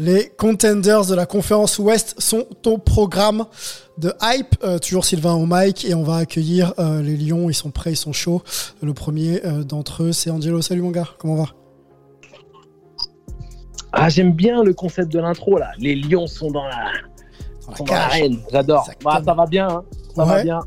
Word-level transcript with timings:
Les 0.00 0.28
contenders 0.38 1.04
de 1.06 1.14
la 1.16 1.26
conférence 1.26 1.80
Ouest 1.80 2.14
sont 2.20 2.46
au 2.66 2.78
programme 2.78 3.46
de 3.98 4.12
hype. 4.22 4.54
Euh, 4.62 4.78
toujours 4.78 5.04
Sylvain 5.04 5.34
au 5.34 5.44
mic 5.44 5.84
et 5.84 5.92
on 5.94 6.04
va 6.04 6.18
accueillir 6.18 6.72
euh, 6.78 7.02
les 7.02 7.16
Lions. 7.16 7.50
Ils 7.50 7.54
sont 7.54 7.72
prêts, 7.72 7.92
ils 7.92 7.96
sont 7.96 8.12
chauds. 8.12 8.42
Le 8.80 8.94
premier 8.94 9.44
euh, 9.44 9.64
d'entre 9.64 10.04
eux, 10.04 10.12
c'est 10.12 10.30
Angelo. 10.30 10.62
Salut 10.62 10.82
mon 10.82 10.92
gars, 10.92 11.08
comment 11.18 11.34
va? 11.34 11.46
Ah, 13.92 14.08
j'aime 14.08 14.32
bien 14.34 14.62
le 14.62 14.72
concept 14.72 15.10
de 15.10 15.18
l'intro 15.18 15.58
là. 15.58 15.70
Les 15.78 15.96
lions 15.96 16.28
sont 16.28 16.50
dans 16.52 16.64
la, 16.64 16.92
Dans 17.66 17.72
la 17.72 17.76
dans 17.78 17.94
l'arène. 17.94 18.38
J'adore. 18.52 18.88
Bah, 19.02 19.20
ça 19.24 19.34
va 19.34 19.46
bien. 19.46 19.68
hein. 19.68 19.84
Ça 20.14 20.22
Ouais. 20.22 20.28
va 20.28 20.42
bien. 20.44 20.60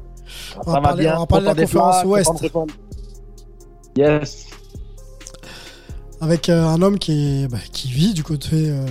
On 0.58 0.64
ça 0.64 0.72
va 0.72 0.74
va 0.74 0.82
parler- 0.82 1.04
bien. 1.04 1.16
on 1.16 1.20
va 1.22 1.26
parler 1.28 1.44
de 1.44 1.54
la 1.54 1.62
conférence 1.64 2.04
Ouest. 2.04 2.32
Yes. 3.96 4.48
Avec 6.20 6.50
un 6.50 6.82
homme 6.82 7.00
qui, 7.00 7.44
est, 7.44 7.48
bah, 7.48 7.58
qui 7.72 7.90
vit 7.92 8.14
du 8.14 8.24
côté, 8.24 8.70
euh, 8.70 8.86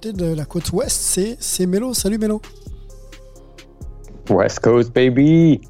côté 0.00 0.12
de 0.14 0.32
la 0.34 0.46
côte 0.46 0.72
Ouest, 0.72 1.36
c'est, 1.40 1.66
Mélo. 1.66 1.92
Salut 1.92 2.16
Mélo. 2.16 2.40
West 4.30 4.60
Coast, 4.60 4.94
baby! 4.94 5.60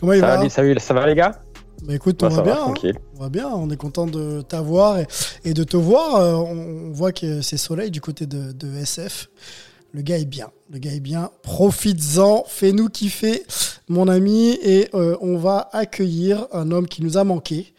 Comment 0.00 0.14
il 0.14 0.20
Ça 0.20 0.26
va 0.26 0.36
va, 0.38 0.48
salut, 0.48 0.74
ça 0.80 0.94
va 0.94 1.06
les 1.06 1.14
gars? 1.14 1.40
Bah, 1.84 1.94
Écoute, 1.94 2.20
on 2.24 2.28
va 2.28 2.42
bien. 2.42 2.54
va, 2.56 2.64
hein. 2.64 2.92
On 3.16 3.20
va 3.22 3.28
bien, 3.28 3.48
on 3.48 3.70
est 3.70 3.76
content 3.76 4.06
de 4.08 4.40
t'avoir 4.40 4.98
et, 4.98 5.06
et 5.44 5.54
de 5.54 5.62
te 5.62 5.76
voir. 5.76 6.16
Euh, 6.16 6.34
on, 6.34 6.88
on 6.88 6.90
voit 6.90 7.12
que 7.12 7.40
c'est 7.40 7.56
soleil 7.56 7.92
du 7.92 8.00
côté 8.00 8.26
de, 8.26 8.50
de 8.50 8.74
SF. 8.78 9.28
Le 9.92 10.02
gars 10.02 10.18
est 10.18 10.24
bien, 10.24 10.50
le 10.70 10.80
gars 10.80 10.92
est 10.92 11.00
bien. 11.00 11.30
Profites-en, 11.42 12.44
fais-nous 12.48 12.88
kiffer, 12.88 13.44
mon 13.88 14.08
ami. 14.08 14.58
Et 14.64 14.88
euh, 14.94 15.16
on 15.20 15.36
va 15.36 15.68
accueillir 15.72 16.48
un 16.52 16.72
homme 16.72 16.88
qui 16.88 17.04
nous 17.04 17.16
a 17.16 17.22
manqué. 17.22 17.74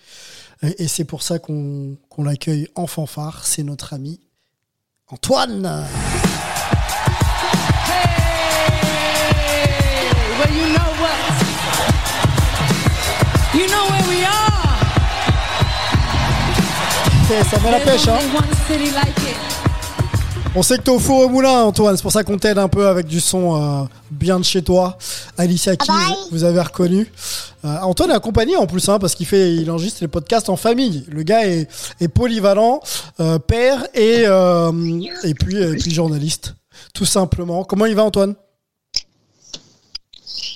Et, 0.61 0.83
et 0.83 0.87
c'est 0.87 1.03
pour 1.03 1.23
ça 1.23 1.39
qu'on 1.39 1.97
qu'on 2.07 2.23
l'accueille 2.23 2.69
en 2.75 2.87
fanfare. 2.87 3.45
C'est 3.45 3.63
notre 3.63 3.93
ami 3.93 4.21
Antoine. 5.13 5.61
Well, 5.61 5.85
you 10.51 10.67
know 10.73 10.89
what? 11.01 11.17
You 13.53 13.67
know 13.67 13.85
where 13.91 14.07
we 14.09 14.25
are. 14.25 14.75
Eh, 17.29 17.43
ça 17.43 17.59
met 17.59 17.71
la 17.71 17.79
There's 17.79 18.01
pêche, 18.01 18.07
hein. 18.07 18.17
only 18.19 18.35
one 18.35 18.55
city 18.67 18.89
like 18.91 19.21
it. 19.29 19.52
On 20.55 20.61
sait 20.61 20.77
que 20.77 20.83
t'es 20.83 20.91
au 20.91 20.99
four 20.99 21.25
au 21.25 21.29
moulin, 21.29 21.63
Antoine. 21.63 21.95
C'est 21.97 22.03
pour 22.03 22.11
ça 22.11 22.23
qu'on 22.23 22.37
t'aide 22.37 22.59
un 22.59 22.67
peu 22.67 22.87
avec 22.87 23.07
du 23.07 23.19
son 23.19 23.55
euh, 23.55 23.85
bien 24.11 24.37
de 24.37 24.45
chez 24.45 24.61
toi. 24.61 24.99
Alicia 25.35 25.75
Keys, 25.75 26.13
vous 26.31 26.43
avez 26.43 26.61
reconnu. 26.61 27.11
Euh, 27.65 27.75
Antoine 27.81 28.11
est 28.11 28.15
accompagné 28.15 28.55
en 28.55 28.67
plus, 28.67 28.87
hein, 28.87 28.99
parce 28.99 29.15
qu'il 29.15 29.25
fait, 29.25 29.55
il 29.55 29.71
enregistre 29.71 29.99
les 30.01 30.07
podcasts 30.07 30.49
en 30.49 30.55
famille. 30.55 31.05
Le 31.09 31.23
gars 31.23 31.47
est, 31.47 31.67
est 31.99 32.07
polyvalent, 32.07 32.81
euh, 33.19 33.39
père 33.39 33.87
et 33.95 34.25
euh, 34.27 34.71
et 35.23 35.33
puis 35.33 35.57
et 35.57 35.75
puis 35.75 35.91
journaliste, 35.91 36.53
tout 36.93 37.05
simplement. 37.05 37.63
Comment 37.63 37.87
il 37.87 37.95
va, 37.95 38.03
Antoine? 38.03 38.35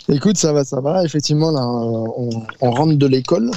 Écoute, 0.09 0.37
ça 0.37 0.53
va, 0.53 0.63
ça 0.63 0.79
va. 0.81 1.03
Effectivement, 1.03 1.51
là, 1.51 1.61
euh, 1.61 2.07
on, 2.17 2.29
on 2.61 2.71
rentre 2.71 2.95
de 2.95 3.07
l'école, 3.07 3.51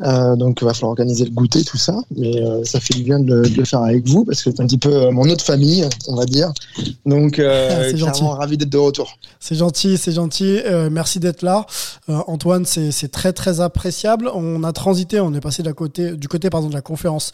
euh, 0.00 0.36
donc 0.36 0.58
il 0.60 0.64
va 0.64 0.74
falloir 0.74 0.90
organiser 0.90 1.24
le 1.24 1.30
goûter, 1.30 1.64
tout 1.64 1.76
ça. 1.76 1.94
Mais 2.16 2.42
euh, 2.42 2.64
ça 2.64 2.80
fait 2.80 2.94
du 2.94 3.02
bien 3.02 3.20
de 3.20 3.34
le, 3.34 3.48
de 3.48 3.56
le 3.56 3.64
faire 3.64 3.82
avec 3.82 4.06
vous 4.08 4.24
parce 4.24 4.42
que 4.42 4.50
c'est 4.50 4.60
un 4.60 4.66
petit 4.66 4.78
peu 4.78 5.10
mon 5.10 5.28
autre 5.28 5.44
famille, 5.44 5.86
on 6.08 6.16
va 6.16 6.24
dire. 6.24 6.52
Donc, 7.06 7.38
euh, 7.38 7.90
Ah, 7.92 7.92
clairement 7.92 8.30
ravi 8.30 8.56
d'être 8.56 8.70
de 8.70 8.78
retour. 8.78 9.18
C'est 9.40 9.54
gentil, 9.54 9.98
c'est 9.98 10.12
gentil. 10.12 10.60
Merci 10.90 11.20
d'être 11.20 11.42
là, 11.42 11.66
Antoine. 12.08 12.64
C'est 12.64 12.90
c'est 12.90 13.08
très 13.08 13.32
très 13.32 13.60
appréciable. 13.60 14.30
On 14.34 14.62
a 14.64 14.72
transité, 14.72 15.20
on 15.20 15.32
est 15.34 15.40
passé 15.40 15.62
de 15.62 15.68
la 15.68 15.74
côté, 15.74 16.12
du 16.16 16.28
côté 16.28 16.50
pardon 16.50 16.68
de 16.68 16.74
la 16.74 16.80
conférence 16.80 17.32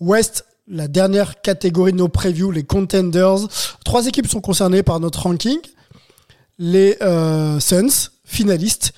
Ouest. 0.00 0.44
La 0.68 0.86
dernière 0.86 1.40
catégorie 1.40 1.92
de 1.92 1.98
nos 1.98 2.08
previews, 2.08 2.52
les 2.52 2.62
contenders. 2.62 3.48
Trois 3.84 4.06
équipes 4.06 4.28
sont 4.28 4.40
concernées 4.40 4.84
par 4.84 5.00
notre 5.00 5.22
ranking. 5.22 5.58
Les 6.64 6.96
euh, 7.02 7.58
Suns, 7.58 8.12
finalistes 8.22 8.92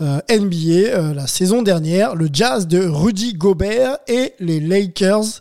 euh, 0.00 0.20
NBA 0.30 0.88
euh, 0.88 1.12
la 1.12 1.26
saison 1.26 1.60
dernière, 1.60 2.14
le 2.14 2.30
Jazz 2.32 2.66
de 2.66 2.82
Rudy 2.82 3.34
Gobert 3.34 3.98
et 4.08 4.32
les 4.40 4.58
Lakers 4.58 5.38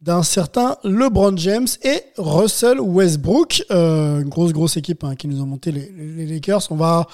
d'un 0.00 0.22
certain 0.22 0.78
LeBron 0.82 1.36
James 1.36 1.66
et 1.82 2.00
Russell 2.16 2.80
Westbrook. 2.80 3.66
Une 3.68 4.30
grosse, 4.30 4.54
grosse 4.54 4.78
équipe 4.78 5.04
hein, 5.04 5.14
qui 5.14 5.28
nous 5.28 5.42
ont 5.42 5.46
monté 5.46 5.72
les, 5.72 6.24
Lakers. 6.24 6.62
On 6.70 6.76
va 6.76 7.06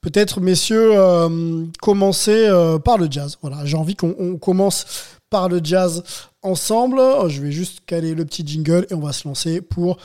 peut-être, 0.00 0.40
messieurs, 0.40 0.92
commencer 1.80 2.48
par 2.84 2.96
le 2.96 3.08
jazz. 3.10 3.38
Voilà, 3.42 3.64
j'ai 3.64 3.76
envie 3.76 3.96
qu'on 3.96 4.14
on 4.20 4.38
commence 4.38 4.86
par 5.30 5.48
le 5.48 5.60
jazz 5.62 6.04
ensemble. 6.42 7.00
Oh, 7.00 7.28
Je 7.28 7.42
vais 7.42 7.52
juste 7.52 7.80
caler 7.86 8.14
le 8.14 8.24
petit 8.24 8.46
jingle 8.46 8.86
et 8.90 8.94
on 8.94 9.00
va 9.00 9.12
se 9.12 9.26
lancer 9.26 9.60
pour 9.60 9.98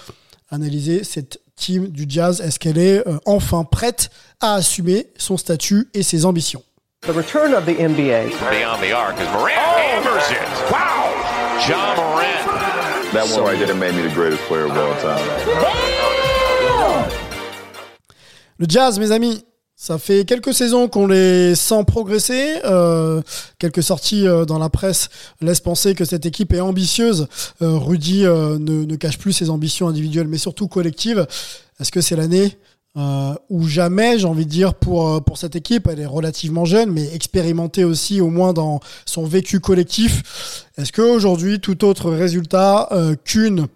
analyser 0.49 1.03
cette 1.03 1.39
team 1.57 1.89
du 1.89 2.05
jazz. 2.07 2.39
Est-ce 2.39 2.59
qu'elle 2.59 2.77
est 2.77 3.05
euh, 3.05 3.17
enfin 3.25 3.65
prête 3.65 4.09
à 4.39 4.53
assumer 4.53 5.07
son 5.17 5.35
statut 5.35 5.89
et 5.93 6.03
ses 6.03 6.23
ambitions? 6.23 6.63
The 7.01 7.11
return 7.11 7.53
of 7.53 7.65
the 7.65 7.77
NBA. 7.77 8.29
Beyond 8.49 8.81
the 8.81 8.93
arc 8.93 9.19
as 9.19 9.31
Morant 9.33 9.51
hammers 9.51 10.31
it. 10.31 10.71
Wow! 10.71 10.97
John 11.67 11.97
Morant. 11.97 13.11
That 13.13 13.27
one 13.29 13.43
right 13.43 13.59
there 13.59 13.75
made 13.75 13.95
me 13.95 14.03
the 14.03 14.13
greatest 14.13 14.41
player 14.43 14.65
of 14.65 14.71
all 14.71 14.95
time. 15.01 15.25
Le 18.59 18.65
jazz, 18.67 18.97
mes 18.99 19.11
amis, 19.11 19.43
ça 19.79 19.99
fait 19.99 20.25
quelques 20.25 20.55
saisons 20.55 20.87
qu'on 20.87 21.05
les 21.05 21.53
sent 21.53 21.83
progresser. 21.85 22.55
Euh, 22.65 23.21
quelques 23.59 23.83
sorties 23.83 24.27
euh, 24.27 24.43
dans 24.43 24.57
la 24.57 24.69
presse 24.69 25.09
laissent 25.39 25.59
penser 25.61 25.93
que 25.93 26.03
cette 26.03 26.25
équipe 26.25 26.51
est 26.51 26.59
ambitieuse. 26.59 27.27
Euh, 27.61 27.77
Rudy 27.77 28.25
euh, 28.25 28.57
ne, 28.57 28.85
ne 28.85 28.95
cache 28.95 29.19
plus 29.19 29.33
ses 29.33 29.51
ambitions 29.51 29.87
individuelles, 29.87 30.27
mais 30.27 30.39
surtout 30.39 30.67
collectives. 30.67 31.27
Est-ce 31.79 31.91
que 31.91 32.01
c'est 32.01 32.15
l'année 32.15 32.57
euh, 32.97 33.35
ou 33.51 33.67
jamais, 33.67 34.17
j'ai 34.17 34.25
envie 34.25 34.47
de 34.47 34.49
dire, 34.49 34.73
pour, 34.73 35.23
pour 35.23 35.37
cette 35.37 35.55
équipe? 35.55 35.87
Elle 35.87 35.99
est 35.99 36.07
relativement 36.07 36.65
jeune, 36.65 36.89
mais 36.89 37.13
expérimentée 37.13 37.83
aussi, 37.83 38.19
au 38.19 38.31
moins 38.31 38.53
dans 38.53 38.79
son 39.05 39.25
vécu 39.25 39.59
collectif. 39.59 40.65
Est-ce 40.79 40.91
qu'aujourd'hui, 40.91 41.59
tout 41.59 41.85
autre 41.85 42.09
résultat 42.09 42.89
qu'une 43.25 43.67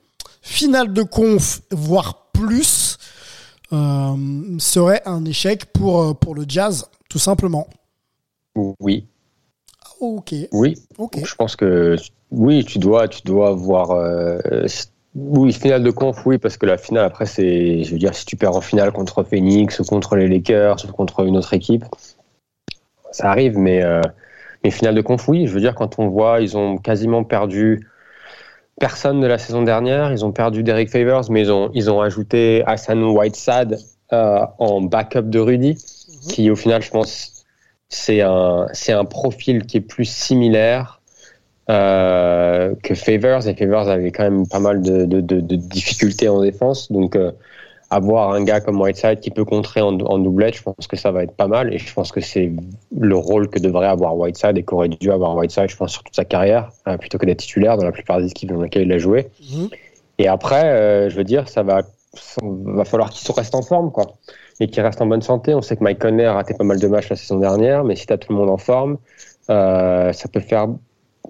finale 0.41 0.93
de 0.93 1.03
conf, 1.03 1.61
voire 1.69 2.31
plus, 2.33 2.97
euh, 3.73 4.15
serait 4.59 5.01
un 5.05 5.23
échec 5.25 5.65
pour, 5.73 6.01
euh, 6.01 6.13
pour 6.13 6.35
le 6.35 6.45
jazz, 6.47 6.85
tout 7.09 7.19
simplement. 7.19 7.67
Oui, 8.79 9.07
Ok. 9.99 10.33
oui. 10.51 10.75
Ok. 10.97 11.19
Je 11.23 11.35
pense 11.35 11.55
que 11.55 11.95
oui, 12.31 12.65
tu 12.65 12.79
dois, 12.79 13.07
tu 13.07 13.21
dois 13.23 13.49
avoir. 13.49 13.91
euh, 13.91 14.39
oui, 15.15 15.51
finale 15.53 15.83
de 15.83 15.91
conf, 15.91 16.25
oui, 16.25 16.37
parce 16.37 16.57
que 16.57 16.65
la 16.65 16.77
finale 16.77 17.05
après, 17.05 17.25
c'est, 17.25 17.83
je 17.83 17.91
veux 17.91 17.99
dire, 17.99 18.15
si 18.15 18.25
tu 18.25 18.35
perds 18.37 18.55
en 18.55 18.61
finale 18.61 18.91
contre 18.93 19.23
Phoenix 19.23 19.79
ou 19.79 19.83
contre 19.83 20.15
les 20.15 20.27
Lakers 20.27 20.85
ou 20.87 20.91
contre 20.91 21.25
une 21.25 21.37
autre 21.37 21.53
équipe, 21.53 21.85
ça 23.11 23.29
arrive, 23.29 23.57
mais 23.57 23.83
euh, 23.83 24.01
mais 24.63 24.71
finale 24.71 24.95
de 24.95 25.01
conf, 25.01 25.27
oui. 25.27 25.47
Je 25.47 25.53
veux 25.53 25.59
dire, 25.59 25.75
quand 25.75 25.99
on 25.99 26.07
voit, 26.07 26.39
ils 26.41 26.55
ont 26.57 26.77
quasiment 26.77 27.23
perdu 27.23 27.87
personne 28.81 29.21
de 29.21 29.27
la 29.27 29.37
saison 29.37 29.61
dernière. 29.61 30.11
Ils 30.11 30.25
ont 30.25 30.33
perdu 30.33 30.63
Derek 30.63 30.89
Favors, 30.89 31.29
mais 31.31 31.41
ils 31.41 31.51
ont 31.51 31.69
ils 31.73 31.89
ont 31.89 32.01
ajouté 32.01 32.63
Hassan 32.65 33.01
Whiteside 33.03 33.77
euh, 34.11 34.39
en 34.59 34.81
backup 34.81 35.21
de 35.35 35.39
Rudy, 35.39 35.77
qui 36.29 36.49
au 36.49 36.57
final, 36.57 36.81
je 36.81 36.89
pense, 36.91 37.45
c'est 37.87 38.21
un 38.21 38.65
c'est 38.73 38.91
un 39.01 39.05
profil 39.05 39.65
qui 39.67 39.77
est 39.77 39.87
plus 39.95 40.05
similaire 40.25 40.99
euh, 41.69 42.73
que 42.83 42.93
Favors. 42.95 43.47
Et 43.47 43.55
Favors 43.55 43.87
avait 43.87 44.11
quand 44.11 44.23
même 44.23 44.47
pas 44.47 44.59
mal 44.59 44.81
de, 44.81 45.05
de, 45.05 45.21
de- 45.21 45.39
de 45.41 45.55
difficultés 45.55 46.27
en 46.27 46.41
défense. 46.41 46.91
Donc 46.91 47.15
euh, 47.15 47.31
avoir 47.91 48.31
un 48.31 48.43
gars 48.43 48.61
comme 48.61 48.79
Whiteside 48.79 49.19
qui 49.19 49.31
peut 49.31 49.43
contrer 49.43 49.81
en, 49.81 49.99
en 49.99 50.17
doublette, 50.17 50.55
je 50.55 50.63
pense 50.63 50.87
que 50.87 50.95
ça 50.95 51.11
va 51.11 51.23
être 51.23 51.35
pas 51.35 51.47
mal. 51.47 51.73
Et 51.73 51.77
je 51.77 51.93
pense 51.93 52.13
que 52.13 52.21
c'est 52.21 52.51
le 52.97 53.15
rôle 53.15 53.49
que 53.49 53.59
devrait 53.59 53.87
avoir 53.87 54.17
Whiteside 54.17 54.57
et 54.57 54.63
qu'aurait 54.63 54.87
dû 54.87 55.11
avoir 55.11 55.35
Whiteside, 55.35 55.69
je 55.69 55.75
pense, 55.75 55.91
sur 55.91 56.01
toute 56.01 56.15
sa 56.15 56.23
carrière, 56.23 56.71
euh, 56.87 56.97
plutôt 56.97 57.17
que 57.17 57.25
d'être 57.25 57.39
titulaire 57.39 57.77
dans 57.77 57.83
la 57.83 57.91
plupart 57.91 58.19
des 58.19 58.27
équipes 58.27 58.53
dans 58.53 58.61
lesquelles 58.61 58.83
il 58.83 58.93
a 58.93 58.97
joué. 58.97 59.27
Mhm. 59.41 59.69
Et 60.19 60.27
après, 60.29 60.65
euh, 60.65 61.09
je 61.09 61.17
veux 61.17 61.25
dire, 61.25 61.49
ça 61.49 61.63
va, 61.63 61.81
ça 62.13 62.41
va 62.41 62.85
falloir 62.85 63.09
qu'il 63.09 63.29
reste 63.35 63.53
en 63.55 63.61
forme, 63.61 63.91
quoi. 63.91 64.13
Et 64.61 64.67
qu'il 64.67 64.81
reste 64.83 65.01
en 65.01 65.05
bonne 65.05 65.21
santé. 65.21 65.53
On 65.53 65.61
sait 65.61 65.75
que 65.75 65.83
Mike 65.83 65.99
Conner 65.99 66.25
a 66.25 66.33
raté 66.33 66.53
pas 66.53 66.63
mal 66.63 66.79
de 66.79 66.87
matchs 66.87 67.09
la 67.09 67.17
saison 67.17 67.39
dernière, 67.39 67.83
mais 67.83 67.97
si 67.97 68.07
tu 68.07 68.13
as 68.13 68.17
tout 68.17 68.31
le 68.31 68.39
monde 68.39 68.49
en 68.49 68.57
forme, 68.57 68.99
euh, 69.49 70.13
ça 70.13 70.29
peut 70.29 70.39
faire 70.39 70.67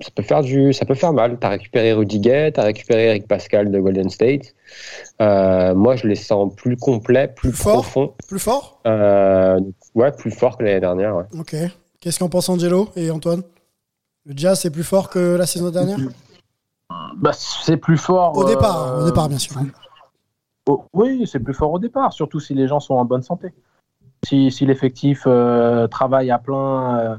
ça 0.02 0.10
peut 0.16 0.24
faire 0.24 0.42
du 0.42 0.74
ça 0.74 0.86
peut 0.86 0.96
faire 0.96 1.14
mal 1.14 1.38
t'as 1.40 1.50
récupéré 1.50 1.94
Rudy 1.94 2.20
Gay 2.20 2.52
t'as 2.52 2.64
récupéré 2.64 3.08
Eric 3.08 3.28
Pascal 3.28 3.72
de 3.72 3.80
Golden 3.80 4.10
State 4.10 4.56
euh, 5.22 5.74
moi 5.76 5.96
je 5.96 6.08
les 6.08 6.16
sens 6.16 6.54
plus 6.56 6.78
complets 6.78 7.28
plus, 7.28 7.52
fort? 7.52 7.74
profonds 7.74 8.14
Plus 8.28 8.40
fort? 8.40 8.82
Euh, 8.88 9.60
ouais 9.96 10.12
plus 10.12 10.32
fort 10.32 10.58
que 10.58 10.64
l'année 10.64 10.80
dernière 10.80 11.16
ouais. 11.16 11.26
Ok. 11.40 11.56
Qu'est-ce 12.00 12.20
qu'en 12.20 12.30
pense 12.30 12.50
Angelo 12.50 12.90
et 12.96 13.12
Antoine? 13.12 13.44
Le 14.26 14.34
Jazz 14.36 14.60
c'est 14.60 14.72
plus 14.72 14.84
fort 14.84 15.10
que 15.10 15.36
la 15.36 15.46
saison 15.46 15.70
dernière? 15.70 15.98
Bah, 17.18 17.32
c'est 17.34 17.78
plus 17.78 17.98
fort. 17.98 18.38
Au 18.38 18.44
départ, 18.46 18.88
euh, 18.88 19.04
au 19.04 19.06
départ 19.06 19.30
bien 19.30 19.38
sûr. 19.38 19.56
Oh, 20.68 20.86
oui, 20.94 21.28
c'est 21.32 21.40
plus 21.40 21.54
fort 21.54 21.72
au 21.72 21.80
départ, 21.80 22.14
surtout 22.14 22.40
si 22.40 22.54
les 22.54 22.68
gens 22.68 22.80
sont 22.80 22.96
en 22.96 23.06
bonne 23.06 23.24
santé. 23.24 23.54
Si, 24.24 24.52
si 24.52 24.66
l'effectif 24.66 25.24
euh, 25.26 25.88
travaille 25.88 26.32
à 26.32 26.38
plein, 26.38 27.00
euh, 27.00 27.16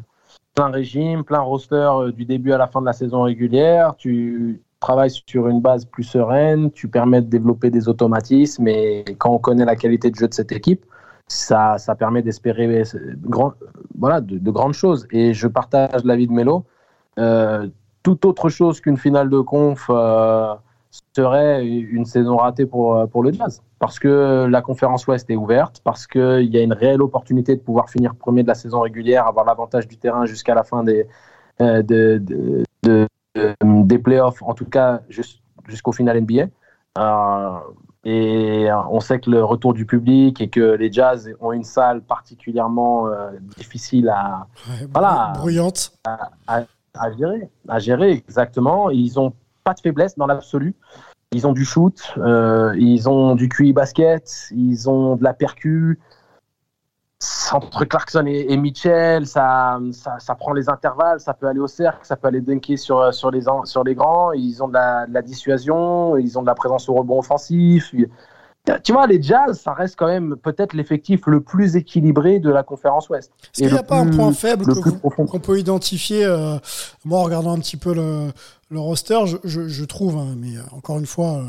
plein 0.55 0.71
régime, 0.71 1.25
plein 1.25 1.41
roster 1.41 1.77
euh, 1.77 2.13
du 2.13 2.25
début 2.25 2.53
à 2.53 2.59
la 2.59 2.67
fin 2.67 2.81
de 2.81 2.87
la 2.87 2.93
saison 2.93 3.23
régulière, 3.23 3.95
tu 3.97 4.63
travailles 4.81 5.11
sur 5.11 5.49
une 5.49 5.61
base 5.61 5.85
plus 5.85 6.03
sereine, 6.03 6.71
tu 6.73 6.89
permets 6.89 7.23
de 7.23 7.29
développer 7.29 7.71
des 7.71 7.89
automatismes 7.89 8.67
et 8.69 9.05
quand 9.19 9.31
on 9.31 9.39
connaît 9.39 9.65
la 9.65 9.77
qualité 9.77 10.11
de 10.11 10.17
jeu 10.17 10.29
de 10.29 10.35
cette 10.35 10.53
équipe, 10.53 10.85
ça, 11.29 11.79
ça 11.79 11.95
permet 11.95 12.23
d'espérer 12.23 12.67
euh, 12.67 12.85
grand, 13.23 13.53
voilà, 13.99 14.21
de, 14.21 14.39
de 14.39 14.51
grandes 14.51 14.75
choses. 14.75 15.07
Et 15.11 15.35
je 15.35 15.49
partage 15.49 16.05
l'avis 16.05 16.27
de 16.27 16.33
Melo. 16.33 16.65
Euh, 17.19 17.69
toute 18.03 18.25
autre 18.25 18.49
chose 18.49 18.81
qu'une 18.81 18.97
finale 18.97 19.31
de 19.31 19.41
conf 19.41 19.87
euh, 19.91 20.55
serait 21.17 21.67
une 21.67 22.05
saison 22.05 22.37
ratée 22.37 22.67
pour, 22.67 22.97
euh, 22.97 23.07
pour 23.07 23.23
le 23.23 23.33
Jazz. 23.33 23.63
Parce 23.79 23.99
que 23.99 24.47
la 24.49 24.63
conférence 24.63 25.07
Ouest 25.07 25.29
est 25.31 25.37
ouverte, 25.37 25.81
parce 25.85 26.07
qu'il 26.07 26.45
y 26.55 26.59
a 26.59 26.63
une 26.63 26.73
réelle 26.73 27.03
opportunité 27.03 27.57
de 27.57 27.61
pouvoir 27.61 27.89
finir 27.91 28.15
premier 28.15 28.43
de 28.43 28.49
la 28.49 28.55
saison 28.55 28.81
régulière, 28.81 29.27
avoir 29.27 29.45
l'avantage 29.45 29.89
du 29.89 29.97
terrain 29.97 30.27
jusqu'à 30.27 30.55
la 30.55 30.63
fin 30.65 30.85
des, 30.85 31.07
euh, 31.61 31.83
de, 31.83 32.19
de- 32.23 32.63
de- 32.83 33.07
de- 33.37 33.55
des 33.85 33.99
playoffs, 33.99 34.43
en 34.43 34.55
tout 34.55 34.67
cas 34.67 35.01
jus- 35.09 35.41
jusqu'au 35.69 35.93
final 35.93 36.17
NBA. 36.19 36.47
Euh, 36.99 37.59
et 38.05 38.69
on 38.91 39.01
sait 39.01 39.21
que 39.21 39.31
le 39.31 39.43
retour 39.45 39.73
du 39.75 39.87
public 39.87 40.41
et 40.41 40.49
que 40.49 40.61
les 40.75 40.93
Jazz 40.93 41.33
ont 41.41 41.53
une 41.53 41.63
salle 41.65 42.03
particulièrement 42.03 43.07
euh, 43.09 43.31
difficile 43.57 44.09
à, 44.09 44.47
Ouais, 44.69 44.87
Voilà. 44.93 45.33
Bruyante. 45.37 45.93
à, 46.05 46.31
à- 46.47 46.65
à 46.95 47.13
gérer. 47.13 47.49
À 47.69 47.79
gérer, 47.79 48.11
exactement. 48.13 48.91
Ils 48.91 49.19
ont 49.19 49.33
pas 49.65 49.75
de 49.75 49.81
faiblesse 49.81 50.17
dans 50.17 50.27
l'absolu. 50.27 50.75
Ils 51.33 51.47
ont 51.47 51.53
du 51.53 51.65
shoot, 51.65 52.13
euh, 52.19 52.75
ils 52.79 53.09
ont 53.09 53.35
du 53.35 53.49
QI 53.49 53.73
basket, 53.73 54.49
ils 54.51 54.89
ont 54.91 55.17
de 55.17 55.25
la 55.25 55.33
percu. 55.33 55.99
Entre 57.53 57.85
Clarkson 57.85 58.25
et, 58.27 58.53
et 58.53 58.57
Mitchell, 58.57 59.27
ça, 59.27 59.79
ça, 59.93 60.19
ça 60.19 60.35
prend 60.35 60.53
les 60.53 60.69
intervalles, 60.69 61.21
ça 61.21 61.35
peut 61.35 61.47
aller 61.47 61.61
au 61.61 61.69
cercle, 61.69 62.01
ça 62.03 62.17
peut 62.17 62.27
aller 62.27 62.41
dunker 62.41 62.77
sur, 62.77 63.15
sur, 63.15 63.31
les, 63.31 63.43
sur 63.65 63.85
les 63.85 63.95
grands. 63.95 64.33
Ils 64.33 64.63
ont 64.63 64.69
de 64.69 64.75
la, 64.75 65.07
de 65.07 65.15
la 65.15 65.23
dissuasion, 65.23 66.17
ils 66.17 66.37
ont 66.37 66.43
de 66.43 66.49
la 66.49 66.55
présence 66.55 66.89
au 66.89 66.95
rebond 66.95 67.21
offensif. 67.21 67.95
Tu 68.85 68.93
vois, 68.93 69.09
les 69.09 69.21
Jazz, 69.21 69.61
ça 69.61 69.73
reste 69.73 69.97
quand 69.97 70.07
même 70.07 70.37
peut-être 70.37 70.73
l'effectif 70.75 71.27
le 71.27 71.41
plus 71.41 71.75
équilibré 71.75 72.39
de 72.39 72.49
la 72.49 72.63
conférence 72.63 73.09
Ouest. 73.09 73.33
Est-ce 73.43 73.63
qu'il 73.63 73.73
n'y 73.73 73.79
a 73.79 73.83
pas 73.83 73.97
un 73.99 74.07
point 74.09 74.33
faible 74.33 74.65
qu'on 75.01 75.41
peut 75.41 75.59
identifier 75.59 76.25
euh, 76.25 76.59
Moi, 77.05 77.19
en 77.19 77.25
regardant 77.25 77.53
un 77.53 77.59
petit 77.59 77.77
peu 77.77 77.93
le, 77.93 78.31
le 78.73 78.81
roster, 78.81 79.19
je, 79.45 79.85
trouve, 79.85 80.17
hein, 80.17 80.35
mais 80.37 80.57
euh, 80.57 80.63
encore 80.73 80.99
une 80.99 81.07
fois, 81.07 81.39
euh, 81.39 81.45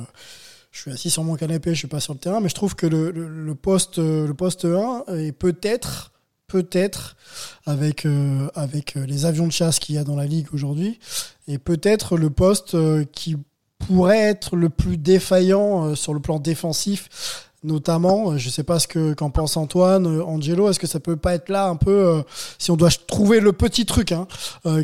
je 0.74 0.82
suis 0.82 0.92
assis 0.92 1.10
sur 1.10 1.24
mon 1.24 1.36
canapé, 1.36 1.70
je 1.74 1.80
suis 1.80 1.88
pas 1.88 2.00
sur 2.00 2.14
le 2.14 2.20
terrain, 2.20 2.42
mais 2.42 2.50
je 2.50 2.56
trouve 2.56 2.76
que 2.76 2.88
le, 2.88 3.56
poste, 3.56 4.00
euh, 4.00 4.28
le 4.28 4.34
poste 4.34 4.66
1 4.66 5.06
est 5.16 5.32
peut-être, 5.32 6.12
peut-être, 6.48 7.16
avec, 7.66 8.06
euh, 8.06 8.50
avec 8.56 8.98
euh, 8.98 9.06
les 9.06 9.26
avions 9.26 9.46
de 9.46 9.52
chasse 9.52 9.80
qu'il 9.80 9.96
y 9.96 9.98
a 10.00 10.04
dans 10.04 10.16
la 10.16 10.26
ligue 10.26 10.48
aujourd'hui, 10.52 11.00
et 11.48 11.60
peut-être 11.60 12.18
le 12.18 12.32
poste 12.32 12.74
euh, 12.74 13.06
qui 13.12 13.38
pourrait 13.78 14.22
être 14.22 14.56
le 14.56 14.70
plus 14.70 14.98
défaillant 14.98 15.86
euh, 15.86 15.96
sur 15.96 16.14
le 16.14 16.20
plan 16.20 16.40
défensif 16.40 17.52
notamment, 17.64 18.32
euh, 18.32 18.38
je 18.38 18.50
sais 18.50 18.64
pas 18.64 18.80
ce 18.80 18.88
que 18.88 19.14
qu'en 19.14 19.30
pense 19.30 19.58
Antoine, 19.58 20.06
euh, 20.08 20.24
Angelo, 20.24 20.70
est-ce 20.70 20.80
que 20.80 20.88
ça 20.88 21.00
peut 21.00 21.16
pas 21.16 21.34
être 21.36 21.50
là 21.50 21.68
un 21.68 21.76
peu, 21.76 21.92
euh, 21.92 22.22
si 22.60 22.72
on 22.72 22.76
doit 22.76 22.90
trouver 23.08 23.40
le 23.40 23.54
petit 23.54 23.86
truc 23.86 24.12
hein, 24.12 24.28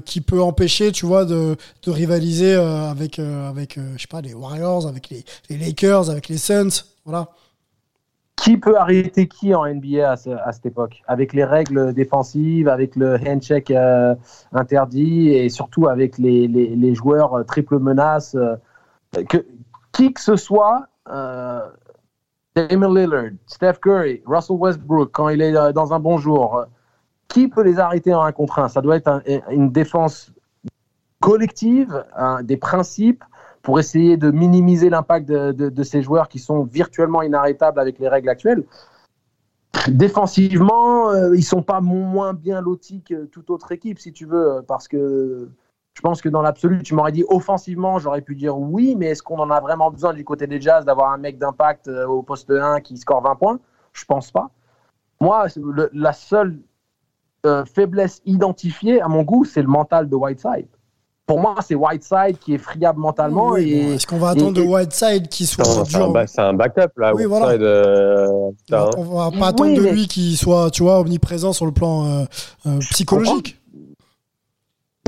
qui 0.05 0.21
peut 0.21 0.41
empêcher, 0.41 0.91
tu 0.91 1.05
vois, 1.05 1.25
de, 1.25 1.55
de 1.83 1.91
rivaliser 1.91 2.53
avec, 2.55 3.19
avec 3.19 3.77
je 3.95 4.01
sais 4.01 4.07
pas, 4.07 4.21
les 4.21 4.33
Warriors, 4.33 4.87
avec 4.87 5.09
les, 5.09 5.23
Lakers, 5.49 6.09
avec 6.09 6.27
les 6.29 6.37
Suns, 6.37 6.83
voilà. 7.05 7.29
Qui 8.35 8.55
peut 8.57 8.77
arrêter 8.77 9.27
qui 9.27 9.53
en 9.53 9.65
NBA 9.65 10.11
à, 10.11 10.15
ce- 10.17 10.29
à 10.29 10.51
cette 10.53 10.65
époque? 10.65 11.01
Avec 11.07 11.33
les 11.33 11.43
règles 11.43 11.93
défensives, 11.93 12.69
avec 12.69 12.95
le 12.95 13.17
handshake 13.27 13.73
interdit 14.53 15.29
et 15.29 15.49
surtout 15.49 15.87
avec 15.87 16.17
les, 16.17 16.47
les, 16.47 16.75
les 16.75 16.95
joueurs 16.95 17.45
triple 17.45 17.79
menace. 17.79 18.35
que, 19.27 19.45
qui 19.91 20.13
que 20.13 20.21
ce 20.21 20.35
soit, 20.37 20.87
Damon 22.67 22.93
Lillard, 22.93 23.31
Steph 23.47 23.79
Curry, 23.81 24.21
Russell 24.25 24.57
Westbrook, 24.57 25.11
quand 25.11 25.29
il 25.29 25.41
est 25.41 25.55
euh, 25.55 25.71
dans 25.71 25.93
un 25.93 25.99
bon 25.99 26.17
jour, 26.17 26.57
euh, 26.57 26.65
qui 27.27 27.47
peut 27.47 27.63
les 27.63 27.79
arrêter 27.79 28.13
en 28.13 28.23
un 28.23 28.31
contre 28.31 28.59
un? 28.59 28.67
Ça 28.67 28.81
doit 28.81 28.95
être 28.97 29.07
un- 29.07 29.21
une 29.51 29.71
défense 29.71 30.31
collective, 31.21 32.05
des 32.43 32.57
principes 32.57 33.23
pour 33.61 33.79
essayer 33.79 34.17
de 34.17 34.31
minimiser 34.31 34.89
l'impact 34.89 35.27
de, 35.27 35.83
ces 35.83 36.01
joueurs 36.01 36.29
qui 36.29 36.39
sont 36.39 36.63
virtuellement 36.63 37.21
inarrêtables 37.21 37.79
avec 37.79 37.99
les 37.99 38.07
règles 38.07 38.29
actuelles. 38.29 38.63
Défensivement, 39.89 41.11
euh, 41.11 41.35
ils 41.35 41.43
sont 41.43 41.61
pas 41.61 41.81
moins 41.81 42.33
bien 42.33 42.61
lotis 42.61 43.01
que 43.01 43.25
toute 43.25 43.49
autre 43.49 43.71
équipe, 43.71 43.99
si 43.99 44.11
tu 44.11 44.25
veux, 44.25 44.63
parce 44.67 44.87
que 44.87 45.49
je 45.99 46.01
pense 46.01 46.21
que 46.21 46.29
dans 46.29 46.41
l'absolu, 46.41 46.81
tu 46.81 46.95
m'aurais 46.95 47.11
dit 47.11 47.25
offensivement, 47.27 47.99
j'aurais 47.99 48.21
pu 48.21 48.33
dire 48.33 48.57
oui, 48.57 48.95
mais 48.97 49.07
est-ce 49.07 49.21
qu'on 49.21 49.37
en 49.37 49.49
a 49.49 49.59
vraiment 49.59 49.91
besoin 49.91 50.13
du 50.13 50.23
côté 50.23 50.47
des 50.47 50.61
Jazz 50.61 50.85
d'avoir 50.85 51.11
un 51.11 51.17
mec 51.17 51.37
d'impact 51.37 51.89
euh, 51.89 52.07
au 52.07 52.21
poste 52.21 52.49
1 52.49 52.79
qui 52.79 52.95
score 52.95 53.21
20 53.21 53.35
points? 53.35 53.59
Je 53.91 54.05
pense 54.05 54.31
pas. 54.31 54.49
Moi, 55.19 55.47
le- 55.57 55.89
la 55.91 56.13
seule 56.13 56.57
euh, 57.45 57.65
faiblesse 57.65 58.21
identifiée, 58.25 59.01
à 59.01 59.09
mon 59.09 59.23
goût, 59.23 59.43
c'est 59.43 59.61
le 59.61 59.67
mental 59.67 60.07
de 60.07 60.15
Whiteside. 60.15 60.67
Pour 61.25 61.41
moi, 61.41 61.55
c'est 61.59 61.75
Whiteside 61.75 62.39
qui 62.39 62.53
est 62.53 62.57
friable 62.59 62.97
mentalement. 63.01 63.49
Oui, 63.49 63.69
et 63.69 63.93
Est-ce 63.95 64.07
qu'on 64.07 64.19
va 64.19 64.29
attendre 64.29 64.53
de 64.53 64.61
Whiteside 64.61 65.27
qui 65.27 65.45
soit 65.45 65.65
c'est 65.65 65.97
un, 65.97 66.11
ba- 66.11 66.27
c'est 66.27 66.39
un 66.41 66.53
backup 66.53 66.93
là. 66.97 67.13
Oui, 67.13 67.25
voilà. 67.25 67.49
euh, 67.61 68.51
hein. 68.71 68.89
On 68.97 69.03
va 69.03 69.31
pas 69.37 69.47
attendre 69.47 69.75
de 69.75 69.81
mais- 69.81 69.91
lui 69.91 70.07
qu'il 70.07 70.37
soit, 70.37 70.71
tu 70.71 70.81
vois, 70.83 71.01
omniprésent 71.01 71.51
sur 71.51 71.65
le 71.65 71.73
plan 71.73 72.05
euh, 72.05 72.25
euh, 72.67 72.79
psychologique. 72.79 73.58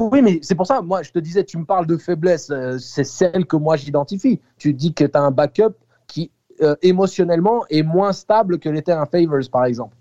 Oui, 0.09 0.21
mais 0.21 0.39
c'est 0.41 0.55
pour 0.55 0.65
ça, 0.65 0.81
moi, 0.81 1.03
je 1.03 1.11
te 1.11 1.19
disais, 1.19 1.43
tu 1.43 1.57
me 1.57 1.65
parles 1.65 1.85
de 1.85 1.97
faiblesse, 1.97 2.49
euh, 2.49 2.77
c'est 2.79 3.03
celle 3.03 3.45
que 3.45 3.55
moi 3.55 3.75
j'identifie. 3.75 4.39
Tu 4.57 4.73
dis 4.73 4.93
que 4.93 5.03
tu 5.03 5.17
as 5.17 5.21
un 5.21 5.31
backup 5.31 5.75
qui, 6.07 6.31
euh, 6.61 6.75
émotionnellement, 6.81 7.63
est 7.69 7.83
moins 7.83 8.11
stable 8.13 8.57
que 8.59 8.69
l'était 8.69 8.91
un 8.93 9.05
Favors, 9.05 9.49
par 9.51 9.65
exemple. 9.65 9.95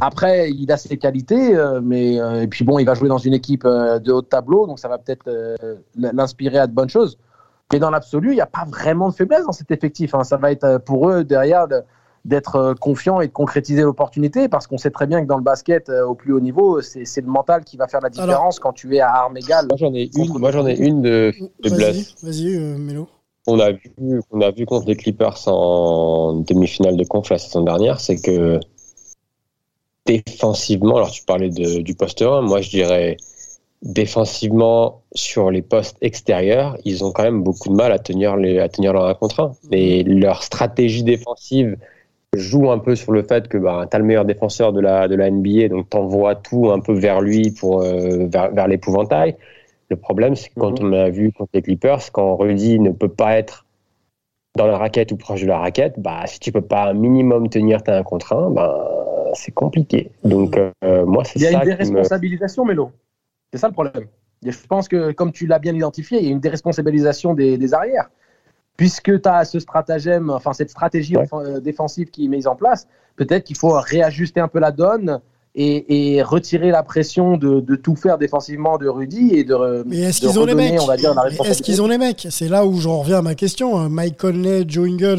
Après, 0.00 0.50
il 0.50 0.70
a 0.70 0.76
ses 0.76 0.96
qualités, 0.96 1.56
euh, 1.56 1.80
mais 1.82 2.14
et 2.16 2.46
puis 2.46 2.64
bon, 2.64 2.78
il 2.78 2.84
va 2.84 2.94
jouer 2.94 3.08
dans 3.08 3.18
une 3.18 3.34
équipe 3.34 3.64
de 3.64 4.12
haut 4.12 4.22
tableau, 4.22 4.66
donc 4.66 4.78
ça 4.78 4.86
va 4.88 4.98
peut-être 4.98 5.28
l'inspirer 5.96 6.58
à 6.58 6.66
de 6.66 6.72
bonnes 6.72 6.88
choses. 6.88 7.18
Mais 7.72 7.78
dans 7.78 7.90
l'absolu, 7.90 8.30
il 8.30 8.34
n'y 8.36 8.40
a 8.40 8.46
pas 8.46 8.64
vraiment 8.64 9.08
de 9.08 9.14
faiblesse 9.14 9.44
dans 9.44 9.52
cet 9.52 9.70
effectif. 9.70 10.14
hein. 10.14 10.24
Ça 10.24 10.36
va 10.36 10.52
être 10.52 10.78
pour 10.78 11.10
eux 11.10 11.24
derrière 11.24 11.66
de- 11.68 11.82
d'être 12.28 12.56
euh, 12.56 12.74
confiants 12.74 13.20
et 13.20 13.26
de 13.28 13.32
concrétiser 13.32 13.82
l'opportunité, 13.82 14.48
parce 14.48 14.66
qu'on 14.66 14.78
sait 14.78 14.90
très 14.90 15.06
bien 15.06 15.22
que 15.22 15.26
dans 15.26 15.38
le 15.38 15.42
basket, 15.42 15.88
euh, 15.88 16.04
au 16.06 16.14
plus 16.14 16.32
haut 16.32 16.40
niveau, 16.40 16.80
c'est 16.82 17.04
c'est 17.04 17.22
le 17.22 17.26
mental 17.26 17.64
qui 17.64 17.76
va 17.76 17.88
faire 17.88 18.00
la 18.02 18.10
différence 18.10 18.58
quand 18.60 18.72
tu 18.72 18.94
es 18.96 19.00
à 19.00 19.10
armes 19.10 19.36
égales. 19.36 19.66
Moi 19.68 19.76
j'en 19.78 19.94
ai 19.94 20.10
une, 20.14 20.38
moi 20.38 20.50
j'en 20.52 20.66
ai 20.66 20.76
une 20.76 21.00
de 21.02 21.32
Vas-y, 21.62 21.70
faiblesse. 21.70 22.14
vas-y, 22.22 22.54
euh, 22.56 22.76
Mélo. 22.76 23.08
On 23.46 23.58
a 23.60 23.72
vu, 23.72 23.90
qu'on 24.30 24.40
a 24.42 24.50
vu 24.50 24.66
contre 24.66 24.86
les 24.88 24.96
Clippers 24.96 25.48
en 25.48 26.34
demi-finale 26.46 26.98
de 26.98 27.04
conf 27.04 27.30
la 27.30 27.38
saison 27.38 27.62
dernière, 27.62 27.98
c'est 27.98 28.20
que 28.20 28.60
défensivement, 30.04 30.96
alors 30.96 31.10
tu 31.10 31.24
parlais 31.24 31.48
de- 31.48 31.80
du 31.80 31.94
poste 31.94 32.20
1, 32.20 32.42
moi 32.42 32.60
je 32.60 32.68
dirais 32.70 33.16
défensivement 33.80 35.02
sur 35.14 35.50
les 35.50 35.62
postes 35.62 35.96
extérieurs, 36.02 36.76
ils 36.84 37.04
ont 37.04 37.12
quand 37.12 37.22
même 37.22 37.42
beaucoup 37.42 37.68
de 37.70 37.74
mal 37.74 37.92
à 37.92 37.98
tenir, 37.98 38.36
les, 38.36 38.58
à 38.58 38.68
tenir 38.68 38.92
leur 38.92 39.06
1 39.06 39.14
contre 39.14 39.40
1. 39.40 39.52
Et 39.70 40.02
leur 40.02 40.42
stratégie 40.42 41.04
défensive 41.04 41.76
joue 42.36 42.70
un 42.70 42.78
peu 42.78 42.94
sur 42.94 43.12
le 43.12 43.22
fait 43.22 43.48
que 43.48 43.58
bah, 43.58 43.86
tu 43.90 43.96
as 43.96 43.98
le 43.98 44.04
meilleur 44.04 44.24
défenseur 44.24 44.72
de 44.72 44.80
la, 44.80 45.08
de 45.08 45.14
la 45.14 45.30
NBA, 45.30 45.68
donc 45.68 45.88
t'envoies 45.88 46.34
tout 46.34 46.70
un 46.70 46.80
peu 46.80 46.92
vers 46.92 47.20
lui, 47.20 47.50
pour, 47.50 47.82
euh, 47.82 48.26
vers, 48.26 48.52
vers 48.52 48.68
l'épouvantail. 48.68 49.36
Le 49.88 49.96
problème, 49.96 50.36
c'est 50.36 50.50
que 50.50 50.60
quand 50.60 50.80
on 50.82 50.92
a 50.92 51.08
vu 51.08 51.32
contre 51.32 51.50
les 51.54 51.62
Clippers, 51.62 52.12
quand 52.12 52.36
Rudy 52.36 52.78
ne 52.78 52.90
peut 52.90 53.08
pas 53.08 53.38
être 53.38 53.64
dans 54.56 54.66
la 54.66 54.76
raquette 54.76 55.12
ou 55.12 55.16
proche 55.16 55.42
de 55.42 55.46
la 55.46 55.58
raquette, 55.58 55.94
bah, 55.98 56.26
si 56.26 56.38
tu 56.40 56.52
peux 56.52 56.60
pas 56.60 56.90
un 56.90 56.94
minimum 56.94 57.48
tenir 57.48 57.82
tes 57.82 57.92
1 57.92 58.02
contre 58.02 58.34
1, 58.34 58.50
bah, 58.50 59.30
c'est 59.34 59.52
compliqué. 59.52 60.10
Donc, 60.24 60.58
euh, 60.58 61.06
moi, 61.06 61.24
c'est 61.24 61.38
Il 61.38 61.42
y 61.42 61.46
a 61.46 61.52
ça 61.52 61.58
une 61.58 61.60
qui 61.62 61.66
me- 61.66 61.76
déresponsabilisation, 61.76 62.64
Mélo. 62.64 62.90
C'est 63.52 63.58
ça 63.58 63.68
le 63.68 63.72
problème. 63.72 64.06
Je 64.44 64.66
pense 64.68 64.88
que, 64.88 65.12
comme 65.12 65.32
tu 65.32 65.46
l'as 65.46 65.58
bien 65.58 65.74
identifié, 65.74 66.18
il 66.18 66.24
y 66.24 66.28
a 66.28 66.30
une 66.32 66.40
déresponsabilisation 66.40 67.34
des, 67.34 67.56
des 67.56 67.74
arrières. 67.74 68.10
Puisque 68.78 69.20
tu 69.20 69.28
as 69.28 69.44
ce 69.44 69.58
stratagème, 69.58 70.30
enfin 70.30 70.54
cette 70.54 70.70
stratégie 70.70 71.16
euh, 71.16 71.60
défensive 71.60 72.08
qui 72.10 72.24
est 72.24 72.28
mise 72.28 72.46
en 72.46 72.54
place, 72.54 72.86
peut-être 73.16 73.44
qu'il 73.44 73.56
faut 73.56 73.78
réajuster 73.78 74.40
un 74.40 74.48
peu 74.48 74.60
la 74.60 74.70
donne 74.70 75.20
et, 75.54 76.14
et 76.16 76.22
retirer 76.22 76.70
la 76.70 76.84
pression 76.84 77.36
de, 77.36 77.58
de 77.58 77.74
tout 77.74 77.96
faire 77.96 78.16
défensivement 78.18 78.78
de 78.78 78.86
Rudy 78.88 79.34
et 79.34 79.42
de, 79.42 79.82
Mais 79.84 79.98
est-ce 79.98 80.20
de 80.20 80.28
qu'ils 80.28 80.38
ont 80.38 80.44
les 80.44 80.52
redonner, 80.52 80.72
mecs 80.72 80.82
on 80.82 80.86
va 80.86 80.96
dire, 80.96 81.12
la 81.12 81.28
Est-ce 81.28 81.62
qu'ils 81.62 81.82
ont 81.82 81.88
les 81.88 81.98
mecs? 81.98 82.28
C'est 82.30 82.48
là 82.48 82.64
où 82.64 82.78
j'en 82.78 83.00
reviens 83.00 83.18
à 83.18 83.22
ma 83.22 83.34
question. 83.34 83.80
Euh, 83.80 83.88
Mike 83.88 84.16
Conley, 84.16 84.64
Joe 84.68 84.88
Ingles, 84.88 85.18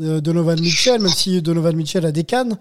euh, 0.00 0.20
Donovan 0.22 0.58
Mitchell, 0.58 1.00
même 1.00 1.10
si 1.10 1.42
Donovan 1.42 1.76
Mitchell 1.76 2.06
a 2.06 2.12
des 2.12 2.24
cannes, 2.24 2.56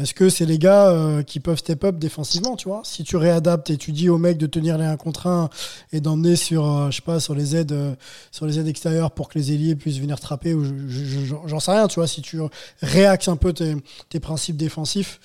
est-ce 0.00 0.14
que 0.14 0.30
c'est 0.30 0.46
les 0.46 0.58
gars 0.58 0.88
euh, 0.88 1.22
qui 1.22 1.38
peuvent 1.38 1.58
step 1.58 1.84
up 1.84 1.96
défensivement, 1.98 2.56
tu 2.56 2.68
vois? 2.68 2.80
Si 2.82 3.04
tu 3.04 3.16
réadaptes 3.16 3.68
et 3.68 3.76
tu 3.76 3.92
dis 3.92 4.08
aux 4.08 4.16
mecs 4.16 4.38
de 4.38 4.46
tenir 4.46 4.78
les 4.78 4.86
1 4.86 4.96
contre 4.96 5.26
1 5.26 5.50
et 5.92 6.00
d'emmener 6.00 6.34
sur, 6.34 6.66
euh, 6.66 6.90
je 6.90 6.96
sais 6.96 7.02
pas, 7.02 7.20
sur 7.20 7.34
les 7.34 7.56
aides, 7.56 7.72
euh, 7.72 7.94
sur 8.30 8.46
les 8.46 8.58
aides 8.58 8.68
extérieures 8.68 9.10
pour 9.10 9.28
que 9.28 9.38
les 9.38 9.52
ailiers 9.52 9.76
puissent 9.76 9.98
venir 9.98 10.18
trapper, 10.18 10.54
ou 10.54 10.64
je- 10.64 10.88
je- 10.88 11.04
je- 11.26 11.34
j'en 11.44 11.60
sais 11.60 11.72
rien, 11.72 11.88
tu 11.88 11.96
vois, 11.96 12.06
si 12.06 12.22
tu 12.22 12.40
réaxes 12.80 13.28
un 13.28 13.36
peu 13.36 13.52
tes, 13.52 13.76
tes 14.08 14.18
principes 14.20 14.56
défensifs 14.56 15.20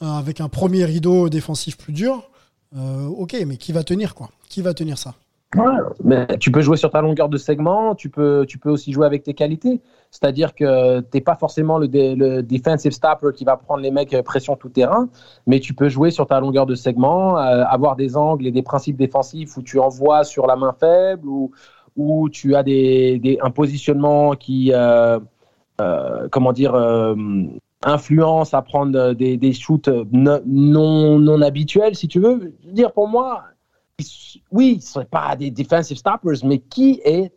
avec 0.00 0.40
un 0.40 0.48
premier 0.48 0.84
rideau 0.84 1.28
défensif 1.28 1.76
plus 1.76 1.92
dur, 1.92 2.30
ok, 2.74 3.36
mais 3.46 3.56
qui 3.56 3.72
va 3.72 3.82
tenir 3.82 4.14
quoi? 4.14 4.30
Qui 4.48 4.60
va 4.62 4.74
tenir 4.74 4.98
ça? 4.98 5.14
Ouais, 5.54 5.64
mais 6.04 6.26
tu 6.38 6.50
peux 6.50 6.60
jouer 6.60 6.76
sur 6.76 6.90
ta 6.90 7.00
longueur 7.00 7.28
de 7.28 7.38
segment, 7.38 7.94
tu 7.94 8.10
peux, 8.10 8.44
tu 8.48 8.58
peux 8.58 8.68
aussi 8.70 8.92
jouer 8.92 9.06
avec 9.06 9.22
tes 9.22 9.32
qualités. 9.32 9.80
C'est-à-dire 10.10 10.54
que 10.54 11.00
tu 11.00 11.06
n'es 11.14 11.20
pas 11.20 11.36
forcément 11.36 11.78
le, 11.78 12.42
defensive 12.42 12.92
stopper 12.92 13.32
qui 13.34 13.44
va 13.44 13.56
prendre 13.56 13.82
les 13.82 13.90
mecs 13.90 14.14
euh, 14.14 14.22
pression 14.22 14.56
tout 14.56 14.68
terrain, 14.68 15.08
mais 15.46 15.60
tu 15.60 15.74
peux 15.74 15.88
jouer 15.88 16.10
sur 16.10 16.26
ta 16.26 16.40
longueur 16.40 16.66
de 16.66 16.74
segment, 16.74 17.38
euh, 17.38 17.64
avoir 17.64 17.96
des 17.96 18.16
angles 18.16 18.46
et 18.46 18.50
des 18.50 18.62
principes 18.62 18.96
défensifs 18.96 19.56
où 19.56 19.62
tu 19.62 19.78
envoies 19.78 20.24
sur 20.24 20.46
la 20.46 20.56
main 20.56 20.74
faible 20.78 21.28
ou 21.28 21.50
où 21.96 22.28
tu 22.28 22.54
as 22.54 22.62
des, 22.62 23.38
un 23.42 23.50
positionnement 23.50 24.32
qui, 24.32 24.70
euh, 24.70 25.18
comment 26.30 26.52
dire, 26.52 26.74
influence 27.82 28.52
à 28.52 28.60
prendre 28.60 29.14
des, 29.14 29.52
shoots 29.54 29.88
non, 30.12 31.18
non, 31.18 31.40
habituels, 31.40 31.94
si 31.94 32.06
tu 32.06 32.20
veux. 32.20 32.52
Dire, 32.64 32.92
pour 32.92 33.08
moi, 33.08 33.44
oui, 34.50 34.78
ce 34.80 34.98
ne 34.98 35.04
sont 35.04 35.08
pas 35.10 35.36
des 35.36 35.50
defensive 35.50 35.96
stoppers, 35.96 36.44
mais 36.44 36.58
qui 36.58 37.00
est, 37.04 37.32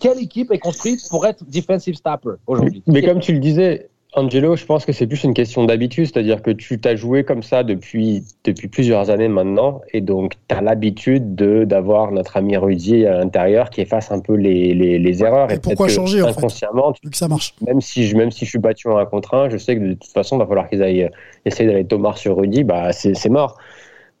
quelle 0.00 0.18
équipe 0.20 0.52
est 0.52 0.58
construite 0.58 1.00
pour 1.10 1.26
être 1.26 1.44
defensive 1.48 1.94
stopper 1.94 2.30
aujourd'hui? 2.46 2.82
Mais 2.86 3.02
comme 3.02 3.20
tu 3.20 3.32
le 3.32 3.38
disais, 3.38 3.88
Angelo, 4.14 4.56
je 4.56 4.64
pense 4.64 4.86
que 4.86 4.92
c'est 4.92 5.06
plus 5.06 5.22
une 5.24 5.34
question 5.34 5.64
d'habitude, 5.64 6.06
c'est-à-dire 6.06 6.40
que 6.40 6.50
tu 6.50 6.80
t'as 6.80 6.96
joué 6.96 7.24
comme 7.24 7.42
ça 7.42 7.62
depuis, 7.62 8.24
depuis 8.42 8.66
plusieurs 8.66 9.10
années 9.10 9.28
maintenant, 9.28 9.82
et 9.92 10.00
donc 10.00 10.32
tu 10.48 10.54
as 10.54 10.62
l'habitude 10.62 11.34
de- 11.34 11.64
d'avoir 11.64 12.10
notre 12.10 12.38
ami 12.38 12.56
Rudy 12.56 13.04
à 13.04 13.18
l'intérieur 13.18 13.68
qui 13.68 13.82
efface 13.82 14.10
un 14.10 14.20
peu 14.20 14.32
les, 14.34 14.72
les, 14.72 14.98
les 14.98 15.22
erreurs. 15.22 15.50
Et 15.52 15.58
pourquoi 15.58 15.88
changer, 15.88 16.22
en 16.22 16.28
fait 16.28 16.38
inconsciemment, 16.38 16.94
Vu 17.04 17.10
que 17.10 17.16
ça 17.18 17.28
marche? 17.28 17.54
même 17.66 17.82
si 17.82 18.06
je, 18.06 18.16
même 18.16 18.30
si 18.30 18.46
je 18.46 18.50
suis 18.50 18.58
battu 18.58 18.88
en 18.88 18.96
un 18.96 19.04
contre 19.04 19.34
un, 19.34 19.50
je 19.50 19.58
sais 19.58 19.76
que 19.76 19.80
de 19.82 19.92
toute 19.92 20.10
façon, 20.10 20.36
il 20.36 20.38
va 20.40 20.46
falloir 20.46 20.70
qu'ils 20.70 20.82
aillent 20.82 21.04
euh, 21.04 21.08
essayer 21.44 21.68
d'aller 21.68 21.84
Thomas 21.84 22.14
sur 22.16 22.38
Rudy, 22.38 22.64
bah, 22.64 22.92
c'est 22.92 23.14
c'est 23.14 23.28
mort. 23.28 23.58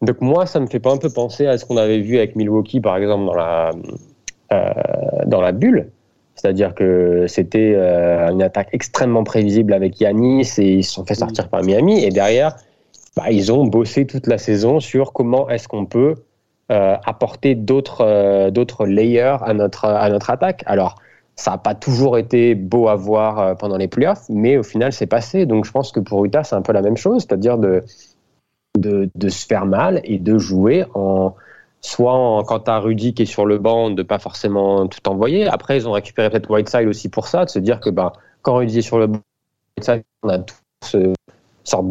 Donc 0.02 0.20
moi, 0.20 0.44
ça 0.44 0.60
me 0.60 0.66
fait 0.66 0.80
pas 0.80 0.92
un 0.92 0.98
peu 0.98 1.08
penser 1.10 1.46
à 1.46 1.56
ce 1.56 1.64
qu'on 1.64 1.78
avait 1.78 1.98
vu 2.00 2.18
avec 2.18 2.36
Milwaukee, 2.36 2.80
par 2.80 2.96
exemple, 2.98 3.24
dans 3.24 3.34
la, 3.34 3.70
dans 4.50 5.40
la 5.40 5.52
bulle. 5.52 5.90
C'est-à-dire 6.38 6.74
que 6.74 7.26
c'était 7.26 7.74
euh, 7.74 8.30
une 8.30 8.42
attaque 8.42 8.68
extrêmement 8.72 9.24
prévisible 9.24 9.72
avec 9.72 10.00
Yanis 10.00 10.48
et 10.58 10.74
ils 10.74 10.84
se 10.84 10.92
sont 10.92 11.04
fait 11.04 11.16
sortir 11.16 11.48
par 11.48 11.64
Miami. 11.64 12.04
Et 12.04 12.10
derrière, 12.10 12.56
bah, 13.16 13.24
ils 13.30 13.50
ont 13.50 13.66
bossé 13.66 14.06
toute 14.06 14.28
la 14.28 14.38
saison 14.38 14.78
sur 14.78 15.12
comment 15.12 15.48
est-ce 15.48 15.66
qu'on 15.66 15.84
peut 15.84 16.14
euh, 16.70 16.96
apporter 17.04 17.56
d'autres 17.56 18.02
euh, 18.02 18.86
layers 18.86 19.38
à 19.42 19.52
notre, 19.52 19.86
à 19.86 20.08
notre 20.10 20.30
attaque. 20.30 20.62
Alors, 20.66 20.94
ça 21.34 21.52
n'a 21.52 21.58
pas 21.58 21.74
toujours 21.74 22.18
été 22.18 22.54
beau 22.54 22.86
à 22.86 22.94
voir 22.94 23.38
euh, 23.40 23.54
pendant 23.56 23.76
les 23.76 23.88
playoffs, 23.88 24.26
mais 24.28 24.56
au 24.58 24.62
final, 24.62 24.92
c'est 24.92 25.06
passé. 25.06 25.44
Donc, 25.44 25.64
je 25.64 25.72
pense 25.72 25.90
que 25.90 25.98
pour 25.98 26.24
Utah, 26.24 26.44
c'est 26.44 26.54
un 26.54 26.62
peu 26.62 26.72
la 26.72 26.82
même 26.82 26.96
chose, 26.96 27.22
c'est-à-dire 27.26 27.58
de, 27.58 27.82
de 28.76 29.28
se 29.28 29.44
faire 29.44 29.66
mal 29.66 30.00
et 30.04 30.18
de 30.20 30.38
jouer 30.38 30.84
en 30.94 31.34
soit 31.80 32.12
en, 32.12 32.42
quand 32.42 32.60
tu 32.60 32.70
as 32.70 32.78
Rudy 32.78 33.14
qui 33.14 33.22
est 33.22 33.26
sur 33.26 33.46
le 33.46 33.58
banc, 33.58 33.90
de 33.90 34.02
pas 34.02 34.18
forcément 34.18 34.86
tout 34.86 35.06
envoyer. 35.08 35.46
Après, 35.46 35.76
ils 35.76 35.88
ont 35.88 35.92
récupéré 35.92 36.30
peut-être 36.30 36.50
Whiteside 36.50 36.88
aussi 36.88 37.08
pour 37.08 37.26
ça, 37.26 37.44
de 37.44 37.50
se 37.50 37.58
dire 37.58 37.80
que 37.80 37.90
bah, 37.90 38.12
quand 38.42 38.56
Rudy 38.56 38.78
est 38.78 38.82
sur 38.82 38.98
le 38.98 39.06
banc, 39.06 39.20
on 40.22 40.28
a 40.28 40.38
tous 40.38 40.94
euh, 40.96 41.12
sorte 41.64 41.86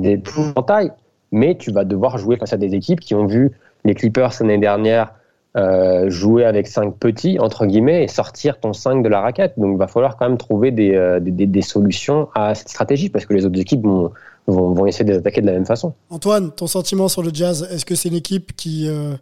mais 1.32 1.58
tu 1.58 1.72
vas 1.72 1.84
devoir 1.84 2.18
jouer 2.18 2.38
face 2.38 2.54
à 2.54 2.58
des 2.58 2.74
équipes 2.74 3.00
qui 3.00 3.16
ont 3.16 3.26
vu 3.26 3.52
les 3.86 3.96
Clippers 3.96 4.32
l'année 4.40 4.58
dernière 4.58 5.14
euh, 5.56 6.10
jouer 6.10 6.46
avec 6.46 6.68
5 6.68 6.98
petits, 6.98 7.40
entre 7.40 7.66
guillemets, 7.66 8.04
et 8.04 8.08
sortir 8.08 8.60
ton 8.60 8.74
5 8.74 9.02
de 9.02 9.10
la 9.10 9.22
raquette. 9.22 9.54
Donc, 9.58 9.72
il 9.74 9.78
va 9.78 9.88
falloir 9.88 10.16
quand 10.16 10.28
même 10.30 10.38
trouver 10.38 10.72
des, 10.72 10.94
euh, 10.94 11.20
des- 11.20 11.48
des 11.48 11.62
solutions 11.64 12.28
à 12.36 12.54
cette 12.54 12.70
stratégie, 12.70 13.10
parce 13.10 13.26
que 13.26 13.34
les 13.34 13.44
autres 13.46 13.60
équipes 13.60 13.84
vont, 13.84 14.12
vont, 14.46 14.74
vont 14.74 14.86
essayer 14.86 15.04
de 15.04 15.12
les 15.12 15.18
attaquer 15.18 15.42
de 15.42 15.48
la 15.48 15.54
même 15.54 15.66
façon. 15.66 15.94
Antoine, 16.12 16.52
ton 16.52 16.68
sentiment 16.68 17.08
sur 17.08 17.24
le 17.24 17.32
Jazz, 17.34 17.68
est-ce 17.72 17.86
que 17.86 17.96
c'est 17.96 18.10
une 18.10 18.16
équipe 18.16 18.56
qui, 18.56 18.88
euh, 18.88 19.16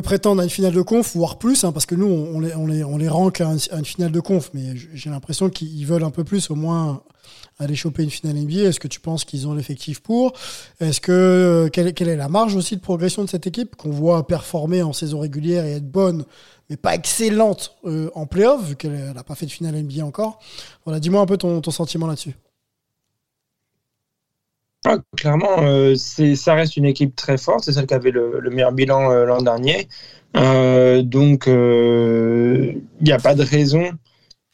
prétendre 0.00 0.40
à 0.40 0.44
une 0.44 0.50
finale 0.50 0.72
de 0.74 0.82
conf, 0.82 1.14
voire 1.16 1.38
plus, 1.38 1.64
hein, 1.64 1.72
parce 1.72 1.86
que 1.86 1.94
nous, 1.94 2.06
on 2.06 2.40
les, 2.40 2.54
on 2.54 2.66
les, 2.66 2.84
on 2.84 2.96
les 2.96 3.08
rank 3.08 3.40
à, 3.40 3.48
un- 3.48 3.56
à 3.70 3.78
une 3.78 3.84
finale 3.84 4.12
de 4.12 4.20
conf, 4.20 4.50
mais 4.54 4.74
j'ai 4.94 5.10
l'impression 5.10 5.48
qu'ils 5.50 5.86
veulent 5.86 6.04
un 6.04 6.10
peu 6.10 6.24
plus, 6.24 6.50
au 6.50 6.54
moins, 6.54 7.02
aller 7.58 7.74
choper 7.74 8.02
une 8.02 8.10
finale 8.10 8.36
NBA. 8.36 8.60
Est-ce 8.68 8.80
que 8.80 8.88
tu 8.88 9.00
penses 9.00 9.24
qu'ils 9.24 9.46
ont 9.48 9.54
l'effectif 9.54 10.00
pour? 10.00 10.32
Est-ce 10.80 11.00
que 11.00 11.12
euh, 11.12 11.68
quelle, 11.68 11.94
quelle 11.94 12.08
est 12.08 12.16
la 12.16 12.28
marge 12.28 12.54
aussi 12.54 12.76
de 12.76 12.80
progression 12.80 13.24
de 13.24 13.28
cette 13.28 13.46
équipe 13.46 13.76
qu'on 13.76 13.90
voit 13.90 14.26
performer 14.26 14.82
en 14.82 14.92
saison 14.92 15.20
régulière 15.20 15.64
et 15.64 15.72
être 15.72 15.90
bonne, 15.90 16.24
mais 16.70 16.76
pas 16.76 16.94
excellente 16.94 17.74
euh, 17.86 18.10
en 18.14 18.26
playoff, 18.26 18.62
vu 18.68 18.76
qu'elle 18.76 19.12
n'a 19.14 19.24
pas 19.24 19.34
fait 19.34 19.46
de 19.46 19.50
finale 19.50 19.74
NBA 19.82 20.04
encore? 20.04 20.38
Voilà, 20.84 21.00
dis-moi 21.00 21.20
un 21.22 21.26
peu 21.26 21.36
ton, 21.38 21.60
ton 21.60 21.70
sentiment 21.70 22.06
là-dessus. 22.06 22.34
Clairement, 25.16 25.62
euh, 25.62 25.94
ça 25.96 26.54
reste 26.54 26.76
une 26.76 26.84
équipe 26.84 27.16
très 27.16 27.38
forte. 27.38 27.64
C'est 27.64 27.72
celle 27.72 27.86
qui 27.86 27.94
avait 27.94 28.10
le, 28.10 28.38
le 28.40 28.50
meilleur 28.50 28.72
bilan 28.72 29.10
euh, 29.10 29.24
l'an 29.24 29.42
dernier. 29.42 29.88
Euh, 30.36 31.02
donc, 31.02 31.46
il 31.46 32.82
n'y 33.00 33.12
a 33.12 33.18
pas 33.18 33.34
de 33.34 33.42
raison 33.42 33.90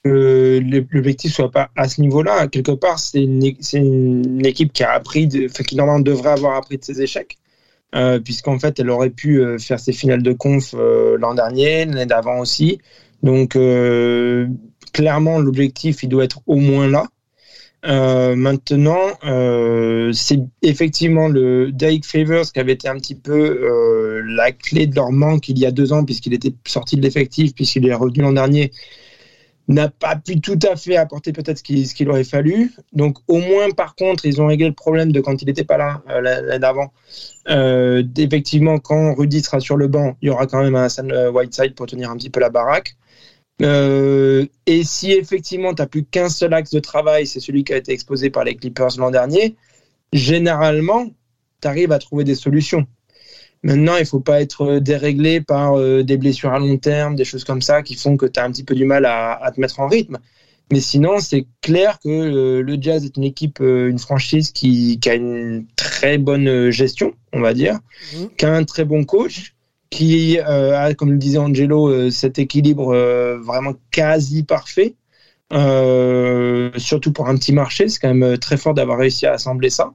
que 0.04 0.60
l'objectif 0.92 1.32
soit 1.32 1.50
pas 1.50 1.70
à 1.76 1.88
ce 1.88 2.00
niveau-là. 2.00 2.48
Quelque 2.48 2.72
part, 2.72 2.98
c'est 2.98 3.22
une, 3.22 3.44
équipe 4.44 4.72
qui 4.72 4.82
a 4.82 4.92
appris, 4.92 5.26
de, 5.26 5.46
qui 5.48 5.76
normalement 5.76 6.00
devrait 6.00 6.32
avoir 6.32 6.56
appris 6.56 6.78
de 6.78 6.84
ses 6.84 7.02
échecs. 7.02 7.38
Puisqu'en 8.24 8.58
fait, 8.58 8.80
elle 8.80 8.88
aurait 8.88 9.10
pu 9.10 9.44
faire 9.58 9.78
ses 9.78 9.92
finales 9.92 10.22
de 10.22 10.32
conf 10.32 10.74
l'an 10.74 11.34
dernier, 11.34 11.84
l'année 11.84 12.06
d'avant 12.06 12.38
aussi. 12.38 12.80
Donc, 13.22 13.50
clairement, 14.92 15.38
l'objectif, 15.40 16.02
il 16.02 16.08
doit 16.08 16.24
être 16.24 16.40
au 16.46 16.56
moins 16.56 16.88
là. 16.88 17.04
Euh, 17.84 18.36
maintenant, 18.36 19.08
euh, 19.24 20.12
c'est 20.12 20.38
effectivement 20.62 21.26
le 21.26 21.72
Derek 21.72 22.04
Favors 22.06 22.52
qui 22.52 22.60
avait 22.60 22.74
été 22.74 22.88
un 22.88 22.96
petit 22.96 23.16
peu 23.16 23.32
euh, 23.32 24.22
la 24.24 24.52
clé 24.52 24.86
de 24.86 24.94
leur 24.94 25.10
manque 25.10 25.48
il 25.48 25.58
y 25.58 25.66
a 25.66 25.72
deux 25.72 25.92
ans, 25.92 26.04
puisqu'il 26.04 26.32
était 26.32 26.54
sorti 26.66 26.96
de 26.96 27.02
l'effectif, 27.02 27.54
puisqu'il 27.54 27.86
est 27.88 27.94
revenu 27.94 28.22
l'an 28.22 28.32
dernier, 28.32 28.70
n'a 29.66 29.88
pas 29.88 30.16
pu 30.16 30.40
tout 30.40 30.58
à 30.70 30.76
fait 30.76 30.96
apporter 30.96 31.32
peut-être 31.32 31.58
ce 31.58 31.94
qu'il 31.94 32.08
aurait 32.08 32.24
fallu. 32.24 32.72
Donc, 32.92 33.18
au 33.26 33.38
moins, 33.38 33.70
par 33.70 33.96
contre, 33.96 34.26
ils 34.26 34.40
ont 34.40 34.46
réglé 34.46 34.66
le 34.68 34.74
problème 34.74 35.10
de 35.12 35.20
quand 35.20 35.42
il 35.42 35.46
n'était 35.46 35.64
pas 35.64 35.76
là 35.76 36.02
l'année 36.20 36.58
d'avant. 36.58 36.92
Effectivement, 37.48 38.78
quand 38.78 39.14
Rudy 39.14 39.40
sera 39.40 39.60
sur 39.60 39.76
le 39.76 39.88
banc, 39.88 40.16
il 40.20 40.26
y 40.26 40.30
aura 40.30 40.46
quand 40.46 40.62
même 40.62 40.74
un 40.74 40.84
Hassan 40.84 41.12
Whiteside 41.32 41.74
pour 41.74 41.86
tenir 41.86 42.10
un 42.10 42.16
petit 42.16 42.30
peu 42.30 42.40
la 42.40 42.50
baraque. 42.50 42.96
Euh, 43.60 44.46
et 44.66 44.82
si 44.82 45.12
effectivement 45.12 45.74
tu 45.74 45.82
n'as 45.82 45.86
plus 45.86 46.04
qu'un 46.04 46.28
seul 46.28 46.54
axe 46.54 46.70
de 46.70 46.80
travail, 46.80 47.26
c'est 47.26 47.40
celui 47.40 47.64
qui 47.64 47.72
a 47.72 47.76
été 47.76 47.92
exposé 47.92 48.30
par 48.30 48.44
les 48.44 48.56
Clippers 48.56 48.96
l'an 48.98 49.10
dernier, 49.10 49.56
généralement, 50.12 51.06
tu 51.60 51.68
arrives 51.68 51.92
à 51.92 51.98
trouver 51.98 52.24
des 52.24 52.34
solutions. 52.34 52.86
Maintenant, 53.62 53.96
il 53.96 54.00
ne 54.00 54.06
faut 54.06 54.20
pas 54.20 54.40
être 54.40 54.78
déréglé 54.78 55.40
par 55.40 55.78
euh, 55.78 56.02
des 56.02 56.16
blessures 56.16 56.52
à 56.52 56.58
long 56.58 56.78
terme, 56.78 57.14
des 57.14 57.24
choses 57.24 57.44
comme 57.44 57.62
ça 57.62 57.82
qui 57.82 57.94
font 57.94 58.16
que 58.16 58.26
tu 58.26 58.40
as 58.40 58.44
un 58.44 58.50
petit 58.50 58.64
peu 58.64 58.74
du 58.74 58.84
mal 58.84 59.04
à, 59.04 59.34
à 59.34 59.52
te 59.52 59.60
mettre 59.60 59.78
en 59.78 59.86
rythme. 59.86 60.18
Mais 60.72 60.80
sinon, 60.80 61.20
c'est 61.20 61.46
clair 61.60 61.98
que 62.02 62.08
euh, 62.08 62.62
le 62.62 62.78
Jazz 62.80 63.04
est 63.04 63.16
une 63.18 63.24
équipe, 63.24 63.60
euh, 63.60 63.90
une 63.90 63.98
franchise 63.98 64.52
qui, 64.52 64.98
qui 65.00 65.10
a 65.10 65.14
une 65.14 65.66
très 65.76 66.16
bonne 66.16 66.48
euh, 66.48 66.70
gestion, 66.70 67.12
on 67.34 67.40
va 67.40 67.52
dire, 67.52 67.78
qui 68.38 68.44
a 68.46 68.54
un 68.54 68.64
très 68.64 68.86
bon 68.86 69.04
coach, 69.04 69.54
qui 69.92 70.38
euh, 70.40 70.76
a, 70.82 70.94
comme 70.94 71.12
le 71.12 71.18
disait 71.18 71.38
Angelo, 71.38 71.88
euh, 71.88 72.10
cet 72.10 72.38
équilibre 72.38 72.88
euh, 72.94 73.38
vraiment 73.50 73.74
quasi 73.90 74.42
parfait. 74.42 74.94
Euh, 75.52 76.70
surtout 76.78 77.12
pour 77.12 77.28
un 77.28 77.36
petit 77.36 77.52
marché, 77.52 77.88
c'est 77.88 78.00
quand 78.00 78.14
même 78.14 78.38
très 78.38 78.56
fort 78.56 78.74
d'avoir 78.74 78.98
réussi 78.98 79.26
à 79.26 79.32
assembler 79.34 79.70
ça. 79.70 79.92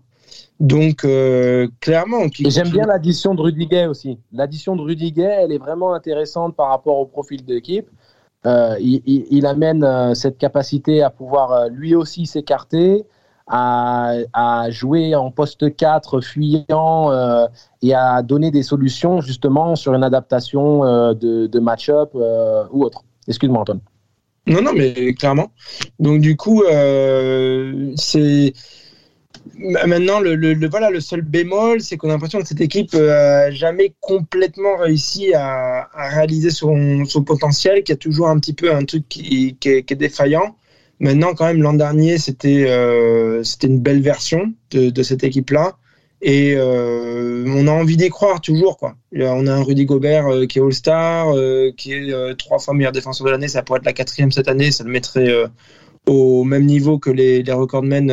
Donc, 0.59 1.03
euh, 1.03 1.67
clairement. 1.81 2.21
j'aime 2.39 2.69
bien 2.69 2.85
l'addition 2.85 3.35
de 3.35 3.41
Rudy 3.41 3.65
Gay 3.67 3.85
aussi. 3.87 4.19
L'addition 4.31 4.75
de 4.75 4.81
Rudy 4.81 5.11
Gay, 5.11 5.23
elle 5.43 5.51
est 5.51 5.57
vraiment 5.67 5.93
intéressante 5.93 6.55
par 6.55 6.69
rapport 6.69 6.97
au 6.99 7.05
profil 7.05 7.43
de 7.45 7.53
l'équipe. 7.55 7.87
euh, 8.45 8.75
il, 8.79 9.01
il- 9.05 9.25
il 9.31 9.45
amène 9.47 10.13
cette 10.15 10.37
capacité 10.37 11.01
à 11.01 11.09
pouvoir 11.09 11.69
lui 11.69 11.95
aussi 11.95 12.25
s'écarter, 12.27 13.03
à, 13.47 14.67
jouer 14.69 15.15
en 15.15 15.31
poste 15.31 15.75
4 15.75 16.21
fuyant 16.21 17.11
euh, 17.11 17.47
et 17.81 17.93
à 17.93 18.21
donner 18.21 18.51
des 18.51 18.63
solutions 18.63 19.21
justement 19.21 19.75
sur 19.75 19.93
une 19.93 20.03
adaptation 20.03 20.83
euh, 20.83 21.13
de, 21.13 21.59
match-up 21.59 22.11
euh, 22.15 22.65
ou 22.71 22.83
autre. 22.83 23.03
Excuse-moi 23.27 23.61
Antoine. 23.61 23.81
Non, 24.47 24.61
non, 24.61 24.71
mais 24.73 25.13
clairement. 25.13 25.51
Donc 25.99 26.21
du 26.21 26.37
coup, 26.37 26.63
c'est 27.95 28.53
maintenant 29.57 30.19
le, 30.19 30.67
voilà 30.69 30.89
le 30.89 30.99
seul 30.99 31.21
bémol, 31.21 31.81
c'est 31.81 31.97
qu'on 31.97 32.09
a 32.09 32.13
l'impression 32.13 32.39
que 32.39 32.47
cette 32.47 32.61
équipe 32.61 32.93
euh, 32.93 33.47
a 33.47 33.51
jamais 33.51 33.93
complètement 33.99 34.77
réussi 34.77 35.33
à, 35.33 35.89
réaliser 35.93 36.49
son, 36.49 37.03
potentiel, 37.25 37.83
qu'il 37.83 37.93
y 37.93 37.97
a 37.97 37.97
toujours 37.97 38.29
un 38.29 38.39
petit 38.39 38.53
peu 38.53 38.73
un 38.73 38.85
truc 38.85 39.07
qui 39.09 39.57
est 39.65 39.93
défaillant. 39.93 40.55
Maintenant, 40.99 41.35
quand 41.35 41.45
même, 41.45 41.61
l'an 41.61 41.73
dernier, 41.73 42.17
c'était 42.17 42.65
euh, 42.67 43.43
une 43.63 43.79
belle 43.79 44.01
version 44.01 44.53
de, 44.71 45.03
cette 45.03 45.23
équipe-là. 45.23 45.77
Et 46.21 46.55
euh, 46.55 47.45
on 47.47 47.67
a 47.67 47.71
envie 47.71 47.97
d'y 47.97 48.09
croire 48.09 48.41
toujours. 48.41 48.77
Quoi. 48.77 48.95
On 49.15 49.45
a 49.45 49.53
un 49.53 49.63
Rudy 49.63 49.85
Gobert 49.85 50.27
euh, 50.27 50.45
qui 50.47 50.57
est 50.57 50.61
All-Star, 50.61 51.27
qui 51.77 51.93
est 51.93 52.37
trois 52.37 52.57
fois 52.57 52.73
meilleur 52.73 52.91
défenseur 52.91 53.27
de 53.27 53.31
l'année. 53.31 53.47
Ça 53.47 53.61
pourrait 53.61 53.79
être 53.79 53.85
la 53.85 53.93
quatrième 53.93 54.31
cette 54.31 54.47
année. 54.47 54.71
Ça 54.71 54.83
le 54.83 54.89
mettrait 54.89 55.31
au 56.07 56.43
même 56.43 56.65
niveau 56.65 56.97
que 56.97 57.11
les, 57.11 57.43
recordmen 57.47 58.07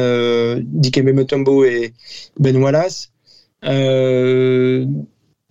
Dikembe 0.60 1.14
Mutombo 1.14 1.64
et 1.64 1.94
Ben 2.38 2.56
Wallace. 2.56 3.10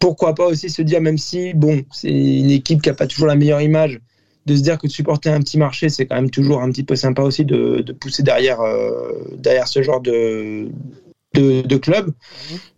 Pourquoi 0.03 0.35
pas 0.35 0.47
aussi 0.47 0.69
se 0.69 0.81
dire, 0.81 0.99
même 0.99 1.17
si 1.17 1.53
bon, 1.53 1.81
c'est 1.91 2.11
une 2.11 2.51
équipe 2.51 2.81
qui 2.81 2.89
n'a 2.89 2.95
pas 2.95 3.07
toujours 3.07 3.25
la 3.25 3.35
meilleure 3.35 3.61
image, 3.61 3.99
de 4.45 4.55
se 4.55 4.61
dire 4.61 4.77
que 4.77 4.87
de 4.87 4.91
supporter 4.91 5.29
un 5.29 5.39
petit 5.39 5.57
marché, 5.57 5.89
c'est 5.89 6.05
quand 6.05 6.15
même 6.15 6.29
toujours 6.29 6.61
un 6.61 6.69
petit 6.69 6.83
peu 6.83 6.95
sympa 6.95 7.21
aussi 7.21 7.45
de, 7.45 7.81
de 7.81 7.93
pousser 7.93 8.23
derrière, 8.23 8.61
euh, 8.61 9.11
derrière 9.37 9.67
ce 9.67 9.81
genre 9.81 10.01
de, 10.01 10.67
de, 11.33 11.61
de 11.61 11.77
club. 11.77 12.11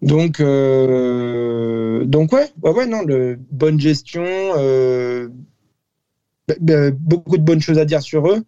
Donc, 0.02 0.40
euh, 0.40 2.06
donc 2.06 2.32
ouais, 2.34 2.50
ouais, 2.62 2.72
ouais, 2.72 2.86
non, 2.86 3.02
le, 3.04 3.38
bonne 3.52 3.80
gestion, 3.80 4.24
euh, 4.26 5.28
beaucoup 7.00 7.38
de 7.38 7.44
bonnes 7.44 7.62
choses 7.62 7.80
à 7.80 7.86
dire 7.86 8.02
sur 8.02 8.28
eux. 8.30 8.44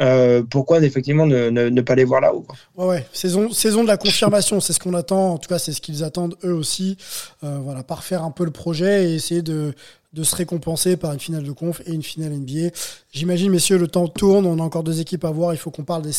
Euh, 0.00 0.42
pourquoi 0.48 0.80
effectivement 0.80 1.26
ne, 1.26 1.80
pas 1.82 1.94
les 1.94 2.04
voir 2.04 2.20
là-haut. 2.20 2.46
Ouais, 2.76 2.86
ouais. 2.86 3.06
Saison, 3.12 3.50
saison 3.50 3.82
de 3.82 3.88
la 3.88 3.96
confirmation, 3.96 4.60
c'est 4.60 4.72
ce 4.72 4.80
qu'on 4.80 4.94
attend. 4.94 5.34
En 5.34 5.38
tout 5.38 5.48
cas, 5.48 5.58
c'est 5.58 5.72
ce 5.72 5.80
qu'ils 5.80 6.02
attendent 6.04 6.36
eux 6.44 6.54
aussi. 6.54 6.96
Euh, 7.44 7.58
voilà, 7.62 7.82
parfaire 7.82 8.22
un 8.24 8.30
peu 8.30 8.44
le 8.44 8.50
projet 8.50 9.10
et 9.10 9.14
essayer 9.14 9.42
de, 9.42 9.74
se 10.22 10.36
récompenser 10.36 10.96
par 10.96 11.12
une 11.12 11.20
finale 11.20 11.42
de 11.42 11.52
conf 11.52 11.82
et 11.86 11.92
une 11.92 12.02
finale 12.02 12.32
NBA. 12.32 12.70
J'imagine, 13.12 13.50
messieurs, 13.50 13.78
le 13.78 13.88
temps 13.88 14.08
tourne. 14.08 14.46
On 14.46 14.58
a 14.58 14.62
encore 14.62 14.82
deux 14.82 15.00
équipes 15.00 15.24
à 15.24 15.30
voir. 15.30 15.52
Il 15.52 15.58
faut 15.58 15.70
qu'on 15.70 15.84
parle 15.84 16.02
des. 16.02 16.12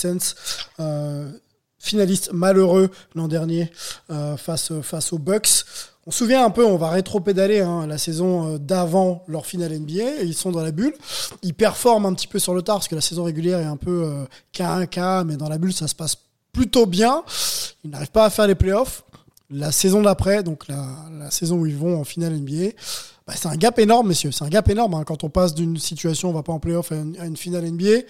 Euh, 0.79 1.31
finalistes 1.83 2.31
malheureux 2.31 2.89
l'an 3.13 3.27
dernier 3.27 3.69
euh, 4.09 4.37
face, 4.37 4.71
aux 4.71 5.19
Bucks. 5.19 5.65
On 6.07 6.11
se 6.11 6.19
souvient 6.19 6.45
un 6.45 6.49
peu, 6.49 6.65
on 6.65 6.77
va 6.77 6.89
rétro-pédaler 6.89 7.59
hein, 7.59 7.85
la 7.87 7.97
saison 7.97 8.53
euh, 8.53 8.57
d'avant 8.57 9.23
leur 9.27 9.45
finale 9.45 9.77
NBA. 9.77 10.23
Ils 10.23 10.33
sont 10.33 10.51
dans 10.51 10.63
la 10.63 10.71
bulle. 10.71 10.95
Ils 11.43 11.53
performent 11.53 12.05
un 12.07 12.13
petit 12.13 12.27
peu 12.27 12.39
sur 12.39 12.53
le 12.53 12.61
tard 12.61 12.77
parce 12.77 12.87
que 12.87 12.95
la 12.95 13.01
saison 13.01 13.25
régulière 13.25 13.59
est 13.59 13.65
un 13.65 13.77
peu 13.77 14.03
euh, 14.05 14.25
K1K, 14.53 15.25
mais 15.25 15.35
dans 15.35 15.49
la 15.49 15.57
bulle, 15.57 15.73
ça 15.73 15.87
se 15.87 15.95
passe 15.95 16.17
plutôt 16.53 16.85
bien. 16.85 17.23
Ils 17.83 17.91
n'arrivent 17.91 18.11
pas 18.11 18.25
à 18.25 18.29
faire 18.29 18.47
les 18.47 18.55
playoffs. 18.55 19.03
La 19.49 19.71
saison 19.71 20.01
d'après, 20.01 20.41
donc 20.41 20.67
la, 20.69 21.29
saison 21.31 21.57
où 21.57 21.65
ils 21.65 21.75
vont 21.75 21.99
en 21.99 22.03
finale 22.05 22.33
NBA, 22.33 22.71
c'est 23.35 23.47
un 23.47 23.55
gap 23.55 23.77
énorme, 23.77 24.07
messieurs. 24.07 24.31
C'est 24.31 24.45
un 24.45 24.49
gap 24.49 24.69
énorme 24.69 24.93
hein. 24.93 25.03
quand 25.05 25.23
on 25.23 25.29
passe 25.29 25.53
d'une 25.53 25.77
situation, 25.77 26.29
on 26.29 26.33
va 26.33 26.43
pas 26.43 26.53
en 26.53 26.59
playoff 26.59 26.91
à 26.91 27.25
une 27.25 27.37
finale 27.37 27.69
NBA. 27.69 28.03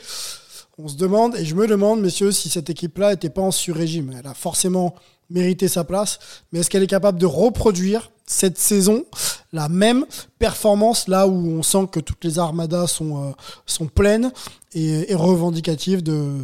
On 0.80 0.88
se 0.88 0.96
demande, 0.96 1.36
et 1.36 1.46
je 1.46 1.54
me 1.56 1.68
demande, 1.68 2.02
messieurs, 2.02 2.32
si 2.32 2.50
cette 2.50 2.70
équipe-là 2.70 3.12
n'était 3.12 3.30
pas 3.30 3.42
en 3.42 3.52
sur-régime. 3.52 4.14
Elle 4.20 4.26
a 4.28 4.34
forcément 4.34 4.96
mérité 5.30 5.68
sa 5.68 5.84
place, 5.84 6.20
mais 6.52 6.60
est-ce 6.60 6.70
qu'elle 6.70 6.84
est 6.84 6.88
capable 6.88 7.20
de 7.20 7.26
reproduire 7.26 8.12
cette 8.26 8.58
saison 8.58 9.06
la 9.52 9.70
même 9.70 10.06
performance 10.40 11.08
là 11.08 11.28
où 11.28 11.34
on 11.34 11.62
sent 11.64 11.88
que 11.92 12.00
toutes 12.00 12.24
les 12.24 12.40
armadas 12.40 12.88
sont, 12.88 13.24
euh, 13.24 13.32
sont 13.66 13.86
pleines 13.88 14.32
et, 14.74 15.12
et 15.12 15.16
revendicatives 15.16 16.02
de, 16.02 16.38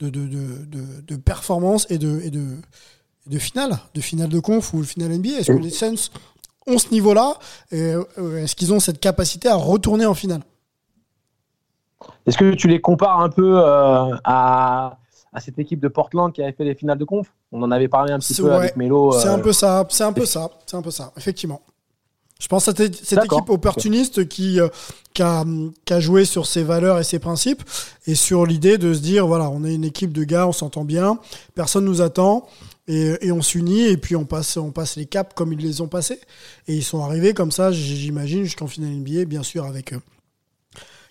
de, 0.00 0.10
de, 0.10 0.26
de, 0.26 0.64
de- 0.66 1.00
de 1.06 1.16
performance 1.16 1.86
et 1.90 1.96
de, 1.98 2.20
et, 2.24 2.30
de, 2.30 2.44
de 3.26 3.38
finale, 3.38 3.78
de 3.94 4.00
finale 4.00 4.28
de 4.28 4.38
conf 4.40 4.74
ou 4.74 4.80
de 4.80 4.86
finale 4.86 5.16
NBA 5.16 5.38
Est-ce 5.38 5.52
que 5.58 5.62
les 5.62 5.70
Suns 5.70 6.10
ont 6.66 6.78
ce 6.78 6.90
niveau-là 6.90 7.38
et, 7.70 7.94
euh, 8.18 8.42
Est-ce 8.44 8.54
qu'ils 8.54 8.72
ont 8.72 8.80
cette 8.80 9.00
capacité 9.00 9.48
à 9.48 9.54
retourner 9.54 10.04
en 10.06 10.14
finale? 10.14 10.42
Est-ce 12.26 12.38
que 12.38 12.54
tu 12.54 12.68
les 12.68 12.80
compares 12.80 13.20
un 13.20 13.28
peu 13.30 13.58
euh, 13.58 14.14
à, 14.24 14.98
à 15.32 15.40
cette 15.40 15.58
équipe 15.58 15.80
de 15.80 15.88
Portland 15.88 16.32
qui 16.32 16.42
avait 16.42 16.52
fait 16.52 16.64
les 16.64 16.74
finales 16.74 16.98
de 16.98 17.04
conf? 17.04 17.26
On 17.52 17.62
en 17.62 17.70
avait 17.70 17.88
parlé 17.88 18.12
un 18.12 18.18
petit 18.18 18.34
C'est- 18.34 18.42
peu 18.42 18.48
ouais, 18.48 18.54
avec 18.54 18.76
Melo. 18.76 19.12
C'est 19.12 19.28
euh, 19.28 19.34
un 19.34 19.38
peu 19.38 19.52
ça, 19.52 19.84
c'est 19.90 20.04
un 20.04 20.12
peu 20.12 20.24
ça, 20.26 20.48
c'est 20.66 20.76
un 20.76 20.82
peu 20.82 20.90
ça, 20.90 21.12
effectivement. 21.16 21.60
Je 22.40 22.48
pense 22.48 22.66
à 22.66 22.74
cette 22.74 23.12
équipe 23.12 23.50
opportuniste 23.50 24.26
qui, 24.28 24.58
euh, 24.60 24.66
qui, 25.14 25.22
a, 25.22 25.44
qui 25.84 25.92
a 25.92 26.00
joué 26.00 26.24
sur 26.24 26.44
ses 26.46 26.64
valeurs 26.64 26.98
et 26.98 27.04
ses 27.04 27.20
principes 27.20 27.62
et 28.08 28.16
sur 28.16 28.46
l'idée 28.46 28.78
de 28.78 28.92
se 28.94 28.98
dire 29.00 29.28
voilà, 29.28 29.48
on 29.48 29.62
est 29.64 29.72
une 29.74 29.84
équipe 29.84 30.12
de 30.12 30.24
gars, 30.24 30.48
on 30.48 30.52
s'entend 30.52 30.84
bien, 30.84 31.18
personne 31.54 31.84
nous 31.84 32.02
attend 32.02 32.44
et, 32.88 33.14
et 33.20 33.30
on 33.30 33.42
s'unit 33.42 33.82
et 33.82 33.96
puis 33.96 34.16
on 34.16 34.24
passe, 34.24 34.56
on 34.56 34.72
passe 34.72 34.96
les 34.96 35.06
caps 35.06 35.30
comme 35.36 35.52
ils 35.52 35.60
les 35.60 35.80
ont 35.82 35.86
passés. 35.86 36.18
Et 36.66 36.74
ils 36.74 36.82
sont 36.82 37.04
arrivés 37.04 37.32
comme 37.32 37.52
ça, 37.52 37.70
j'imagine, 37.70 38.42
jusqu'en 38.42 38.66
finale 38.66 38.90
NBA, 38.90 39.24
bien 39.26 39.44
sûr, 39.44 39.64
avec. 39.64 39.94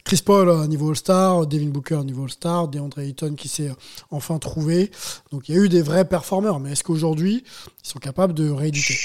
Chris 0.04 0.22
Paul 0.26 0.50
à 0.50 0.68
niveau 0.68 0.90
All-Star, 0.90 1.46
Devin 1.48 1.70
Booker 1.70 2.04
niveau 2.04 2.24
All-Star, 2.24 2.68
DeAndre 2.68 3.00
Ayton 3.00 3.36
qui 3.36 3.48
s'est 3.48 3.72
enfin 4.10 4.38
trouvé. 4.38 4.92
Donc 5.32 5.50
il 5.50 5.56
y 5.56 5.60
a 5.60 5.62
eu 5.62 5.70
des 5.70 5.82
vrais 5.82 6.06
performeurs, 6.06 6.60
mais 6.60 6.72
est-ce 6.72 6.84
qu'aujourd'hui 6.84 7.44
ils 7.84 7.88
sont 7.88 8.00
capables 8.00 8.34
de 8.34 8.50
rééditer? 8.50 8.96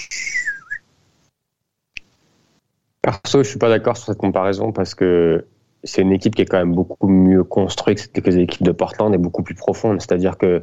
Perso, 3.02 3.42
je 3.42 3.48
suis 3.48 3.58
pas 3.58 3.68
d'accord 3.68 3.96
sur 3.96 4.06
cette 4.06 4.18
comparaison 4.18 4.72
parce 4.72 4.94
que 4.94 5.46
c'est 5.84 6.02
une 6.02 6.12
équipe 6.12 6.34
qui 6.34 6.42
est 6.42 6.46
quand 6.46 6.58
même 6.58 6.74
beaucoup 6.74 7.08
mieux 7.08 7.44
construite 7.44 8.10
que 8.12 8.30
les 8.30 8.38
équipes 8.38 8.64
de 8.64 8.72
Portland 8.72 9.14
et 9.14 9.18
beaucoup 9.18 9.42
plus 9.42 9.54
profonde. 9.54 10.00
C'est-à-dire 10.00 10.36
que 10.36 10.60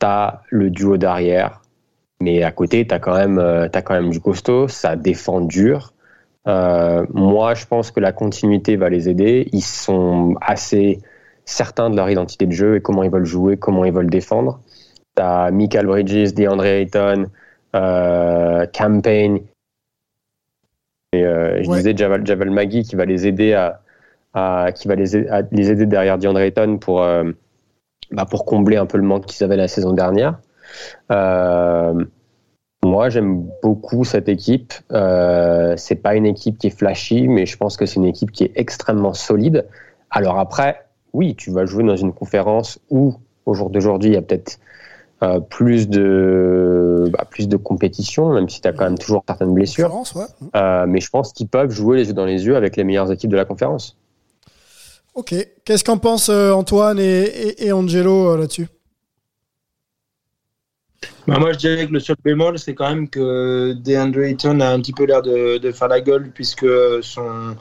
tu 0.00 0.06
as 0.06 0.42
le 0.50 0.70
duo 0.70 0.96
d'arrière, 0.96 1.62
mais 2.20 2.42
à 2.42 2.52
côté, 2.52 2.86
tu 2.86 2.94
as, 2.94 3.00
euh, 3.06 3.68
quand 3.68 3.94
même 3.94 4.10
du 4.10 4.20
costaud, 4.20 4.68
ça 4.68 4.96
défend 4.96 5.40
dur. 5.40 5.92
Euh, 6.48 7.04
moi, 7.12 7.54
je 7.54 7.66
pense 7.66 7.90
que 7.90 8.00
la 8.00 8.12
continuité 8.12 8.76
va 8.76 8.88
les 8.88 9.08
aider. 9.08 9.48
Ils 9.52 9.62
sont 9.62 10.34
assez 10.40 11.00
certains 11.44 11.90
de 11.90 11.96
leur 11.96 12.08
identité 12.10 12.46
de 12.46 12.52
jeu 12.52 12.76
et 12.76 12.80
comment 12.80 13.02
ils 13.02 13.10
veulent 13.10 13.24
jouer, 13.24 13.56
comment 13.56 13.84
ils 13.84 13.92
veulent 13.92 14.10
défendre. 14.10 14.60
Tu 15.16 15.22
as 15.22 15.50
Michael 15.50 15.86
Bridges, 15.86 16.32
DeAndre 16.34 16.64
Ayton, 16.64 17.26
euh, 17.74 18.66
Campaign 18.72 19.40
et 21.12 21.24
euh, 21.24 21.62
je 21.62 21.68
Ouais. 21.68 21.76
disais 21.78 21.96
Javal, 21.96 22.26
Javal 22.26 22.50
Magui 22.50 22.82
qui 22.82 22.96
va 22.96 23.04
les 23.04 23.26
aider 23.26 23.54
à, 23.54 23.80
à- 24.34 24.72
qui 24.72 24.88
va 24.88 24.94
les, 24.94 25.16
aider- 25.16 25.28
à 25.28 25.42
les 25.50 25.70
aider 25.70 25.86
derrière 25.86 26.18
DeAndre 26.18 26.40
Ayton 26.40 26.78
pour 26.78 27.02
euh, 27.02 27.30
bah, 28.10 28.26
pour 28.26 28.44
combler 28.44 28.76
un 28.76 28.86
peu 28.86 28.98
le 28.98 29.04
manque 29.04 29.26
qu'ils 29.26 29.44
avaient 29.44 29.56
la 29.56 29.68
saison 29.68 29.92
dernière. 29.92 30.38
Euh, 31.10 32.04
moi, 32.84 33.08
j'aime 33.08 33.48
beaucoup 33.62 34.04
cette 34.04 34.28
équipe. 34.28 34.72
Euh, 34.92 35.74
c'est 35.76 35.96
pas 35.96 36.14
une 36.14 36.26
équipe 36.26 36.58
qui 36.58 36.68
est 36.68 36.78
flashy, 36.78 37.26
mais 37.28 37.44
je 37.46 37.56
pense 37.56 37.76
que 37.76 37.86
c'est 37.86 37.96
une 37.96 38.04
équipe 38.04 38.30
qui 38.30 38.44
est 38.44 38.52
extrêmement 38.54 39.14
solide. 39.14 39.66
Alors 40.10 40.38
après, 40.38 40.86
oui, 41.12 41.34
tu 41.34 41.50
vas 41.50 41.66
jouer 41.66 41.82
dans 41.84 41.96
une 41.96 42.12
conférence 42.12 42.78
où, 42.90 43.14
au 43.46 43.54
jour 43.54 43.70
d'aujourd'hui, 43.70 44.10
il 44.10 44.14
y 44.14 44.16
a 44.16 44.22
peut-être 44.22 44.58
euh, 45.24 45.40
plus 45.40 45.88
de 45.88 47.10
bah, 47.12 47.24
plus 47.28 47.48
de 47.48 47.56
compétition, 47.56 48.32
même 48.32 48.48
si 48.48 48.60
tu 48.60 48.68
as 48.68 48.72
quand 48.72 48.84
même 48.84 48.98
toujours 48.98 49.24
certaines 49.26 49.52
blessures. 49.52 49.92
Ouais. 50.14 50.24
Euh, 50.54 50.86
mais 50.86 51.00
je 51.00 51.10
pense 51.10 51.32
qu'ils 51.32 51.48
peuvent 51.48 51.70
jouer 51.70 51.96
les 51.96 52.06
yeux 52.08 52.14
dans 52.14 52.24
les 52.26 52.46
yeux 52.46 52.56
avec 52.56 52.76
les 52.76 52.84
meilleures 52.84 53.10
équipes 53.10 53.30
de 53.30 53.36
la 53.36 53.44
conférence. 53.44 53.96
Ok. 55.14 55.34
Qu'est-ce 55.64 55.82
qu'en 55.82 55.98
pensent 55.98 56.28
Antoine 56.28 57.00
et, 57.00 57.22
et- 57.24 57.66
et 57.66 57.72
Angelo 57.72 58.36
là-dessus? 58.36 58.68
Bah, 61.26 61.38
moi, 61.38 61.52
je 61.52 61.58
dirais 61.58 61.86
que 61.86 61.92
le 61.92 62.00
seul 62.00 62.16
bémol, 62.24 62.58
c'est 62.58 62.74
quand 62.74 62.88
même 62.88 63.08
que 63.08 63.72
DeAndre 63.74 64.20
Ayton 64.22 64.60
a 64.60 64.68
un 64.70 64.80
petit 64.80 64.92
peu 64.92 65.04
l'air 65.04 65.22
de, 65.22 65.58
de 65.58 65.72
faire 65.72 65.88
la 65.88 66.00
gueule 66.00 66.30
puisque 66.34 66.66
son 67.02 67.54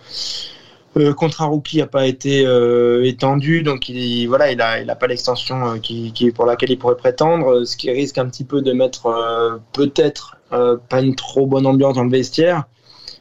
euh, 0.95 1.13
contrat 1.13 1.45
rookie 1.45 1.77
n'a 1.79 1.87
pas 1.87 2.07
été 2.07 2.45
euh, 2.47 3.03
étendu. 3.03 3.61
Donc, 3.63 3.89
il 3.89 4.25
voilà, 4.27 4.51
il 4.51 4.61
a, 4.61 4.81
il 4.81 4.89
a 4.89 4.95
pas 4.95 5.07
l'extension 5.07 5.73
euh, 5.73 5.77
qui, 5.77 6.13
qui- 6.13 6.31
pour 6.31 6.45
laquelle 6.45 6.71
il 6.71 6.79
pourrait 6.79 6.97
prétendre, 6.97 7.65
ce 7.65 7.75
qui 7.77 7.91
risque 7.91 8.17
un 8.17 8.27
petit 8.27 8.45
peu 8.45 8.61
de 8.61 8.71
mettre 8.71 9.59
peut-être 9.73 10.37
pas 10.49 11.01
une 11.01 11.15
trop 11.15 11.45
bonne 11.45 11.65
ambiance 11.67 11.95
dans 11.95 12.05
le 12.05 12.09
vestiaire. 12.09 12.63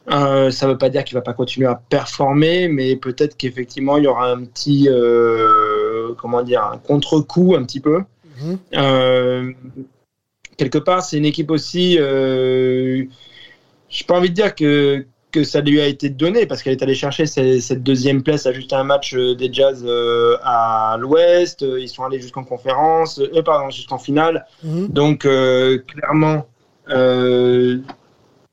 Euh, 0.08 0.52
ça 0.52 0.66
ne 0.66 0.72
veut 0.72 0.78
pas 0.78 0.88
dire 0.88 1.02
qu'il 1.02 1.16
va 1.16 1.20
pas 1.20 1.32
continuer 1.32 1.66
à 1.66 1.74
performer, 1.74 2.68
mais 2.68 2.94
peut-être 2.94 3.36
qu'effectivement 3.36 3.96
il 3.96 4.04
y 4.04 4.06
aura 4.06 4.30
un 4.30 4.44
petit, 4.44 4.86
euh, 4.88 6.14
comment 6.16 6.42
dire, 6.44 6.62
un 6.62 6.78
contre-coup 6.78 7.56
un 7.56 7.64
petit 7.64 7.80
peu. 7.80 8.02
Euh, 8.74 9.50
quelque 10.56 10.78
part, 10.78 11.02
c'est 11.04 11.18
une 11.18 11.24
équipe 11.24 11.50
aussi. 11.50 11.96
Euh, 11.98 13.04
j'ai 13.88 14.04
pas 14.04 14.16
envie 14.16 14.30
de 14.30 14.34
dire 14.34 14.54
que, 14.54 15.06
que 15.30 15.44
ça 15.44 15.60
lui 15.60 15.80
a 15.80 15.86
été 15.86 16.08
donné 16.08 16.46
parce 16.46 16.62
qu'elle 16.62 16.72
est 16.72 16.82
allée 16.82 16.94
chercher 16.94 17.26
cette 17.26 17.82
deuxième 17.82 18.22
place 18.22 18.46
à 18.46 18.52
juste 18.52 18.72
un 18.72 18.84
match 18.84 19.14
euh, 19.14 19.34
des 19.34 19.52
Jazz 19.52 19.84
euh, 19.86 20.36
à 20.42 20.96
l'Ouest. 20.98 21.62
Euh, 21.62 21.80
Ils 21.80 21.88
sont 21.88 22.04
allés 22.04 22.20
jusqu'en 22.20 22.44
conférence, 22.44 23.18
euh, 23.18 23.42
pardon, 23.42 23.70
jusqu'en 23.70 23.98
finale. 23.98 24.46
Mhm. 24.62 24.88
Donc 24.88 25.20
clairement, 25.20 26.46
il 26.88 27.82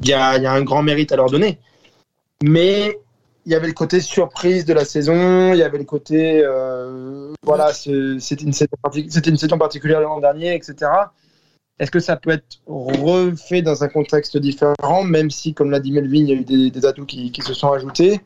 y, 0.03 0.09
y 0.09 0.13
a 0.13 0.51
un 0.51 0.61
grand 0.63 0.83
mérite 0.83 1.11
à 1.11 1.15
leur 1.15 1.29
donner. 1.29 1.59
Mais 2.43 2.97
il 3.45 3.51
y 3.51 3.55
avait 3.55 3.67
le 3.67 3.73
côté 3.73 3.99
surprise 3.99 4.65
de 4.65 4.73
la 4.73 4.85
saison, 4.85 5.53
il 5.53 5.59
y 5.59 5.63
avait 5.63 5.77
le 5.77 5.83
côté 5.83 6.43
voilà, 7.43 7.73
ce- 7.73 8.17
c'était 8.19 8.43
une 8.43 8.53
saison 8.53 8.71
partic- 8.83 9.09
c'était 9.09 9.29
une 9.29 9.37
saison 9.37 9.57
particulière 9.57 9.99
l'an 10.01 10.19
dernier, 10.19 10.55
etc. 10.55 10.91
Est-ce 11.79 11.89
que 11.89 11.99
ça 11.99 12.17
peut 12.17 12.29
être 12.29 12.59
refait 12.67 13.61
dans 13.61 13.83
un 13.83 13.87
contexte 13.87 14.37
différent, 14.37 15.03
même 15.03 15.31
si, 15.31 15.53
comme 15.53 15.71
l'a 15.71 15.79
dit 15.79 15.91
Melvin, 15.91 16.17
il 16.17 16.29
y 16.29 16.31
a 16.31 16.35
eu 16.35 16.69
des, 16.69 16.85
atouts 16.85 17.05
qui, 17.05 17.33
se 17.41 17.53
sont 17.53 17.71
ajoutés? 17.71 18.21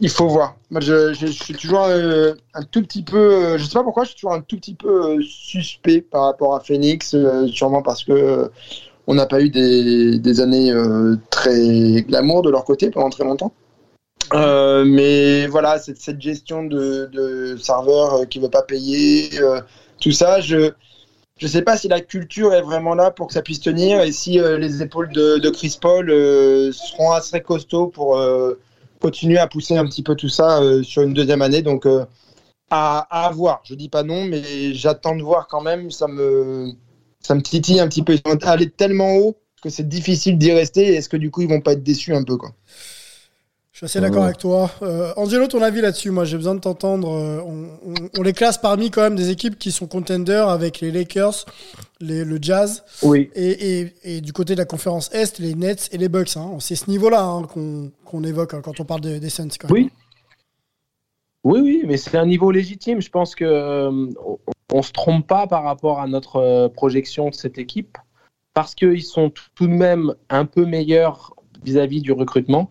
Il 0.00 0.08
faut 0.08 0.28
voir. 0.28 0.56
Je, 0.70 1.12
je- 1.12 1.26
suis 1.26 1.54
toujours 1.54 1.84
euh, 1.84 2.32
un 2.54 2.62
tout 2.62 2.82
petit 2.82 3.02
peu, 3.02 3.18
euh, 3.18 3.58
je 3.58 3.64
sais 3.64 3.74
pas 3.74 3.82
pourquoi, 3.82 4.04
je 4.04 4.10
suis 4.10 4.16
toujours 4.16 4.32
un 4.32 4.40
tout 4.40 4.56
petit 4.56 4.74
peu 4.74 5.18
euh, 5.18 5.22
suspect 5.22 6.00
par 6.00 6.24
rapport 6.24 6.54
à 6.54 6.60
Phoenix, 6.60 7.14
euh, 7.14 7.48
sûrement 7.48 7.82
parce 7.82 8.04
que 8.04 8.50
on 9.08 9.14
n'a 9.14 9.26
pas 9.26 9.40
eu 9.40 9.50
des, 9.50 10.40
années 10.40 10.72
très 11.30 12.02
glamour 12.02 12.42
de 12.42 12.50
leur 12.50 12.64
côté 12.64 12.90
pendant 12.90 13.10
très 13.10 13.24
longtemps. 13.24 13.52
Mais 14.32 15.46
voilà, 15.46 15.78
cette, 15.78 16.20
gestion 16.20 16.64
de, 16.64 17.08
de 17.12 17.56
serveur 17.56 18.28
qui 18.28 18.38
veut 18.38 18.50
pas 18.50 18.62
payer, 18.62 19.30
tout 19.98 20.12
ça, 20.12 20.40
je 20.40 20.72
je 21.38 21.46
sais 21.46 21.62
pas 21.62 21.76
si 21.76 21.88
la 21.88 22.00
culture 22.00 22.52
est 22.52 22.62
vraiment 22.62 22.94
là 22.94 23.10
pour 23.10 23.28
que 23.28 23.32
ça 23.32 23.42
puisse 23.42 23.60
tenir 23.60 24.00
et 24.00 24.12
si 24.12 24.40
euh, 24.40 24.58
les 24.58 24.82
épaules 24.82 25.10
de, 25.12 25.50
Chris 25.50 25.78
Paul 25.80 26.10
euh, 26.10 26.72
seront 26.72 27.12
assez 27.12 27.40
costauds 27.40 27.86
pour 27.86 28.18
euh, 28.18 28.60
continuer 29.00 29.38
à 29.38 29.46
pousser 29.46 29.76
un 29.76 29.86
petit 29.86 30.02
peu 30.02 30.16
tout 30.16 30.28
ça 30.28 30.60
sur 30.82 31.02
une 31.02 31.14
deuxième 31.14 31.40
année. 31.40 31.62
Donc 31.62 31.86
à, 32.70 33.26
à 33.26 33.30
voir. 33.30 33.60
Je 33.64 33.74
dis 33.74 33.88
pas 33.88 34.02
non, 34.02 34.24
mais 34.24 34.74
j'attends 34.74 35.14
de 35.14 35.22
voir 35.22 35.46
quand 35.46 35.62
même. 35.62 35.90
Ça 35.92 36.08
me 36.08 36.72
ça 37.20 37.34
me 37.36 37.42
titille 37.42 37.78
un 37.78 37.88
petit 37.88 38.02
peu. 38.02 38.14
Ils 38.14 38.22
sont 38.26 38.44
allés 38.44 38.70
tellement 38.70 39.16
haut 39.16 39.36
que 39.62 39.70
c'est 39.70 39.88
difficile 39.88 40.38
d'y 40.38 40.52
rester. 40.52 40.94
Est-ce 40.94 41.08
que 41.08 41.16
du 41.16 41.30
coup 41.30 41.42
ils 41.42 41.48
vont 41.48 41.60
pas 41.60 41.74
être 41.74 41.84
déçus 41.84 42.14
un 42.14 42.24
peu 42.24 42.36
quoi? 42.36 42.50
Je 43.80 43.86
suis 43.86 43.96
assez 43.96 44.00
d'accord 44.04 44.24
avec 44.24 44.38
toi. 44.38 44.72
Euh, 44.82 45.12
Angelo, 45.16 45.46
ton 45.46 45.62
avis 45.62 45.80
là-dessus 45.80 46.10
Moi, 46.10 46.24
j'ai 46.24 46.36
besoin 46.36 46.56
de 46.56 46.60
t'entendre. 46.60 47.12
Euh, 47.12 47.40
on, 47.46 47.68
on- 47.92 48.08
on 48.18 48.22
les 48.22 48.32
classe 48.32 48.58
parmi 48.58 48.90
quand 48.90 49.02
même 49.02 49.14
des 49.14 49.30
équipes 49.30 49.56
qui 49.56 49.70
sont 49.70 49.86
contenders 49.86 50.48
avec 50.48 50.80
les 50.80 50.90
Lakers, 50.90 51.44
les- 52.00 52.24
le 52.24 52.38
Jazz. 52.42 52.82
Oui. 53.04 53.30
Et, 53.36 53.78
et- 53.82 53.92
et 54.02 54.20
du 54.20 54.32
côté 54.32 54.54
de 54.54 54.58
la 54.58 54.64
conférence 54.64 55.10
Est, 55.14 55.38
les 55.38 55.54
Nets 55.54 55.90
et 55.92 55.96
les 55.98 56.08
Bucks. 56.08 56.36
hein. 56.36 56.56
C'est 56.58 56.74
ce 56.74 56.90
niveau-là 56.90 57.22
hein, 57.22 57.46
qu'on 58.04 58.24
évoque 58.24 58.54
hein, 58.54 58.62
quand 58.64 58.80
on 58.80 58.84
parle 58.84 59.02
de- 59.02 59.18
des 59.18 59.30
Suns. 59.30 59.46
Quand 59.60 59.70
même. 59.72 59.84
Oui. 59.84 59.90
Oui, 61.44 61.60
oui, 61.60 61.82
mais 61.86 61.98
c'est 61.98 62.16
un 62.18 62.26
niveau 62.26 62.50
légitime. 62.50 63.00
Je 63.00 63.10
pense 63.10 63.36
que 63.36 63.44
euh, 63.44 64.06
on, 64.72 64.82
se 64.82 64.90
trompe 64.90 65.24
pas 65.28 65.46
par 65.46 65.62
rapport 65.62 66.00
à 66.00 66.08
notre 66.08 66.36
euh, 66.40 66.68
projection 66.68 67.30
de 67.30 67.34
cette 67.36 67.58
équipe 67.58 67.96
parce 68.54 68.74
qu'ils 68.74 69.04
sont 69.04 69.30
tout 69.54 69.68
de 69.68 69.72
même 69.72 70.14
un 70.30 70.46
peu 70.46 70.64
meilleurs 70.66 71.32
vis-à-vis 71.68 72.00
du 72.08 72.12
recrutement. 72.22 72.64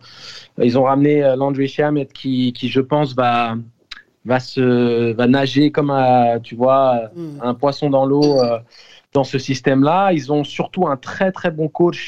Ils 0.68 0.76
ont 0.80 0.84
ramené 0.92 1.14
euh, 1.22 1.36
Landry 1.40 1.68
Shamet 1.74 2.08
qui, 2.20 2.52
qui, 2.56 2.66
je 2.76 2.82
pense, 2.92 3.14
va 3.22 3.56
va 4.24 4.40
se 4.40 4.66
va 5.18 5.26
nager 5.26 5.66
comme 5.76 5.90
un, 5.90 6.40
tu 6.48 6.54
vois 6.62 6.86
Mm. 7.14 7.38
un 7.50 7.54
poisson 7.62 7.88
dans 7.96 8.06
l'eau 8.10 8.30
euh, 8.40 8.58
dans 9.16 9.24
ce 9.32 9.38
système-là. 9.48 10.12
Ils 10.18 10.26
ont 10.36 10.44
surtout 10.58 10.84
un 10.92 10.96
très 11.08 11.30
très 11.38 11.50
bon 11.58 11.68
coach 11.80 12.02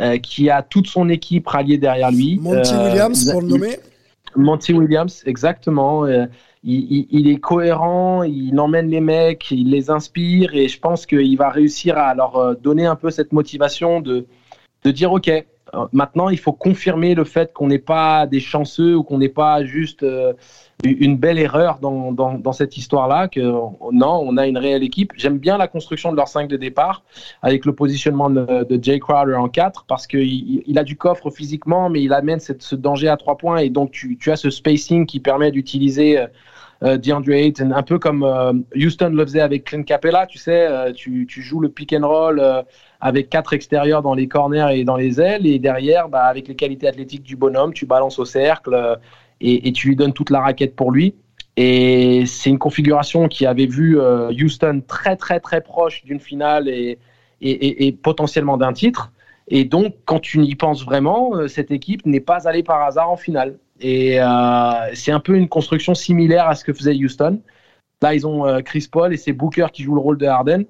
euh, 0.00 0.18
qui 0.26 0.42
a 0.56 0.58
toute 0.72 0.86
son 0.96 1.06
équipe 1.18 1.46
ralliée 1.54 1.78
derrière 1.86 2.10
lui. 2.20 2.32
Monty 2.48 2.74
Euh, 2.76 2.84
Williams, 2.84 3.20
pour 3.32 3.40
le 3.42 3.48
nommer. 3.54 3.74
Monty 4.36 4.72
Williams, 4.80 5.14
exactement. 5.32 5.94
Il, 6.62 6.80
il- 6.96 7.08
il 7.18 7.26
est 7.32 7.40
cohérent, 7.50 8.22
il 8.22 8.54
emmène 8.60 8.88
les 8.96 9.00
mecs, 9.14 9.44
il 9.50 9.68
les 9.76 9.86
inspire 9.98 10.48
et 10.60 10.68
je 10.74 10.78
pense 10.86 11.00
qu'il 11.10 11.36
va 11.44 11.48
réussir 11.60 11.92
à 11.96 12.14
leur 12.20 12.32
donner 12.66 12.86
un 12.94 12.96
peu 13.02 13.10
cette 13.18 13.32
motivation 13.32 14.00
de, 14.08 14.16
de 14.84 14.90
dire 14.98 15.10
ok, 15.18 15.28
maintenant 15.92 16.28
il 16.28 16.38
faut 16.38 16.52
confirmer 16.52 17.14
le 17.14 17.24
fait 17.24 17.52
qu'on 17.52 17.68
n'est 17.68 17.78
pas 17.78 18.26
des 18.26 18.40
chanceux 18.40 18.96
ou 18.96 19.02
qu'on 19.02 19.18
n'est 19.18 19.28
pas 19.28 19.64
juste 19.64 20.02
euh, 20.02 20.32
une 20.84 21.16
belle 21.16 21.38
erreur 21.38 21.78
dans, 21.78 22.12
dans, 22.12 22.52
cette 22.52 22.76
histoire-là, 22.76 23.28
que 23.28 23.40
euh, 23.40 23.60
non, 23.92 24.22
on 24.24 24.36
a 24.36 24.46
une 24.46 24.58
réelle 24.58 24.82
équipe. 24.82 25.12
J'aime 25.16 25.38
bien 25.38 25.58
la 25.58 25.68
construction 25.68 26.10
de 26.10 26.16
leur 26.16 26.28
5 26.28 26.48
de 26.48 26.56
départ 26.56 27.02
avec 27.42 27.64
le 27.64 27.74
positionnement 27.74 28.30
de, 28.30 28.78
Jay 28.80 28.98
Crowder 28.98 29.34
en 29.34 29.48
4 29.48 29.84
parce 29.86 30.06
qu'il 30.06 30.62
il- 30.66 30.78
a 30.78 30.84
du 30.84 30.96
coffre 30.96 31.30
physiquement, 31.30 31.90
mais 31.90 32.02
il 32.02 32.12
amène 32.12 32.40
ce 32.40 32.74
danger 32.74 33.08
à 33.08 33.16
3 33.16 33.36
points 33.36 33.58
et 33.58 33.68
donc 33.68 33.90
tu, 33.90 34.18
as 34.30 34.36
ce 34.36 34.48
spacing 34.48 35.04
qui 35.04 35.20
permet 35.20 35.50
d'utiliser 35.50 36.18
euh, 36.18 36.22
euh, 36.22 36.26
DeAndre 36.82 37.32
Ayton, 37.32 37.72
un 37.72 37.82
peu 37.82 37.98
comme 37.98 38.22
euh, 38.22 38.52
Houston 38.74 39.10
le 39.10 39.24
faisait 39.24 39.40
avec 39.40 39.64
Clint 39.64 39.82
Capella, 39.82 40.26
tu 40.26 40.38
sais, 40.38 40.66
euh, 40.66 40.92
tu, 40.92 41.26
tu 41.26 41.42
joues 41.42 41.60
le 41.60 41.68
pick 41.68 41.92
and 41.92 42.06
roll 42.08 42.40
euh, 42.40 42.62
avec 43.00 43.28
quatre 43.28 43.52
extérieurs 43.52 44.02
dans 44.02 44.14
les 44.14 44.28
corners 44.28 44.68
et 44.72 44.84
dans 44.84 44.96
les 44.96 45.20
ailes, 45.20 45.46
et 45.46 45.58
derrière, 45.58 46.08
bah, 46.08 46.24
avec 46.24 46.48
les 46.48 46.56
qualités 46.56 46.88
athlétiques 46.88 47.22
du 47.22 47.36
bonhomme, 47.36 47.74
tu 47.74 47.84
balances 47.86 48.18
au 48.18 48.24
cercle 48.24 48.72
euh, 48.74 48.96
et, 49.40 49.68
et 49.68 49.72
tu 49.72 49.88
lui 49.88 49.96
donnes 49.96 50.12
toute 50.14 50.30
la 50.30 50.40
raquette 50.40 50.74
pour 50.74 50.90
lui. 50.90 51.14
Et 51.56 52.24
c'est 52.26 52.48
une 52.48 52.58
configuration 52.58 53.28
qui 53.28 53.44
avait 53.44 53.66
vu 53.66 53.98
euh, 54.00 54.30
Houston 54.30 54.82
très 54.86 55.16
très 55.16 55.40
très 55.40 55.60
proche 55.60 56.04
d'une 56.04 56.20
finale 56.20 56.68
et, 56.68 56.98
et, 57.42 57.86
et- 57.86 57.92
potentiellement 57.92 58.56
d'un 58.56 58.72
titre. 58.72 59.12
Et 59.48 59.64
donc, 59.64 59.94
quand 60.04 60.20
tu 60.20 60.42
y 60.44 60.54
penses 60.54 60.84
vraiment, 60.84 61.34
euh, 61.34 61.48
cette 61.48 61.70
équipe 61.72 62.06
n'est 62.06 62.20
pas 62.20 62.48
allée 62.48 62.62
par 62.62 62.80
hasard 62.82 63.10
en 63.10 63.16
finale. 63.16 63.58
Et 63.80 64.20
euh, 64.20 64.94
c'est 64.94 65.12
un 65.12 65.20
peu 65.20 65.36
une 65.36 65.48
construction 65.48 65.94
similaire 65.94 66.48
à 66.48 66.54
ce 66.54 66.64
que 66.64 66.72
faisait 66.72 66.94
Houston. 66.94 67.40
Là, 68.02 68.14
ils 68.14 68.26
ont 68.26 68.46
euh, 68.46 68.60
Chris 68.60 68.88
Paul 68.90 69.12
et 69.12 69.16
c'est 69.16 69.32
Booker 69.32 69.66
qui 69.72 69.82
joue 69.82 69.94
le 69.94 70.00
rôle 70.00 70.18
de 70.18 70.26
Harden. 70.26 70.64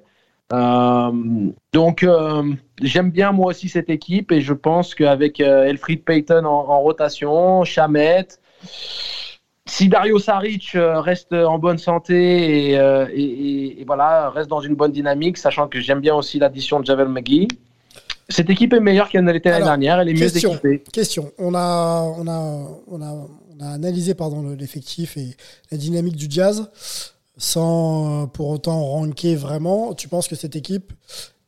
Euh, 0.53 1.13
donc, 1.73 2.05
j'aime 2.83 3.11
bien 3.11 3.31
moi 3.31 3.47
aussi 3.47 3.69
cette 3.69 3.89
équipe 3.89 4.33
et 4.33 4.41
je 4.41 4.53
pense 4.53 4.97
qu'avec 4.97 5.41
euh, 5.41 5.65
Elfried 5.65 6.05
Payton 6.05 6.45
en, 6.45 6.81
rotation, 6.81 7.63
Chamet, 7.63 8.27
si 9.67 9.89
Dario 9.89 10.19
Saric 10.19 10.73
reste 10.75 11.33
en 11.33 11.59
bonne 11.59 11.79
santé 11.79 12.73
et 12.73 13.85
voilà, 13.87 14.31
reste 14.31 14.51
dans 14.51 14.61
une 14.61 14.75
bonne 14.75 14.91
dynamique, 14.91 15.39
sachant 15.39 15.69
que 15.69 15.79
j'aime 15.79 16.01
bien 16.01 16.17
aussi 16.17 16.41
l'addition 16.41 16.81
de 16.81 16.87
Javel 16.87 17.09
McGee, 17.09 17.47
cette 18.31 18.49
équipe 18.51 18.73
est 18.73 18.81
meilleure 18.81 19.09
qu'elle 19.09 19.25
ne 19.25 19.33
l'était 19.33 19.51
l'année 19.51 19.65
dernière. 19.65 20.01
Elle 20.01 20.09
est 20.09 20.15
mieux 20.15 20.21
question, 20.21 20.53
équipée. 20.53 20.83
question. 20.93 21.33
On 21.39 21.55
a, 21.55 22.03
on 22.17 22.27
a, 22.27 22.69
on 22.89 23.03
a, 23.03 23.29
on 23.59 23.61
a 23.65 23.69
analysé 23.69 24.15
pardon 24.15 24.43
le- 24.43 24.55
l'effectif 24.55 25.17
et 25.17 25.37
la 25.71 25.77
dynamique 25.77 26.17
du 26.17 26.27
Jazz 26.29 26.71
sans 27.37 28.23
euh, 28.23 28.27
pour 28.27 28.49
autant 28.49 28.83
ranker 28.85 29.35
vraiment. 29.35 29.95
Tu 29.95 30.09
penses 30.09 30.29
que 30.29 30.37
cette 30.37 30.57
équipe 30.57 30.93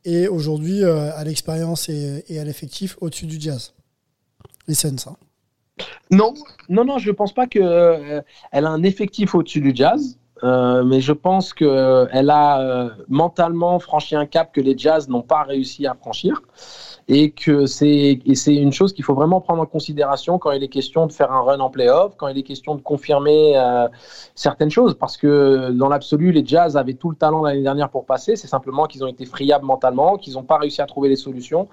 est 0.05 0.27
aujourd'hui 0.27 0.83
euh, 0.83 1.15
à 1.15 1.23
l'expérience 1.23 1.89
et, 1.89 2.23
et 2.27 2.39
à 2.39 2.43
l'effectif 2.43 2.97
au-dessus 3.01 3.25
du 3.25 3.39
Jazz? 3.39 3.73
Les 4.67 4.75
Suns, 4.75 4.95
hein. 5.07 5.15
Non, 6.11 6.33
non, 6.69 6.85
non, 6.85 6.99
je 6.99 7.09
ne 7.09 7.15
pense 7.15 7.33
pas 7.33 7.47
qu'elle 7.47 7.63
a 7.63 8.69
un 8.69 8.83
effectif 8.83 9.33
au-dessus 9.33 9.59
du 9.59 9.71
Jazz, 9.73 10.17
euh, 10.41 10.83
mais 10.83 10.99
je 10.99 11.13
pense 11.13 11.53
qu'elle 11.53 12.29
a 12.29 12.59
euh, 12.59 12.89
mentalement 13.07 13.77
franchi 13.79 14.15
un 14.15 14.25
cap 14.25 14.51
que 14.51 14.61
les 14.61 14.77
Jazz 14.77 15.07
n'ont 15.07 15.21
pas 15.21 15.43
réussi 15.43 15.85
à 15.85 15.93
franchir. 15.93 16.41
Et 17.09 17.31
que 17.31 17.65
c'est 17.65 18.21
une 18.47 18.71
chose 18.71 18.93
qu'il 18.93 19.03
faut 19.03 19.13
vraiment 19.13 19.41
prendre 19.41 19.61
en 19.61 19.65
considération 19.65 20.39
quand 20.39 20.51
il 20.51 20.63
est 20.63 20.69
question 20.69 21.05
de 21.05 21.11
faire 21.11 21.33
un 21.33 21.41
run 21.41 21.59
en 21.59 21.69
playoff, 21.69 22.15
quand 22.15 22.29
il 22.29 22.37
est 22.37 22.43
question 22.43 22.75
de 22.75 22.81
confirmer 22.81 23.57
euh, 23.57 23.89
certaines 24.35 24.69
choses. 24.69 24.93
Parce 24.93 25.17
que 25.17 25.71
dans 25.71 25.89
l'absolu, 25.89 26.31
les 26.31 26.45
Jazz 26.45 26.77
avaient 26.77 26.93
tout 26.93 27.09
le 27.09 27.17
talent 27.17 27.43
l'année 27.43 27.61
dernière 27.61 27.89
pour 27.89 28.05
passer. 28.05 28.37
C'est 28.37 28.47
simplement 28.47 28.85
qu'ils 28.85 29.03
ont 29.03 29.07
été 29.07 29.25
friables 29.25 29.65
mentalement, 29.65 30.17
qu'ils 30.17 30.35
n'ont 30.35 30.43
pas 30.43 30.57
réussi 30.57 30.81
à 30.81 30.85
trouver 30.85 31.09
les 31.09 31.17
solutions. 31.17 31.67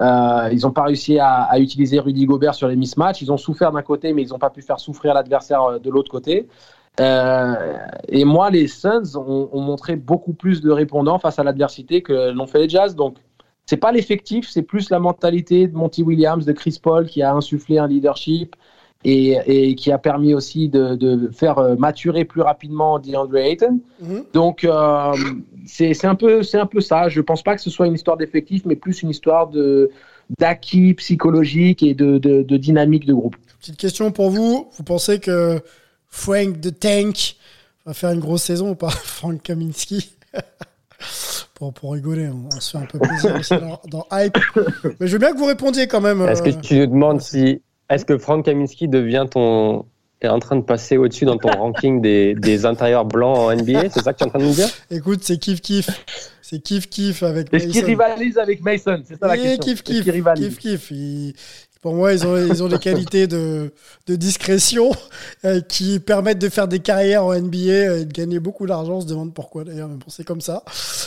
Euh, 0.00 0.48
ils 0.52 0.60
n'ont 0.60 0.70
pas 0.70 0.84
réussi 0.84 1.18
à, 1.18 1.42
à 1.42 1.58
utiliser 1.58 1.98
Rudy 1.98 2.24
Gobert 2.24 2.54
sur 2.54 2.68
les 2.68 2.76
mismatchs. 2.76 3.22
Ils 3.22 3.32
ont 3.32 3.36
souffert 3.36 3.72
d'un 3.72 3.82
côté, 3.82 4.12
mais 4.12 4.22
ils 4.22 4.28
n'ont 4.28 4.38
pas 4.38 4.50
pu 4.50 4.62
faire 4.62 4.78
souffrir 4.78 5.14
l'adversaire 5.14 5.62
euh, 5.64 5.78
de 5.80 5.90
l'autre 5.90 6.10
côté. 6.10 6.48
Euh, 6.98 7.54
et 8.08 8.24
moi, 8.24 8.50
les 8.50 8.66
Suns 8.66 9.16
ont, 9.16 9.48
ont 9.52 9.60
montré 9.60 9.96
beaucoup 9.96 10.32
plus 10.32 10.60
de 10.60 10.70
répondants 10.70 11.18
face 11.18 11.38
à 11.38 11.44
l'adversité 11.44 12.02
que 12.02 12.32
l'ont 12.32 12.46
fait 12.46 12.58
les 12.58 12.68
Jazz. 12.68 12.96
Donc, 12.96 13.16
c'est 13.66 13.76
pas 13.76 13.92
l'effectif, 13.92 14.48
c'est 14.50 14.62
plus 14.62 14.90
la 14.90 14.98
mentalité 14.98 15.68
de 15.68 15.76
Monty 15.76 16.02
Williams, 16.02 16.44
de 16.44 16.52
Chris 16.52 16.78
Paul 16.82 17.06
qui 17.06 17.22
a 17.22 17.32
insufflé 17.32 17.78
un 17.78 17.86
leadership 17.86 18.56
et, 19.04 19.36
et 19.46 19.74
qui 19.76 19.92
a 19.92 19.98
permis 19.98 20.34
aussi 20.34 20.68
de, 20.68 20.96
de 20.96 21.30
faire 21.32 21.58
euh, 21.58 21.76
maturer 21.76 22.24
plus 22.24 22.42
rapidement 22.42 22.98
DeAndre 22.98 23.36
Ayton. 23.36 23.80
Mhm. 24.02 24.24
Donc, 24.34 24.64
euh, 24.64 25.12
c'est 25.66 26.04
un, 26.04 26.16
peu- 26.16 26.42
c'est 26.42 26.58
un 26.58 26.66
peu 26.66 26.80
ça. 26.80 27.08
Je 27.08 27.20
pense 27.20 27.42
pas 27.42 27.54
que 27.54 27.62
ce 27.62 27.70
soit 27.70 27.86
une 27.86 27.94
histoire 27.94 28.16
d'effectif, 28.16 28.64
mais 28.66 28.76
plus 28.76 29.02
une 29.02 29.10
histoire 29.10 29.48
de 29.48 29.90
d'acquis 30.38 30.94
psychologique 30.94 31.82
et 31.82 31.94
de, 31.94 32.18
de, 32.18 32.42
de 32.42 32.56
dynamique 32.56 33.04
de 33.04 33.14
groupe. 33.14 33.36
Petite 33.58 33.76
question 33.76 34.12
pour 34.12 34.30
vous. 34.30 34.68
Vous 34.76 34.84
pensez 34.84 35.18
que 35.18 35.60
Frank 36.10 36.60
the 36.60 36.78
Tank 36.78 37.36
va 37.86 37.94
faire 37.94 38.10
une 38.10 38.20
grosse 38.20 38.42
saison 38.42 38.70
ou 38.70 38.74
pas 38.74 38.90
Frank 39.04 39.42
Kaminski? 39.42 40.10
Pour, 41.54 41.72
pour 41.74 41.92
rigoler, 41.92 42.28
on, 42.28 42.48
on 42.54 42.60
se 42.60 42.70
fait 42.70 42.78
un 42.78 42.86
peu 42.86 42.98
plaisir 42.98 43.34
aussi 43.34 43.54
dans, 43.56 43.80
dans 43.86 44.06
Hype. 44.12 44.36
Mais 44.98 45.06
je 45.06 45.12
veux 45.12 45.18
bien 45.18 45.32
que 45.32 45.38
vous 45.38 45.44
répondiez 45.46 45.86
quand 45.88 46.00
même. 46.00 46.22
Est-ce 46.22 46.42
que 46.42 46.50
euh, 46.50 46.60
tu 46.62 46.74
nous 46.78 46.86
demandes 46.86 47.20
si. 47.20 47.60
Est-ce 47.90 48.04
que 48.06 48.16
Frank 48.18 48.44
Kaminski 48.44 48.88
devient 48.88 49.26
ton. 49.30 49.84
est 50.22 50.28
en 50.28 50.38
train 50.38 50.56
de 50.56 50.62
passer 50.62 50.96
au-dessus 50.96 51.24
dans 51.26 51.36
ton 51.36 51.50
ranking 51.50 52.00
des, 52.00 52.34
des 52.34 52.64
intérieurs 52.66 53.04
blancs 53.04 53.36
en 53.36 53.54
NBA 53.54 53.90
C'est 53.90 54.02
ça 54.02 54.12
que 54.14 54.18
tu 54.18 54.24
es 54.24 54.26
en 54.26 54.30
train 54.30 54.38
de 54.38 54.44
nous 54.44 54.52
dire? 54.54 54.68
Écoute, 54.90 55.20
c'est 55.22 55.38
kiff 55.38 55.60
kiff. 55.60 55.88
C'est 56.42 56.60
kiff 56.60 56.88
kiff 56.88 57.22
avec 57.22 57.52
Est-ce 57.52 57.66
qu'il 57.66 57.74
Mason. 57.74 57.86
rivalise 57.86 58.38
avec 58.38 58.62
Mason 58.62 59.02
C'est 59.06 59.18
ça 59.18 59.26
la 59.26 59.36
question. 59.36 59.58
kiff 59.62 59.82
kiff, 59.82 60.04
kiff 60.04 60.58
kiff. 60.58 60.92
Pour 61.80 61.94
moi, 61.94 62.12
ils 62.12 62.26
ont, 62.26 62.36
ils 62.36 62.62
ont 62.62 62.68
des 62.68 62.78
qualités 62.78 63.26
de, 63.26 63.72
de 64.06 64.16
discrétion 64.16 64.90
euh, 65.46 65.60
qui 65.62 65.98
permettent 65.98 66.38
de 66.38 66.48
faire 66.50 66.68
des 66.68 66.80
carrières 66.80 67.24
en 67.24 67.34
NBA 67.34 67.56
euh, 67.56 68.00
et 68.00 68.04
de 68.04 68.12
gagner 68.12 68.38
beaucoup 68.38 68.66
d'argent. 68.66 68.94
On 68.96 69.00
se 69.00 69.06
demande 69.06 69.32
pourquoi 69.32 69.64
d'ailleurs, 69.64 69.88
mais 69.88 69.96
bon, 69.96 70.06
c'est 70.08 70.24
comme 70.24 70.42
ça. 70.42 70.62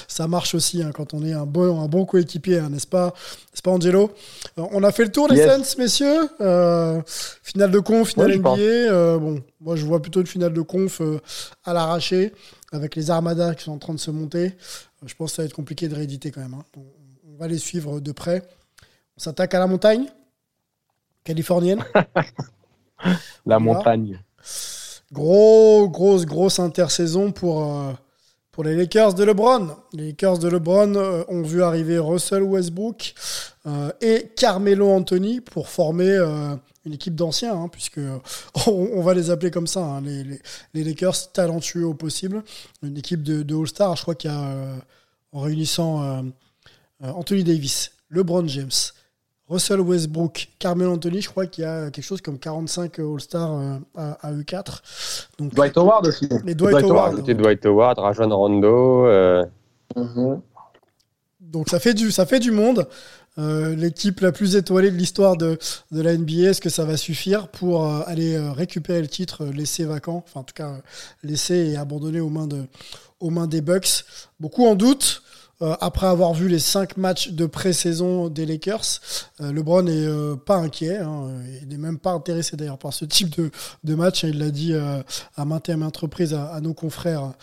Ça 0.07 0.27
marche 0.27 0.55
aussi 0.55 0.81
hein, 0.81 0.91
quand 0.93 1.13
on 1.13 1.23
est 1.23 1.33
un 1.33 1.45
bon, 1.45 1.79
un 1.79 1.87
bon 1.87 2.05
coéquipier, 2.05 2.57
hein, 2.57 2.69
n'est-ce 2.69 2.87
pas, 2.87 3.07
n'est-ce 3.51 3.61
pas, 3.61 3.71
Angelo? 3.71 4.11
Euh, 4.57 4.63
On 4.71 4.83
a 4.83 4.91
fait 4.91 5.03
le 5.03 5.11
tour 5.11 5.27
des 5.27 5.35
Yes. 5.35 5.73
Suns, 5.73 5.77
messieurs. 5.81 6.29
Euh, 6.41 7.01
finale 7.43 7.69
de 7.71 7.79
conf, 7.79 8.09
finale 8.09 8.37
NBA. 8.37 8.49
Euh, 8.57 9.17
bon, 9.19 9.43
moi, 9.61 9.75
je 9.75 9.85
vois 9.85 10.01
plutôt 10.01 10.21
une 10.21 10.27
finale 10.27 10.53
de 10.53 10.61
conf 10.61 11.01
à 11.65 11.73
l'arraché 11.73 12.33
avec 12.71 12.95
les 12.95 13.11
armadas 13.11 13.53
qui 13.53 13.65
sont 13.65 13.73
en 13.73 13.77
train 13.77 13.93
de 13.93 13.99
se 13.99 14.09
monter. 14.09 14.53
Je 15.05 15.13
pense 15.13 15.31
que 15.31 15.35
ça 15.35 15.41
va 15.43 15.45
être 15.45 15.53
compliqué 15.53 15.87
de 15.87 15.93
rééditer 15.95 16.31
quand 16.31 16.41
même. 16.41 16.55
hein. 16.55 16.63
On, 16.77 16.81
on 17.31 17.37
va 17.37 17.47
les 17.47 17.57
suivre 17.59 17.99
de 17.99 18.11
près. 18.11 18.41
On 19.17 19.19
s'attaque 19.21 19.53
à 19.53 19.59
la 19.59 19.67
montagne 19.67 20.05
californienne. 21.23 21.83
La 23.45 23.57
Voilà. 23.57 23.59
montagne. 23.59 24.19
Gros, 25.11 25.89
grosse, 25.89 26.25
grosse 26.25 26.59
intersaison 26.59 27.31
pour, 27.31 27.63
euh, 27.71 27.91
pour 28.51 28.63
les 28.63 28.75
Lakers 28.75 29.13
de 29.13 29.23
LeBron. 29.23 29.75
Les 29.93 30.07
Lakers 30.07 30.39
de 30.39 30.47
LeBron 30.47 30.95
euh, 30.95 31.23
ont 31.27 31.43
vu 31.43 31.61
arriver 31.61 31.99
Russell 31.99 32.41
Westbrook 32.43 33.13
euh, 33.67 33.91
et 34.01 34.31
Carmelo 34.35 34.89
Anthony 34.89 35.39
pour 35.41 35.69
former 35.69 36.17
une 36.85 36.93
équipe 36.93 37.15
d'anciens, 37.15 37.53
hein, 37.55 37.67
puisque 37.67 37.99
on, 38.67 38.71
on 38.93 39.01
va 39.01 39.13
les 39.13 39.29
appeler 39.29 39.51
comme 39.51 39.67
ça, 39.67 39.81
hein, 39.83 40.01
les, 40.01 40.23
les- 40.23 40.41
les 40.73 40.83
Lakers 40.83 41.31
talentueux 41.31 41.85
au 41.85 41.93
possible. 41.93 42.43
Une 42.81 42.97
équipe 42.97 43.21
de, 43.23 43.43
de 43.43 43.55
All-Star, 43.55 43.95
je 43.95 44.01
crois 44.01 44.15
qu'il 44.15 44.31
y 44.31 44.33
a, 44.33 44.55
en 45.31 45.41
réunissant 45.41 46.23
Anthony 47.01 47.43
Davis, 47.43 47.91
LeBron 48.09 48.47
James, 48.47 48.69
Russell 49.49 49.81
Westbrook, 49.81 50.47
Carmelo 50.57 50.93
Anthony, 50.93 51.21
je 51.21 51.29
crois 51.29 51.45
qu'il 51.47 51.63
y 51.63 51.67
a 51.67 51.91
quelque 51.91 52.05
chose 52.05 52.21
comme 52.21 52.39
45 52.39 52.97
All-Stars 52.99 53.51
euh, 53.51 53.77
à, 53.95 54.27
à 54.27 54.31
eux 54.33 54.43
4 54.43 54.81
Donc, 55.37 55.53
Dwight 55.53 55.77
Howard 55.77 56.07
aussi. 56.07 56.27
Et 56.47 56.55
Dwight 56.55 56.83
Howard. 56.83 57.17
C'était 57.17 57.33
Dwight 57.35 57.65
Howard, 57.65 57.99
Rajon 57.99 58.29
Rondo. 58.29 59.05
euh, 59.05 59.45
Donc 61.41 61.69
ça 61.69 61.79
fait 61.79 61.93
du, 61.93 62.11
ça 62.11 62.25
fait 62.25 62.39
du 62.39 62.51
monde. 62.51 62.87
Euh, 63.39 63.75
L'équipe 63.75 64.19
la 64.21 64.31
plus 64.31 64.55
étoilée 64.55 64.91
de 64.91 64.95
l'histoire 64.95 65.35
de, 65.37 65.57
de 65.91 66.01
la 66.01 66.15
NBA, 66.15 66.49
est-ce 66.51 66.61
que 66.61 66.69
ça 66.69 66.85
va 66.85 66.97
suffire 66.97 67.47
pour 67.47 67.83
euh, 67.85 68.01
aller 68.05 68.37
récupérer 68.37 69.01
le 69.01 69.07
titre, 69.07 69.45
laisser 69.45 69.85
vacant, 69.85 70.23
enfin 70.25 70.41
en 70.41 70.43
tout 70.43 70.53
cas 70.53 70.77
laisser 71.23 71.71
et 71.71 71.77
abandonner 71.77 72.19
aux 72.19 72.29
mains, 72.29 72.47
de, 72.47 72.65
aux 73.19 73.31
mains 73.31 73.47
des 73.47 73.61
Bucks? 73.61 74.05
Beaucoup 74.39 74.67
en 74.67 74.75
doute. 74.75 75.22
Euh, 75.63 75.75
après 75.79 76.07
avoir 76.07 76.33
vu 76.33 76.49
les 76.49 76.59
cinq 76.59 76.97
matchs 76.97 77.29
de 77.29 77.45
pré-saison 77.45 78.27
des 78.27 78.45
Lakers, 78.45 78.99
euh, 79.39 79.53
LeBron 79.53 79.83
n'est 79.83 80.05
euh, 80.05 80.35
pas 80.35 80.57
inquiet. 80.57 80.97
hein. 80.97 81.29
il 81.61 81.69
n'est 81.69 81.77
même 81.77 81.97
pas 81.97 82.11
intéressé 82.11 82.57
d'ailleurs 82.57 82.77
par 82.77 82.91
ce 82.93 83.05
type 83.05 83.33
de, 83.83 83.95
match. 83.95 84.23
Il 84.23 84.39
l'a 84.39 84.49
dit 84.49 84.73
à 84.75 85.45
maintes 85.45 85.69
et 85.69 85.75
maintes 85.75 85.97
reprises 85.97 86.33
à, 86.33 86.59
nos 86.61 86.73
confrères 86.73 87.33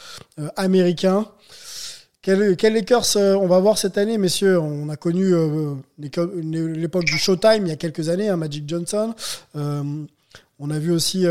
américains. 0.57 1.27
Quel, 2.23 2.57
Lakers 2.63 3.17
on 3.17 3.47
va 3.47 3.59
voir 3.61 3.79
cette 3.79 3.97
année, 3.97 4.19
messieurs? 4.19 4.61
On 4.61 4.89
a 4.91 4.97
connu 4.97 5.33
l'époque 5.99 7.05
du 7.05 7.17
Showtime 7.17 7.67
il 7.67 7.69
y 7.69 7.73
a 7.73 7.77
quelques 7.77 8.09
années, 8.09 8.29
hein, 8.29 8.37
Magic 8.37 8.69
Johnson. 8.69 9.15
On 9.55 10.71
a 10.71 10.79
vu 10.79 10.91
aussi 10.93 11.25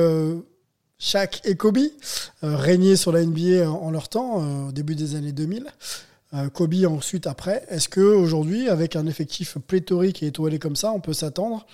Shaq 0.99 1.41
et 1.45 1.56
Kobe 1.56 1.78
euh, 2.43 2.56
régner 2.56 2.95
sur 2.95 3.12
la 3.12 3.23
NBA 3.23 3.69
en, 3.69 3.89
leur 3.89 4.10
temps, 4.10 4.67
au 4.67 4.71
début 4.71 4.95
des 4.95 5.15
années 5.15 5.32
2000. 5.32 5.67
Euh, 6.34 6.50
Kobe 6.50 6.76
ensuite 6.86 7.26
après. 7.28 7.65
Est-ce 7.70 7.89
que 7.89 8.02
aujourd'hui, 8.02 8.70
avec 8.70 8.96
un 8.96 9.08
effectif 9.08 9.58
pléthorique 9.68 10.22
et 10.22 10.28
étoilé 10.28 10.60
comme 10.60 10.76
ça, 10.76 10.92
on 10.92 11.00
peut 11.00 11.13
s'attendre 11.13 11.65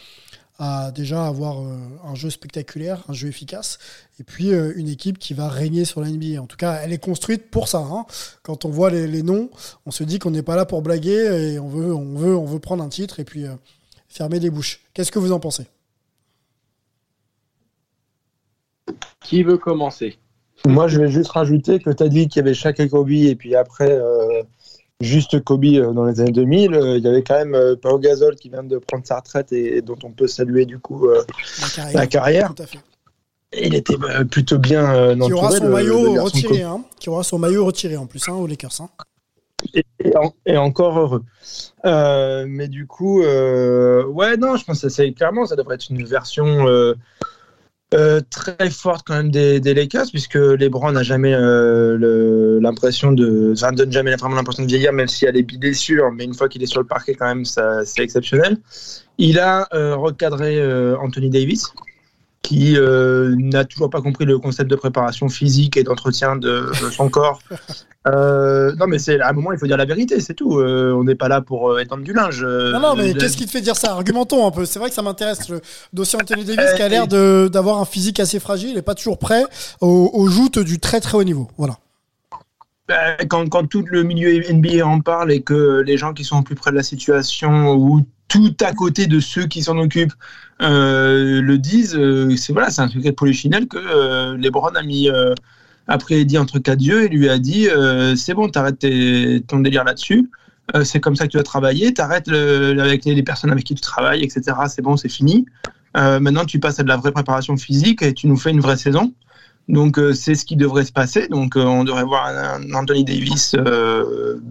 à 0.58 0.91
déjà 0.91 1.28
avoir 1.28 1.60
euh, 1.60 1.78
un 2.06 2.15
jeu 2.15 2.30
spectaculaire, 2.30 3.04
un 3.10 3.13
jeu 3.13 3.28
efficace, 3.28 3.78
et 4.20 4.24
puis 4.24 4.54
euh, 4.54 4.72
une 4.78 4.88
équipe 4.88 5.20
qui 5.20 5.34
va 5.34 5.50
régner 5.50 5.84
sur 5.84 6.00
la 6.00 6.10
NBA. 6.10 6.41
En 6.41 6.46
tout 6.46 6.56
cas, 6.56 6.80
elle 6.82 6.94
est 6.94 7.04
construite 7.04 7.52
pour 7.52 7.68
ça. 7.68 7.80
hein. 7.80 8.06
Quand 8.41 8.63
on 8.63 8.70
voit 8.70 8.89
les, 8.89 9.08
les 9.08 9.22
noms, 9.24 9.50
on 9.86 9.91
se 9.91 10.06
dit 10.06 10.18
qu'on 10.18 10.32
n'est 10.32 10.44
pas 10.44 10.56
là 10.56 10.65
pour 10.65 10.82
blaguer 10.82 11.54
et 11.54 11.60
on 11.60 11.68
veut, 11.68 11.94
on 11.94 12.15
veut, 12.15 12.38
on 12.38 12.46
veut 12.46 12.60
prendre 12.60 12.82
un 12.82 12.88
titre 12.88 13.20
et 13.20 13.26
puis 13.26 13.46
euh, 13.46 13.54
fermer 14.08 14.39
les 14.39 14.50
bouches. 14.50 14.80
Qu'est-ce 14.94 15.12
que 15.12 15.20
vous 15.20 15.34
en 15.34 15.41
pensez? 15.41 15.68
Qui 19.26 19.44
veut 19.44 19.58
commencer? 19.58 20.18
Moi, 20.65 20.88
je 20.88 21.00
vais 21.00 21.12
juste 21.12 21.32
rajouter 21.32 21.80
que 21.80 21.89
tu 21.91 22.02
as 22.02 22.08
dit 22.08 22.28
qu'il 22.28 22.39
y 22.39 22.39
avait 22.39 22.54
Shaq 22.54 22.80
et 22.80 22.89
Kobe, 22.89 23.12
et 23.12 23.36
puis 23.36 23.56
après, 23.56 23.91
euh, 23.91 24.24
juste 25.01 25.43
Kobe 25.43 25.65
euh, 25.65 25.91
dans 25.93 26.05
les 26.05 26.19
années 26.21 26.31
2000, 26.31 26.73
euh, 26.73 26.97
il 26.97 27.03
y 27.03 27.08
avait 27.08 27.23
quand 27.23 27.36
même 27.36 27.55
euh, 27.55 27.75
Pau 27.75 27.97
Gasol 27.99 28.36
qui 28.36 28.49
vient 28.49 28.63
de 28.63 28.77
prendre 28.77 29.05
sa 29.05 29.17
retraite 29.19 29.51
et, 29.51 29.77
et 29.77 29.81
dont 29.81 29.97
on 30.03 30.12
peut 30.12 30.27
saluer 30.27 30.65
du 30.65 30.79
coup 30.79 31.08
La 31.08 31.67
carrière. 31.75 31.99
la 31.99 32.08
carrière. 32.08 32.53
Tout 32.55 32.63
à 32.63 32.65
fait. 32.65 32.79
Et 33.53 33.67
il 33.67 33.75
était 33.75 33.95
plutôt 34.29 34.58
bien 34.58 34.93
euh, 34.93 35.15
Qui 35.15 35.31
aura 35.34 35.51
son 35.51 35.63
le- 35.65 35.69
maillot 35.69 36.13
le 36.15 36.21
retiré, 36.21 36.62
hein. 36.63 36.84
Qui 36.99 37.10
aura 37.10 37.23
son 37.23 37.39
maillot 37.39 37.65
retiré 37.65 37.95
en 37.97 38.05
plus, 38.05 38.21
hein, 38.27 38.34
aux 38.34 38.47
Lakers. 38.47 38.81
hein. 38.81 38.89
et, 39.73 39.86
et 40.03 40.17
en- 40.17 40.34
et 40.45 40.58
encore 40.58 40.99
heureux. 40.99 41.23
Euh, 41.86 42.45
mais 42.47 42.67
du 42.67 42.86
coup, 42.88 43.21
euh, 43.23 44.03
ouais, 44.08 44.36
non, 44.38 44.58
je 44.58 44.65
pense 44.65 44.81
que 44.81 44.89
c'est 44.89 45.12
clairement, 45.13 45.45
ça 45.45 45.55
devrait 45.55 45.75
être 45.75 45.89
une 45.89 46.03
version 46.03 46.67
euh, 46.67 46.95
euh, 47.93 48.19
très 48.30 48.69
forte 48.69 49.06
quand 49.06 49.15
même 49.15 49.32
des, 49.32 49.60
des 49.60 49.74
Lakers, 49.74 50.08
puisque 50.10 50.36
LeBron 50.36 50.91
n'a 50.91 51.04
jamais 51.04 51.34
euh, 51.34 52.60
l'impression 52.60 53.12
de, 53.12 53.54
enfin, 53.54 53.71
donne 53.71 53.91
jamais 53.91 54.15
vraiment 54.15 54.36
l'impression 54.36 54.63
de 54.63 54.67
vieillir, 54.67 54.91
même 54.91 55.08
s'il 55.08 55.28
y 55.28 55.30
a 55.30 55.32
des 55.32 55.43
blessures, 55.43 56.12
mais 56.12 56.24
une 56.24 56.34
fois 56.34 56.50
qu'il 56.50 56.63
est 56.63 56.67
sur 56.67 56.82
le 56.82 56.88
parquet, 56.88 57.13
quand 57.13 57.28
même, 57.28 57.45
c'est 57.45 58.04
exceptionnel. 58.04 58.58
Il 59.17 59.39
a 59.39 59.67
euh, 59.74 59.95
recadré 59.95 60.58
euh, 60.60 60.98
Anthony 60.98 61.30
Davis, 61.30 61.74
qui 62.45 62.77
euh, 62.77 63.36
n'a 63.39 63.65
toujours 63.65 63.89
pas 63.89 64.01
compris 64.01 64.23
le 64.25 64.38
concept 64.38 64.69
de 64.69 64.75
préparation 64.75 65.29
physique 65.29 65.77
et 65.77 65.84
d'entretien 65.84 66.36
de, 66.36 66.69
de 66.81 66.89
son 66.91 67.10
corps. 67.10 67.39
Euh, 68.08 68.71
non, 68.75 68.86
mais 68.86 68.99
c'est 68.99 69.19
à 69.19 69.29
un 69.29 69.34
moment, 69.34 69.51
il 69.51 69.58
faut 69.58 69.65
dire 69.65 69.77
la 69.77 69.86
vérité, 69.86 70.19
c'est 70.19 70.36
tout. 70.36 70.60
Euh, 70.60 70.93
on 70.95 71.05
n'est 71.05 71.15
pas 71.15 71.27
là 71.27 71.41
pour 71.41 71.79
étendre 71.79 72.03
du 72.03 72.13
linge. 72.13 72.43
Non, 72.43 72.79
non, 72.79 72.95
mais 72.95 73.15
qu'est-ce 73.15 73.36
qui 73.36 73.47
te 73.47 73.49
fait 73.49 73.62
dire 73.62 73.75
ça? 73.75 73.93
Argumentons 73.93 74.45
un 74.45 74.51
peu. 74.51 74.63
C'est 74.65 74.77
vrai 74.77 74.89
que 74.89 74.93
ça 74.93 75.01
m'intéresse. 75.01 75.49
Le 75.49 75.60
dossier 75.91 76.19
Anthony 76.21 76.43
Davis 76.45 76.75
qui 76.75 76.84
a 76.84 76.88
l'air 76.88 77.08
d'avoir 77.08 77.79
un 77.79 77.86
physique 77.86 78.19
assez 78.19 78.39
fragile. 78.39 78.69
Il 78.69 78.75
n'est 78.75 78.84
pas 78.84 78.93
toujours 78.93 79.17
prêt 79.17 79.43
aux, 79.81 80.12
aux 80.13 80.27
joutes 80.27 80.60
du 80.60 80.77
très 80.77 80.99
très 80.99 81.17
haut 81.17 81.23
niveau. 81.23 81.47
Voilà. 81.58 81.79
Ben, 82.88 83.17
quand, 83.27 83.49
quand 83.49 83.67
tout 83.67 83.84
le 83.88 84.03
milieu 84.03 84.39
NBA 84.53 84.86
en 84.86 85.01
parle 85.01 85.31
et 85.31 85.41
que 85.41 85.81
les 85.84 85.97
gens 85.97 86.13
qui 86.13 86.23
sont 86.23 86.43
plus 86.43 86.53
près 86.53 86.69
de 86.69 86.75
la 86.75 86.84
situation 86.84 87.73
ou 87.73 88.05
tout 88.27 88.55
à 88.61 88.73
côté 88.73 89.07
de 89.07 89.19
ceux 89.19 89.47
qui 89.47 89.61
s'en 89.61 89.77
occupent 89.77 90.13
euh, 90.61 91.41
le 91.41 91.57
disent, 91.57 91.95
euh, 91.95 92.35
c'est 92.38 92.53
voilà, 92.53 92.67
un 92.67 92.88
secret 92.88 93.09
de 93.09 93.15
polichinelle 93.15 93.67
que 93.67 93.77
euh, 93.77 94.38
LeBron 94.38 94.69
a 94.69 94.83
mis 94.83 95.09
euh, 95.09 95.33
après 95.88 96.23
dit 96.25 96.38
entre 96.38 96.59
quatre 96.59 96.81
yeux 96.81 97.03
et 97.03 97.09
lui 97.09 97.29
a 97.29 97.38
dit 97.38 97.67
c'est 98.15 98.33
bon, 98.33 98.49
t'arrêtes 98.49 98.79
tes- 98.79 99.43
ton 99.47 99.59
délire 99.59 99.83
là-dessus. 99.83 100.29
C'est 100.83 100.99
comme 100.99 101.15
ça 101.15 101.25
que 101.27 101.31
tu 101.31 101.38
vas 101.38 101.43
travailler, 101.43 101.93
t'arrêtes 101.93 102.27
avec 102.27 103.05
les, 103.05 103.21
personnes 103.21 103.51
avec 103.51 103.65
qui 103.65 103.75
tu 103.75 103.81
travailles, 103.81 104.23
etc. 104.23 104.57
C'est 104.67 104.81
bon, 104.81 104.97
c'est 104.97 105.09
fini. 105.09 105.45
Maintenant, 105.93 106.43
tu 106.43 106.59
passes 106.59 106.79
à 106.79 106.83
de 106.83 106.88
la 106.88 106.97
vraie 106.97 107.11
préparation 107.11 107.55
physique 107.55 108.01
et 108.01 108.15
tu 108.15 108.25
nous 108.25 108.35
fais 108.35 108.49
une 108.49 108.61
vraie 108.61 108.77
saison. 108.77 109.13
Donc 109.69 109.99
c'est 110.15 110.33
ce 110.33 110.43
qui 110.43 110.55
devrait 110.55 110.85
se 110.85 110.91
passer. 110.91 111.27
Donc 111.27 111.53
on 111.55 111.83
devrait 111.83 112.03
voir 112.03 112.25
un, 112.25 112.73
Anthony 112.73 113.03
Davis 113.03 113.55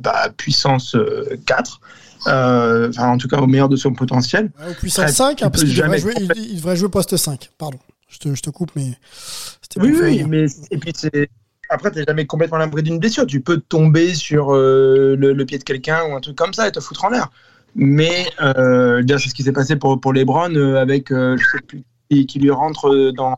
bah, 0.04 0.28
puissance 0.36 0.94
euh, 0.94 1.36
4, 1.46 1.80
euh, 2.26 2.88
enfin 2.90 3.08
en 3.08 3.18
tout 3.18 3.28
cas 3.28 3.38
au 3.38 3.46
meilleur 3.46 3.68
de 3.68 3.76
son 3.76 3.92
potentiel. 3.92 4.50
Ouais, 4.58 4.70
au 4.70 4.74
puissance 4.74 5.04
Très- 5.06 5.12
5, 5.14 5.42
hein, 5.42 5.46
il 5.46 5.50
parce 5.50 5.64
qu'il 5.64 5.76
devrait 5.76 5.98
jouer, 5.98 6.14
il, 6.18 6.32
il 6.50 6.56
devrait 6.56 6.76
jouer 6.76 6.88
poste 6.88 7.16
5. 7.16 7.50
Pardon. 7.58 7.78
Je 8.08 8.18
te, 8.18 8.34
je 8.34 8.42
te 8.42 8.50
coupe, 8.50 8.70
mais 8.76 8.92
c'était 9.60 9.80
Oui, 9.80 9.94
oui, 10.00 10.24
mais 10.28 10.46
et 10.70 10.78
puis 10.78 10.92
c'est 10.94 11.28
après 11.70 11.90
t'es 11.90 12.04
jamais 12.04 12.26
complètement 12.26 12.58
l'abri 12.58 12.82
d'une 12.82 12.98
blessure. 12.98 13.26
Tu 13.26 13.40
peux 13.40 13.58
tomber 13.58 14.14
sur 14.14 14.54
euh, 14.54 15.16
le, 15.18 15.32
le 15.32 15.46
pied 15.46 15.58
de 15.58 15.64
quelqu'un 15.64 16.04
ou 16.04 16.14
un 16.14 16.20
truc 16.20 16.36
comme 16.36 16.54
ça 16.54 16.68
et 16.68 16.72
te 16.72 16.80
foutre 16.80 17.04
en 17.04 17.08
l'air. 17.10 17.30
Mais 17.74 18.26
euh, 18.40 19.02
c'est 19.08 19.18
ce 19.30 19.34
qui 19.34 19.42
s'est 19.42 19.52
passé 19.52 19.74
pour 19.76 20.00
pour 20.00 20.12
LeBron 20.12 20.54
euh, 20.54 20.76
avec 20.76 21.08
je 21.10 21.36
sais 21.52 21.58
plus 21.66 21.82
qui, 22.10 22.26
qui 22.26 22.38
lui 22.38 22.50
rentre 22.50 23.10
dans 23.16 23.36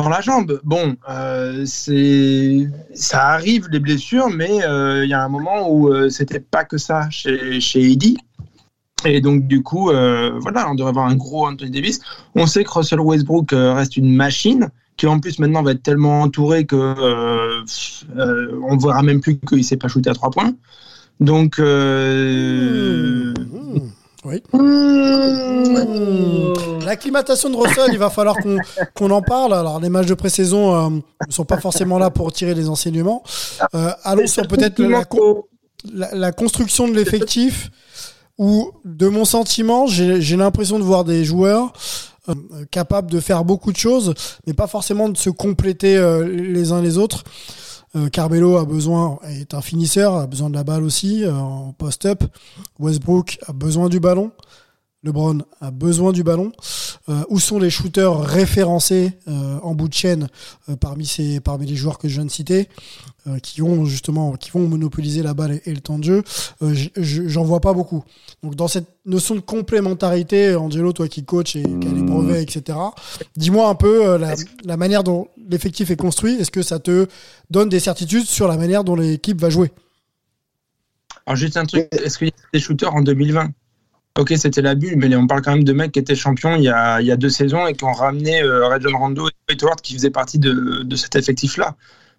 dans 0.00 0.08
la 0.08 0.20
jambe. 0.20 0.60
Bon, 0.64 0.96
euh, 1.08 1.64
c'est 1.66 2.68
ça 2.94 3.28
arrive 3.28 3.68
les 3.70 3.80
blessures, 3.80 4.30
mais 4.30 4.64
euh, 4.64 5.04
il 5.04 5.10
y 5.10 5.14
a 5.14 5.22
un 5.22 5.28
moment 5.28 5.70
où 5.70 5.88
euh, 5.88 6.08
c'était 6.08 6.40
pas 6.40 6.64
que 6.64 6.78
ça 6.78 7.10
chez 7.10 7.60
chez 7.60 7.90
Eddie. 7.92 8.16
Et 9.04 9.20
donc 9.20 9.48
du 9.48 9.62
coup, 9.62 9.86
voilà, 9.86 10.70
on 10.70 10.76
devrait 10.76 10.90
avoir 10.90 11.06
un 11.06 11.16
gros 11.16 11.46
Anthony 11.46 11.70
Davis. 11.70 12.00
On 12.36 12.46
sait 12.46 12.62
que 12.62 12.70
Russell 12.70 13.00
Westbrook 13.00 13.50
reste 13.52 13.96
une 13.96 14.14
machine 14.14 14.70
qui 14.96 15.08
en 15.08 15.18
plus 15.18 15.40
maintenant 15.40 15.64
va 15.64 15.72
être 15.72 15.82
tellement 15.82 16.20
entouré 16.20 16.66
que 16.66 16.94
on 18.16 18.76
verra 18.76 19.02
même 19.02 19.20
plus 19.20 19.40
qu'il 19.40 19.64
sait 19.64 19.76
pas 19.76 19.88
shooter 19.88 20.10
à 20.10 20.14
trois 20.14 20.30
points. 20.30 20.54
Donc 21.22 21.58
euh, 21.58 23.32
Oui. 24.24 24.42
L'acclimatation 26.84 27.50
de 27.50 27.56
Russell, 27.56 27.90
il 27.92 27.98
va 27.98 28.10
falloir 28.10 28.36
qu'on 28.94 29.10
en 29.10 29.22
parle. 29.22 29.54
Alors, 29.54 29.80
les 29.80 29.88
matchs 29.88 30.06
de 30.06 30.14
pré-saison 30.14 30.74
euh, 30.74 30.90
ne 31.26 31.32
sont 31.32 31.44
pas 31.44 31.58
forcément 31.58 31.98
là 31.98 32.10
pour 32.10 32.32
tirer 32.32 32.54
les 32.54 32.68
enseignements. 32.68 33.22
Euh, 33.74 33.90
allons 34.04 34.26
sur 34.26 34.46
peut-être 34.46 34.80
la, 34.80 35.04
con- 35.04 35.44
la- 35.92 36.14
la 36.14 36.32
construction 36.32 36.88
de 36.88 36.94
l'effectif, 36.94 37.70
où, 38.38 38.70
de 38.84 39.08
mon 39.08 39.24
sentiment, 39.24 39.86
j'ai 39.86 40.20
j'ai 40.20 40.36
l'impression 40.36 40.78
de 40.78 40.84
voir 40.84 41.04
des 41.04 41.24
joueurs 41.24 41.72
euh, 42.28 42.34
capables 42.70 43.10
de 43.10 43.20
faire 43.20 43.44
beaucoup 43.44 43.72
de 43.72 43.76
choses, 43.76 44.14
mais 44.46 44.54
pas 44.54 44.66
forcément 44.66 45.08
de 45.08 45.16
se 45.16 45.30
compléter 45.30 46.00
les 46.26 46.72
uns 46.72 46.80
les 46.82 46.96
autres. 46.98 47.24
Euh, 47.94 48.08
Carmelo 48.08 48.56
a 48.56 48.64
besoin, 48.64 49.18
est 49.28 49.52
un 49.52 49.60
finisseur, 49.60 50.14
a 50.14 50.26
besoin 50.26 50.48
de 50.48 50.54
la 50.54 50.64
balle 50.64 50.82
aussi 50.82 51.24
euh, 51.24 51.34
en 51.34 51.72
post-up. 51.72 52.24
Westbrook 52.78 53.38
a 53.46 53.52
besoin 53.52 53.88
du 53.88 54.00
ballon. 54.00 54.32
LeBron 55.02 55.42
a 55.60 55.70
besoin 55.70 56.12
du 56.12 56.22
ballon. 56.22 56.52
Euh, 57.08 57.24
où 57.28 57.40
sont 57.40 57.58
les 57.58 57.68
shooters 57.68 58.20
référencés 58.20 59.18
euh, 59.26 59.58
en 59.62 59.74
bout 59.74 59.88
de 59.88 59.92
chaîne 59.94 60.28
euh, 60.68 60.76
parmi 60.76 61.04
ces 61.04 61.40
parmi 61.40 61.66
les 61.66 61.74
joueurs 61.74 61.98
que 61.98 62.06
je 62.06 62.14
viens 62.14 62.24
de 62.24 62.30
citer, 62.30 62.68
euh, 63.26 63.40
qui 63.40 63.60
ont 63.60 63.84
justement 63.86 64.36
qui 64.36 64.52
vont 64.52 64.68
monopoliser 64.68 65.24
la 65.24 65.34
balle 65.34 65.60
et, 65.66 65.74
le 65.74 65.80
temps 65.80 65.98
de 65.98 66.04
jeu? 66.04 66.22
J'en 66.96 67.42
vois 67.42 67.60
pas 67.60 67.72
beaucoup. 67.72 68.04
Donc 68.44 68.54
dans 68.54 68.68
cette 68.68 68.86
notion 69.04 69.34
de 69.34 69.40
complémentarité, 69.40 70.54
Angelo, 70.54 70.92
toi 70.92 71.08
qui 71.08 71.24
coach 71.24 71.56
et 71.56 71.62
qui 71.64 71.88
a 71.88 71.92
les 71.92 72.02
brevets, 72.02 72.40
etc. 72.40 72.78
Dis-moi 73.34 73.68
un 73.68 73.74
peu 73.74 74.16
la, 74.16 74.36
la 74.64 74.76
manière 74.76 75.02
dont 75.02 75.26
l'effectif 75.48 75.90
est 75.90 75.96
construit. 75.96 76.34
Est-ce 76.34 76.52
que 76.52 76.62
ça 76.62 76.78
te 76.78 77.08
donne 77.50 77.68
des 77.68 77.80
certitudes 77.80 78.26
sur 78.26 78.46
la 78.46 78.56
manière 78.56 78.84
dont 78.84 78.94
l'équipe 78.94 79.40
va 79.40 79.50
jouer? 79.50 79.72
Alors 81.26 81.36
juste 81.36 81.56
un 81.56 81.66
truc, 81.66 81.88
est-ce 81.90 82.18
qu'il 82.18 82.28
y 82.28 82.30
a 82.30 82.34
des 82.52 82.60
shooters 82.60 82.94
en 82.94 83.02
2020 83.02 83.50
Ok, 84.18 84.34
c'était 84.36 84.60
la 84.60 84.74
bulle, 84.74 84.96
mais 84.96 85.14
on 85.16 85.26
parle 85.26 85.40
quand 85.40 85.52
même 85.52 85.64
de 85.64 85.72
mecs 85.72 85.92
qui 85.92 85.98
étaient 85.98 86.14
champions 86.14 86.54
il 86.54 86.64
y 86.64 86.68
a, 86.68 87.00
il 87.00 87.06
y 87.06 87.12
a 87.12 87.16
deux 87.16 87.30
saisons 87.30 87.66
et 87.66 87.72
qui 87.72 87.84
ont 87.84 87.92
ramené 87.92 88.42
euh, 88.42 88.66
Rajon 88.68 88.98
Rondo 88.98 89.26
et 89.28 89.32
Dwight 89.48 89.62
Howard 89.62 89.80
qui 89.80 89.94
faisaient 89.94 90.10
partie 90.10 90.38
de, 90.38 90.82
de 90.82 90.96
cet 90.96 91.16
effectif-là. 91.16 91.76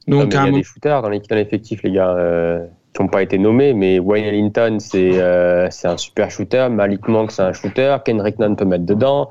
Donc 0.07 0.27
il 0.27 0.33
y 0.33 0.37
a 0.37 0.45
moment- 0.45 0.57
des 0.57 0.63
shooters 0.63 1.01
dans 1.03 1.09
l'effectif, 1.09 1.83
les 1.83 1.91
gars, 1.91 2.09
euh, 2.09 2.65
qui 2.93 3.01
n'ont 3.01 3.07
pas 3.09 3.21
été 3.21 3.37
nommés, 3.37 3.73
mais 3.73 3.99
Wayne 3.99 4.25
Ellington, 4.25 4.77
c'est 4.79 5.21
euh, 5.21 5.69
c'est 5.69 5.87
un 5.87 5.97
super 5.97 6.31
shooter. 6.31 6.67
Malik 6.71 7.07
Monk, 7.07 7.31
c'est 7.31 7.43
un 7.43 7.53
shooter. 7.53 7.97
Kendrick 8.03 8.39
Nunn 8.39 8.55
peut 8.55 8.65
mettre 8.65 8.85
dedans. 8.85 9.29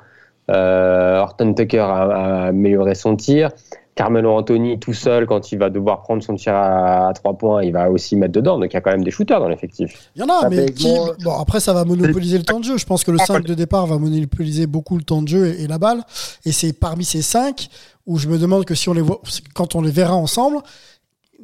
Euh, 0.50 1.18
Horton 1.18 1.54
Tucker 1.54 1.78
a, 1.80 2.02
a 2.02 2.46
amélioré 2.46 2.94
son 2.94 3.16
tir. 3.16 3.50
Carmelo 3.94 4.30
Anthony, 4.30 4.78
tout 4.78 4.94
seul, 4.94 5.26
quand 5.26 5.52
il 5.52 5.58
va 5.58 5.68
devoir 5.68 6.02
prendre 6.02 6.22
son 6.22 6.34
tir 6.34 6.54
à, 6.54 7.08
à 7.08 7.12
trois 7.12 7.34
points, 7.34 7.62
il 7.62 7.72
va 7.72 7.90
aussi 7.90 8.16
mettre 8.16 8.32
dedans. 8.32 8.58
Donc 8.58 8.72
il 8.72 8.74
y 8.74 8.76
a 8.76 8.80
quand 8.80 8.90
même 8.90 9.04
des 9.04 9.10
shooters 9.10 9.38
dans 9.38 9.48
l'effectif. 9.48 10.10
Il 10.16 10.20
y 10.20 10.22
en 10.22 10.28
a, 10.28 10.40
Ça 10.42 10.48
mais 10.48 10.72
qui... 10.72 10.88
Bon, 11.22 11.38
après, 11.38 11.60
ça 11.60 11.72
va 11.72 11.84
monopoliser 11.84 12.38
le 12.38 12.44
temps 12.44 12.60
de 12.60 12.64
jeu. 12.64 12.78
Je 12.78 12.86
pense 12.86 13.04
que 13.04 13.10
le 13.10 13.18
5 13.18 13.44
de 13.44 13.54
départ 13.54 13.86
va 13.86 13.98
monopoliser 13.98 14.66
beaucoup 14.66 14.96
le 14.96 15.02
temps 15.02 15.20
de 15.20 15.28
jeu 15.28 15.46
et, 15.48 15.64
et 15.64 15.66
la 15.66 15.78
balle. 15.78 16.02
Et 16.46 16.52
c'est 16.52 16.72
parmi 16.72 17.04
ces 17.04 17.22
5 17.22 17.68
où 18.06 18.18
je 18.18 18.28
me 18.28 18.38
demande 18.38 18.64
que 18.64 18.74
si 18.74 18.88
on 18.88 18.94
les 18.94 19.02
voit, 19.02 19.20
quand 19.54 19.74
on 19.74 19.82
les 19.82 19.90
verra 19.90 20.16
ensemble, 20.16 20.58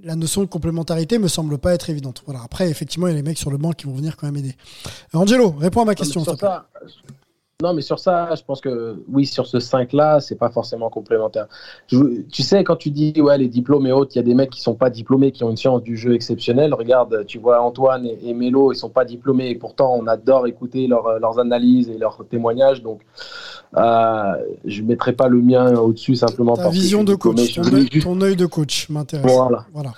la 0.03 0.17
notion 0.17 0.41
de 0.43 0.47
complémentarité 0.47 1.19
me 1.19 1.29
semble 1.29 1.59
pas 1.59 1.75
être 1.75 1.91
évidente. 1.91 2.23
Voilà. 2.25 2.41
Après, 2.45 2.71
effectivement, 2.71 3.07
il 3.09 3.11
y 3.11 3.13
a 3.15 3.17
les 3.17 3.23
mecs 3.23 3.39
sur 3.39 3.51
le 3.51 3.59
banc 3.59 3.73
qui 3.73 3.87
vont 3.87 3.95
venir 3.95 4.17
quand 4.17 4.27
même 4.27 4.37
aider. 4.37 4.55
Euh, 5.15 5.19
Angelo, 5.19 5.55
réponds 5.59 5.83
à 5.83 5.87
ma 5.87 5.95
question. 5.95 6.25
Non, 7.61 7.75
mais 7.75 7.83
sur 7.83 7.99
ça, 7.99 8.37
je 8.37 8.43
pense 8.45 8.61
que 8.61 9.03
oui, 9.13 9.27
sur 9.27 9.49
ce 9.49 9.59
5-là, 9.59 10.21
c'est 10.21 10.37
pas 10.37 10.49
forcément 10.49 10.91
complémentaire. 10.91 11.49
Je- 11.89 12.23
tu 12.31 12.45
sais, 12.45 12.63
quand 12.63 12.77
tu 12.77 12.91
dis 12.91 13.13
ouais, 13.21 13.37
les 13.37 13.49
diplômes 13.49 13.85
et 13.89 13.91
autres, 13.91 14.13
il 14.15 14.19
y 14.19 14.21
a 14.21 14.23
des 14.23 14.35
mecs 14.35 14.51
qui 14.51 14.61
sont 14.61 14.77
pas 14.77 14.91
diplômés, 14.91 15.33
qui 15.33 15.43
ont 15.43 15.51
une 15.51 15.57
science 15.57 15.83
du 15.83 15.97
jeu 15.97 16.15
exceptionnelle. 16.15 16.73
Regarde, 16.73 17.27
tu 17.27 17.41
vois 17.41 17.61
Antoine 17.61 18.07
et, 18.07 18.17
et 18.29 18.33
Mélo, 18.33 18.71
ils 18.73 18.77
sont 18.77 18.91
pas 18.91 19.05
diplômés 19.05 19.49
et 19.51 19.57
pourtant 19.57 19.93
on 20.01 20.07
adore 20.07 20.47
écouter 20.47 20.87
leurs- 20.87 21.19
leurs 21.19 21.41
analyses 21.41 21.89
et 21.91 21.99
leurs 21.99 22.25
témoignages. 22.31 22.81
Donc, 22.81 23.01
euh, 23.77 24.35
je 24.65 24.83
mettrai 24.83 25.13
pas 25.15 25.27
le 25.27 25.43
mien 25.43 25.75
au-dessus 25.79 26.15
simplement 26.15 26.55
Ta 26.55 26.63
parce 26.63 26.77
que 26.77 26.81
vision 26.81 27.03
de 27.03 27.17
coach, 27.17 27.55
ton 27.57 27.65
œil, 27.75 27.89
juste 27.91 28.05
ton 28.07 28.21
œil 28.21 28.37
de 28.37 28.47
coach 28.47 28.89
m'intéresse. 28.89 29.33
Voilà. 29.35 29.67
Voilà. 29.75 29.91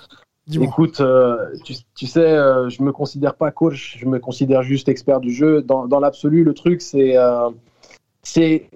Écoute, 0.59 0.99
euh, 1.01 1.53
tu, 1.63 2.07
sais, 2.07 2.19
euh, 2.19 2.69
je 2.69 2.81
me 2.83 2.91
considère 2.91 3.35
pas 3.35 3.51
coach, 3.51 3.97
je 3.99 4.05
me 4.05 4.19
considère 4.19 4.63
juste 4.63 4.89
expert 4.89 5.19
du 5.19 5.31
jeu. 5.31 5.61
Dans, 5.61 5.99
l'absolu, 5.99 6.43
le 6.43 6.53
truc, 6.53 6.81
c'est, 6.81 7.15
euh, 7.15 7.49
c'est 8.23 8.69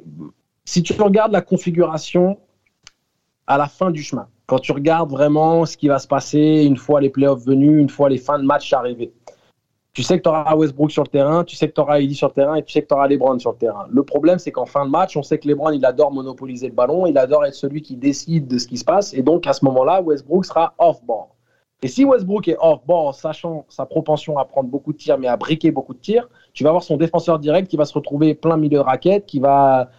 si 0.63 0.83
tu 0.83 0.93
regardes 1.01 1.31
la 1.31 1.41
configuration 1.41 2.37
à 3.47 3.57
la 3.57 3.67
fin 3.67 3.91
du 3.91 4.01
chemin, 4.01 4.27
quand 4.45 4.59
tu 4.59 4.71
regardes 4.71 5.11
vraiment 5.11 5.65
ce 5.65 5.77
qui 5.77 5.87
va 5.87 5.99
se 5.99 6.07
passer 6.07 6.63
une 6.65 6.77
fois 6.77 7.01
les 7.01 7.09
playoffs 7.09 7.43
venus, 7.45 7.81
une 7.81 7.89
fois 7.89 8.09
les 8.09 8.17
fins 8.17 8.39
de 8.39 8.45
match 8.45 8.71
arrivées. 8.73 9.11
Tu 9.93 10.03
sais 10.03 10.17
que 10.17 10.23
tu 10.23 10.29
auras 10.29 10.55
Westbrook 10.55 10.91
sur 10.91 11.03
le 11.03 11.07
terrain, 11.07 11.45
tu 11.45 11.55
sais 11.55 11.69
que 11.69 11.73
tu 11.73 11.79
auras 11.79 12.01
Eddie 12.01 12.15
sur 12.15 12.27
le 12.27 12.33
terrain 12.33 12.55
et 12.55 12.63
tu 12.63 12.71
sais 12.73 12.81
que 12.81 12.87
tu 12.87 12.93
auras 12.93 13.07
LeBron 13.07 13.39
sur 13.39 13.51
le 13.51 13.57
terrain. 13.57 13.87
Le 13.89 14.03
problème, 14.03 14.39
c'est 14.39 14.51
qu'en 14.51 14.65
fin 14.65 14.85
de 14.85 14.91
match, 14.91 15.15
on 15.15 15.23
sait 15.23 15.37
que 15.37 15.47
LeBron, 15.47 15.71
il 15.71 15.85
adore 15.85 16.11
monopoliser 16.11 16.67
le 16.67 16.73
ballon, 16.73 17.05
il 17.05 17.17
adore 17.17 17.45
être 17.45 17.53
celui 17.53 17.81
qui 17.81 17.95
décide 17.95 18.47
de 18.47 18.57
ce 18.57 18.67
qui 18.67 18.77
se 18.77 18.83
passe. 18.83 19.13
Et 19.13 19.21
donc, 19.21 19.47
à 19.47 19.53
ce 19.53 19.63
moment-là, 19.63 20.01
Westbrook 20.01 20.45
sera 20.45 20.73
off-ball. 20.79 21.27
Et 21.83 21.87
si 21.87 22.03
Westbrook 22.05 22.47
est 22.47 22.57
off-ball, 22.59 23.13
sachant 23.13 23.65
sa 23.69 23.85
propension 23.85 24.37
à 24.37 24.45
prendre 24.45 24.69
beaucoup 24.69 24.93
de 24.93 24.97
tirs, 24.97 25.17
mais 25.19 25.27
à 25.27 25.37
briquer 25.37 25.71
beaucoup 25.71 25.93
de 25.93 25.99
tirs, 25.99 26.27
tu 26.53 26.63
vas 26.63 26.69
avoir 26.69 26.83
son 26.83 26.97
défenseur 26.97 27.37
direct 27.37 27.67
qui 27.69 27.77
va 27.77 27.85
se 27.85 27.93
retrouver 27.93 28.33
plein 28.33 28.57
milieu 28.57 28.77
de 28.77 28.83
raquettes, 28.83 29.25
qui 29.25 29.39
va 29.39 29.91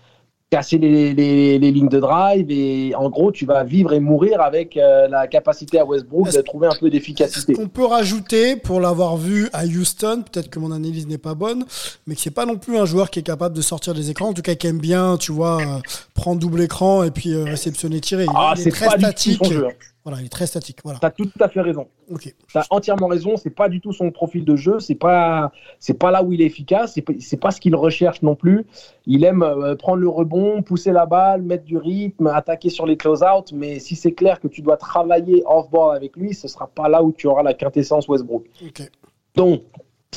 casser 0.49 0.79
les, 0.79 1.13
les- 1.13 1.59
les 1.59 1.71
lignes 1.73 1.89
de 1.89 2.01
drive. 2.01 2.47
Et 2.51 2.95
en 2.95 3.11
gros, 3.11 3.31
tu 3.31 3.45
vas 3.47 3.63
vivre 3.63 3.93
et 3.93 4.01
mourir 4.01 4.41
avec 4.41 4.77
euh, 4.77 5.07
la 5.09 5.27
capacité 5.27 5.79
à 5.79 5.85
Westbrook 5.85 6.33
de 6.33 6.41
trouver 6.41 6.67
un 6.69 6.75
peu 6.81 6.89
d'efficacité. 6.89 7.55
On 7.59 7.69
peut 7.69 7.85
rajouter, 7.85 8.57
pour 8.57 8.81
l'avoir 8.81 9.17
vu 9.17 9.49
à 9.53 9.65
Houston, 9.67 10.23
peut-être 10.23 10.49
que 10.49 10.59
mon 10.59 10.73
analyse 10.73 11.07
n'est 11.07 11.19
pas 11.19 11.35
bonne, 11.35 11.67
mais 12.07 12.15
que 12.15 12.21
c'est 12.21 12.31
pas 12.31 12.47
non 12.47 12.57
plus 12.57 12.79
un 12.79 12.85
joueur 12.87 13.11
qui 13.11 13.19
est 13.19 13.25
capable 13.25 13.55
de 13.57 13.61
sortir 13.63 13.93
des 13.93 14.09
écrans, 14.11 14.29
en 14.29 14.33
tout 14.35 14.43
cas 14.43 14.55
qui 14.55 14.67
aime 14.69 14.79
bien, 14.79 15.17
tu 15.19 15.31
vois, 15.31 15.61
euh, 15.61 15.81
prendre 16.15 16.41
double 16.41 16.63
écran 16.63 17.03
et 17.05 17.11
puis 17.11 17.35
euh, 17.35 17.45
réceptionner, 17.45 18.01
tirer. 18.01 18.25
Il, 18.25 18.31
Ah, 18.35 18.55
il 18.57 18.61
est 18.61 18.65
c'est 18.65 18.71
très 18.71 18.87
pas 18.87 18.97
du 18.97 19.05
tout 19.05 19.11
statique. 19.11 19.45
jeu. 19.53 19.67
Voilà, 20.07 20.21
il 20.23 20.27
est 20.27 20.29
très 20.29 20.47
statique. 20.47 20.79
Voilà. 20.85 21.01
T'as 21.01 21.11
tout 21.11 21.29
à 21.41 21.49
fait 21.49 21.61
raison. 21.61 21.89
Ok. 22.13 22.33
T'as 22.53 22.65
entièrement 22.71 23.09
raison. 23.09 23.37
C'est 23.37 23.51
pas 23.51 23.69
du 23.69 23.81
tout 23.81 23.93
son 23.93 24.13
profil 24.13 24.45
de 24.45 24.55
jeu. 24.55 24.79
C'est 24.79 24.95
pas, 24.95 25.51
c'est 25.81 25.99
pas 25.99 26.13
là 26.13 26.23
où 26.23 26.33
il 26.33 26.41
est 26.41 26.45
efficace. 26.45 26.93
C'est 26.95 27.03
pas, 27.03 27.13
pas 27.41 27.51
ce 27.51 27.61
qu'il 27.61 27.75
recherche 27.75 28.23
non 28.23 28.37
plus. 28.37 28.67
Il 29.07 29.25
aime 29.25 29.43
euh, 29.43 29.75
prendre 29.75 29.97
le 29.97 30.09
rebond, 30.09 30.63
pousser 30.63 30.93
la 30.93 31.07
balle, 31.07 31.43
mettre 31.43 31.65
du 31.65 31.77
rythme, 31.77 32.29
attaquer 32.29 32.71
sur 32.71 32.87
les 32.87 32.97
close-out. 32.97 33.51
Mais 33.53 33.81
si 33.81 33.97
c'est 33.97 34.13
clair 34.13 34.39
que 34.39 34.47
tu 34.47 34.63
dois 34.63 34.77
travailler 34.77 35.43
off-ball 35.45 35.97
avec 35.97 36.17
lui, 36.17 36.35
ce 36.35 36.47
sera 36.47 36.69
pas 36.69 36.89
là 36.89 37.03
où 37.03 37.11
tu 37.11 37.27
auras 37.27 37.43
la 37.43 37.55
quintessence 37.55 38.07
Westbrook. 38.07 38.47
Ok. 38.65 38.89
Donc, 39.35 39.63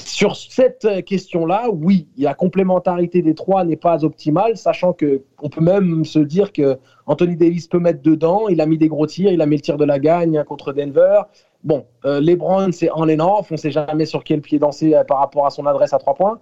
sur 0.05 0.35
cette 0.35 0.85
euh, 0.85 1.01
question-là, 1.01 1.69
oui, 1.71 2.07
la 2.17 2.33
complémentarité 2.33 3.21
des 3.21 3.35
trois 3.35 3.63
n'est 3.63 3.75
pas 3.75 4.03
optimale, 4.03 4.57
sachant 4.57 4.93
que 4.93 5.23
on 5.41 5.49
peut 5.49 5.61
même 5.61 6.05
se 6.05 6.19
dire 6.19 6.51
que 6.51 6.77
Anthony 7.05 7.35
Davis 7.35 7.67
peut 7.67 7.79
mettre 7.79 8.01
dedans. 8.01 8.47
Il 8.49 8.61
a 8.61 8.65
mis 8.65 8.77
des 8.77 8.87
gros 8.87 9.07
tirs, 9.07 9.31
il 9.31 9.41
a 9.41 9.45
mis 9.45 9.57
le 9.57 9.61
tir 9.61 9.77
de 9.77 9.85
la 9.85 9.99
gagne 9.99 10.37
hein, 10.37 10.43
contre 10.43 10.73
Denver. 10.73 11.21
Bon, 11.63 11.85
euh, 12.05 12.19
LeBron, 12.19 12.71
c'est 12.71 12.89
en 12.89 13.09
and 13.09 13.19
on 13.19 13.43
ne 13.51 13.57
sait 13.57 13.71
jamais 13.71 14.05
sur 14.05 14.23
quel 14.23 14.41
pied 14.41 14.59
danser 14.59 14.95
euh, 14.95 15.03
par 15.03 15.19
rapport 15.19 15.45
à 15.45 15.49
son 15.49 15.65
adresse 15.65 15.93
à 15.93 15.99
trois 15.99 16.15
points. 16.15 16.39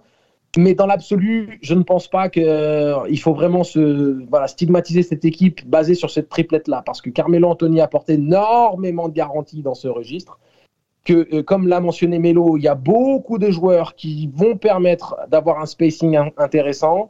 Mais 0.56 0.74
dans 0.74 0.86
l'absolu, 0.86 1.58
je 1.60 1.74
ne 1.74 1.82
pense 1.82 2.08
pas 2.08 2.30
qu'il 2.30 3.20
faut 3.20 3.34
vraiment 3.34 3.64
stigmatiser 3.64 5.02
cette 5.02 5.24
équipe 5.26 5.68
basée 5.68 5.94
sur 5.94 6.10
cette 6.10 6.30
triplette-là, 6.30 6.82
parce 6.86 7.02
que 7.02 7.10
Carmelo 7.10 7.48
Anthony 7.48 7.82
apporte 7.82 8.08
énormément 8.08 9.08
de 9.08 9.14
garanties 9.14 9.60
dans 9.60 9.74
ce 9.74 9.88
registre 9.88 10.38
que, 11.08 11.26
euh, 11.34 11.42
comme 11.42 11.66
l'a 11.68 11.80
mentionné 11.80 12.18
Melo, 12.18 12.56
il 12.58 12.62
y 12.64 12.68
a 12.68 12.74
beaucoup 12.74 13.38
de 13.38 13.50
joueurs 13.50 13.94
qui 13.94 14.30
vont 14.34 14.56
permettre 14.56 15.16
d'avoir 15.30 15.58
un 15.60 15.66
spacing 15.66 16.16
in- 16.16 16.30
intéressant. 16.36 17.08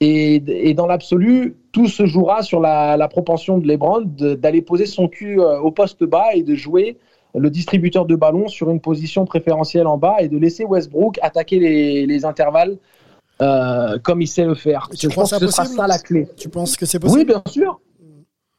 Et, 0.00 0.36
et 0.70 0.72
dans 0.72 0.86
l'absolu, 0.86 1.56
tout 1.72 1.88
se 1.88 2.06
jouera 2.06 2.42
sur 2.42 2.60
la, 2.60 2.96
la 2.96 3.08
propension 3.08 3.58
de 3.58 3.66
LeBron 3.66 4.02
d'aller 4.16 4.62
poser 4.62 4.86
son 4.86 5.08
cul 5.08 5.40
euh, 5.40 5.58
au 5.60 5.72
poste 5.72 6.04
bas 6.04 6.28
et 6.34 6.42
de 6.42 6.54
jouer 6.54 6.96
le 7.34 7.50
distributeur 7.50 8.06
de 8.06 8.14
ballon 8.16 8.48
sur 8.48 8.70
une 8.70 8.80
position 8.80 9.24
préférentielle 9.24 9.86
en 9.86 9.98
bas 9.98 10.16
et 10.20 10.28
de 10.28 10.38
laisser 10.38 10.64
Westbrook 10.64 11.18
attaquer 11.22 11.58
les, 11.58 12.06
les 12.06 12.24
intervalles 12.24 12.76
euh, 13.42 13.98
comme 14.02 14.22
il 14.22 14.26
sait 14.28 14.44
le 14.44 14.54
faire. 14.54 14.88
Tu 14.96 15.08
Je 15.10 15.14
pense 15.14 15.30
que 15.32 15.38
ce 15.38 15.46
sera 15.48 15.64
ça 15.66 15.86
la 15.86 15.98
clé. 15.98 16.28
Tu 16.36 16.48
penses 16.48 16.76
que 16.76 16.86
c'est 16.86 16.98
possible 17.00 17.20
Oui, 17.20 17.24
bien 17.26 17.42
sûr. 17.48 17.80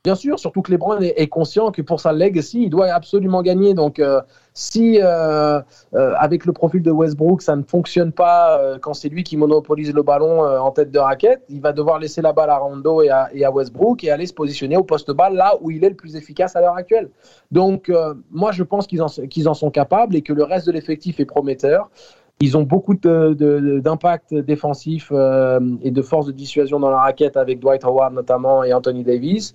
Bien 0.04 0.16
sûr, 0.16 0.40
surtout 0.40 0.64
que 0.64 0.72
LeBron 0.72 1.00
est, 1.00 1.14
est 1.16 1.28
conscient 1.28 1.70
que 1.70 1.84
pour 1.84 2.00
sa 2.00 2.12
legacy, 2.12 2.64
il 2.64 2.72
doit 2.72 2.88
absolument 2.88 3.44
gagner. 3.44 3.76
Donc, 3.76 4.00
euh, 4.00 4.20
si 4.56 5.00
euh, 5.00 5.62
euh, 5.94 6.14
avec 6.18 6.46
le 6.46 6.54
profil 6.54 6.82
de 6.82 6.90
Westbrook, 6.90 7.44
ça 7.44 7.56
ne 7.56 7.62
fonctionne 7.62 8.12
pas 8.12 8.60
quand 8.82 8.96
c'est 8.96 9.10
lui 9.10 9.24
qui 9.24 9.38
monopolise 9.38 9.94
le 9.94 10.02
ballon 10.02 10.42
en 10.42 10.72
tête 10.72 10.90
de 10.90 10.98
raquette, 10.98 11.44
il 11.50 11.62
va 11.62 11.72
devoir 11.72 12.00
laisser 12.00 12.24
la 12.24 12.34
balle 12.34 12.50
à 12.50 12.58
Rondo 12.58 13.04
et 13.04 13.12
à, 13.12 13.52
Westbrook 13.52 14.04
et 14.04 14.10
aller 14.10 14.26
se 14.26 14.34
positionner 14.34 14.76
au 14.76 14.84
poste 14.84 15.12
bas 15.12 15.30
là 15.30 15.54
où 15.62 15.70
il 15.70 15.84
est 15.86 15.90
le 15.90 15.96
plus 15.96 16.16
efficace 16.16 16.56
à 16.56 16.62
l'heure 16.62 16.76
actuelle. 16.76 17.12
Donc, 17.52 17.92
moi, 18.32 18.52
je 18.52 18.64
pense 18.64 18.88
qu'ils 18.88 19.04
en, 19.04 19.54
sont 19.54 19.70
capables 19.70 20.16
et 20.16 20.24
que 20.24 20.34
le 20.34 20.44
reste 20.44 20.66
de 20.66 20.72
l'effectif 20.72 21.20
est 21.20 21.26
prometteur. 21.26 21.92
Ils 22.40 22.58
ont 22.58 22.64
beaucoup 22.64 22.96
d'impact 22.96 24.34
défensif 24.34 25.12
et 25.12 25.92
de 25.92 26.02
force 26.02 26.26
de 26.26 26.32
dissuasion 26.32 26.80
dans 26.80 26.90
la 26.90 27.02
raquette 27.02 27.38
avec 27.38 27.60
Dwight 27.60 27.86
Howard 27.86 28.16
notamment 28.16 28.64
et 28.64 28.74
Anthony 28.74 29.04
Davis. 29.04 29.54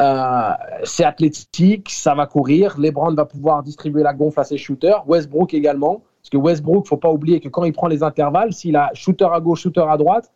Euh, 0.00 0.50
c'est 0.84 1.04
athlétique, 1.04 1.88
ça 1.90 2.14
va 2.14 2.26
courir. 2.26 2.76
LeBron 2.78 3.14
va 3.14 3.24
pouvoir 3.24 3.62
distribuer 3.62 4.02
la 4.02 4.12
gonfle 4.12 4.40
à 4.40 4.44
ses 4.44 4.58
shooters. 4.58 5.04
Westbrook 5.08 5.54
également. 5.54 6.02
Parce 6.20 6.30
que 6.30 6.36
Westbrook, 6.36 6.86
faut 6.88 6.96
pas 6.96 7.10
oublier 7.10 7.38
que 7.40 7.48
quand 7.48 7.64
il 7.64 7.72
prend 7.72 7.86
les 7.86 8.02
intervalles, 8.02 8.52
s'il 8.52 8.76
a 8.76 8.90
shooter 8.94 9.28
à 9.32 9.38
gauche, 9.40 9.62
shooter 9.62 9.84
à 9.88 9.96
droite, 9.96 10.32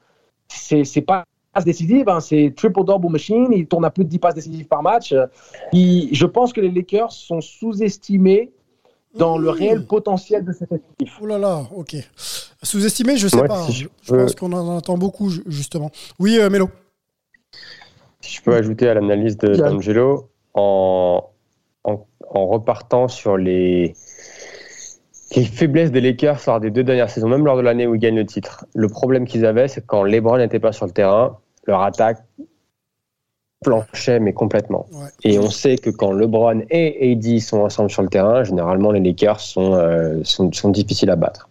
c'est 0.48 1.00
pas 1.02 1.24
passe 1.52 1.64
décisive, 1.64 2.09
hein, 2.11 2.20
c'est 2.20 2.52
triple-double 2.56 3.09
machine. 3.09 3.48
Il 3.52 3.66
tourne 3.66 3.84
à 3.86 3.90
plus 3.90 4.04
de 4.04 4.11
10 4.11 4.18
passes 4.18 4.34
décisives 4.34 4.66
par 4.66 4.82
match. 4.82 5.14
Il- 5.72 6.11
je 6.14 6.26
pense 6.26 6.52
que 6.52 6.61
les 6.61 6.70
Lakers 6.70 7.11
sont 7.11 7.40
sous-estimés 7.40 8.52
dans 9.14 9.38
le 9.38 9.48
réel 9.50 9.86
potentiel 9.86 10.44
de 10.44 10.52
cet 10.52 10.70
effectif. 10.70 11.18
Oh 11.20 11.26
là 11.26 11.38
là, 11.38 11.62
ok. 11.74 11.96
Sous-estimé, 12.62 13.16
je 13.16 13.26
sais 13.28 13.40
Ouais, 13.40 13.48
pas. 13.48 13.62
si 13.62 13.72
je 13.72 14.14
pense 14.14 14.34
qu'on 14.34 14.52
en 14.52 14.68
entend 14.76 14.98
beaucoup, 14.98 15.30
ju- 15.30 15.42
justement. 15.46 15.90
Oui, 16.20 16.38
euh, 16.38 16.50
Mélo. 16.50 16.68
Si 18.20 18.36
je 18.36 18.42
peux 18.42 18.54
ajouter 18.54 18.88
à 18.88 18.94
l'analyse 18.94 19.36
d'Angelo, 19.36 20.28
en, 20.54 21.22
en, 21.84 22.06
en 22.30 22.46
repartant 22.46 23.08
sur 23.08 23.36
les, 23.36 23.94
les 25.36 25.44
faiblesses 25.44 25.92
des 25.92 26.00
Lakers 26.00 26.40
lors 26.46 26.60
des 26.60 26.70
deux 26.70 26.82
dernières 26.84 27.10
saisons, 27.10 27.28
même 27.28 27.44
lors 27.44 27.56
de 27.56 27.62
l'année 27.62 27.86
où 27.86 27.94
ils 27.94 28.00
gagnent 28.00 28.16
le 28.16 28.26
titre, 28.26 28.66
le 28.74 28.88
problème 28.88 29.26
qu'ils 29.26 29.46
avaient, 29.46 29.68
c'est 29.68 29.82
que 29.82 29.86
quand 29.86 30.02
LeBron 30.02 30.38
n'était 30.38 30.60
pas 30.60 30.72
sur 30.72 30.86
le 30.86 30.92
terrain, 30.92 31.38
leur 31.66 31.82
attaque 31.82 32.18
planchait, 33.62 34.20
mais 34.20 34.32
complètement. 34.32 34.86
Ouais. 34.92 35.08
Et 35.24 35.38
on 35.38 35.50
sait 35.50 35.76
que 35.76 35.90
quand 35.90 36.12
LeBron 36.12 36.62
et 36.70 37.12
AD 37.12 37.40
sont 37.40 37.60
ensemble 37.60 37.90
sur 37.90 38.02
le 38.02 38.08
terrain, 38.08 38.44
généralement 38.44 38.92
les 38.92 39.00
Lakers 39.00 39.40
sont, 39.40 39.74
euh, 39.74 40.20
sont, 40.24 40.52
sont 40.52 40.70
difficiles 40.70 41.10
à 41.10 41.16
battre. 41.16 41.48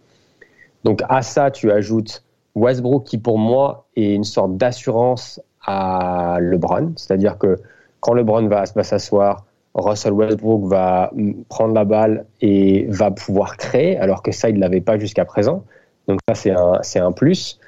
Donc 0.84 1.02
à 1.08 1.22
ça, 1.22 1.50
tu 1.50 1.70
ajoutes 1.70 2.24
Westbrook 2.54 3.04
qui 3.04 3.18
pour 3.18 3.38
moi 3.38 3.86
est 3.94 4.14
une 4.14 4.24
sorte 4.24 4.56
d'assurance 4.56 5.40
à 5.68 6.38
LeBron, 6.40 6.94
c'est-à-dire 6.96 7.36
que 7.36 7.58
quand 8.00 8.14
LeBron 8.14 8.48
va, 8.48 8.64
va 8.74 8.82
s'asseoir, 8.82 9.44
Russell 9.74 10.14
Westbrook 10.14 10.64
va 10.64 11.12
prendre 11.50 11.74
la 11.74 11.84
balle 11.84 12.24
et 12.40 12.86
va 12.88 13.10
pouvoir 13.10 13.58
créer, 13.58 13.98
alors 13.98 14.22
que 14.22 14.32
ça, 14.32 14.48
il 14.48 14.56
ne 14.56 14.60
l'avait 14.60 14.80
pas 14.80 14.98
jusqu'à 14.98 15.26
présent. 15.26 15.64
Donc 16.08 16.20
ça, 16.26 16.34
c'est 16.34 16.52
un, 16.52 16.78
c'est 16.82 17.00
un 17.00 17.12
plus. 17.12 17.60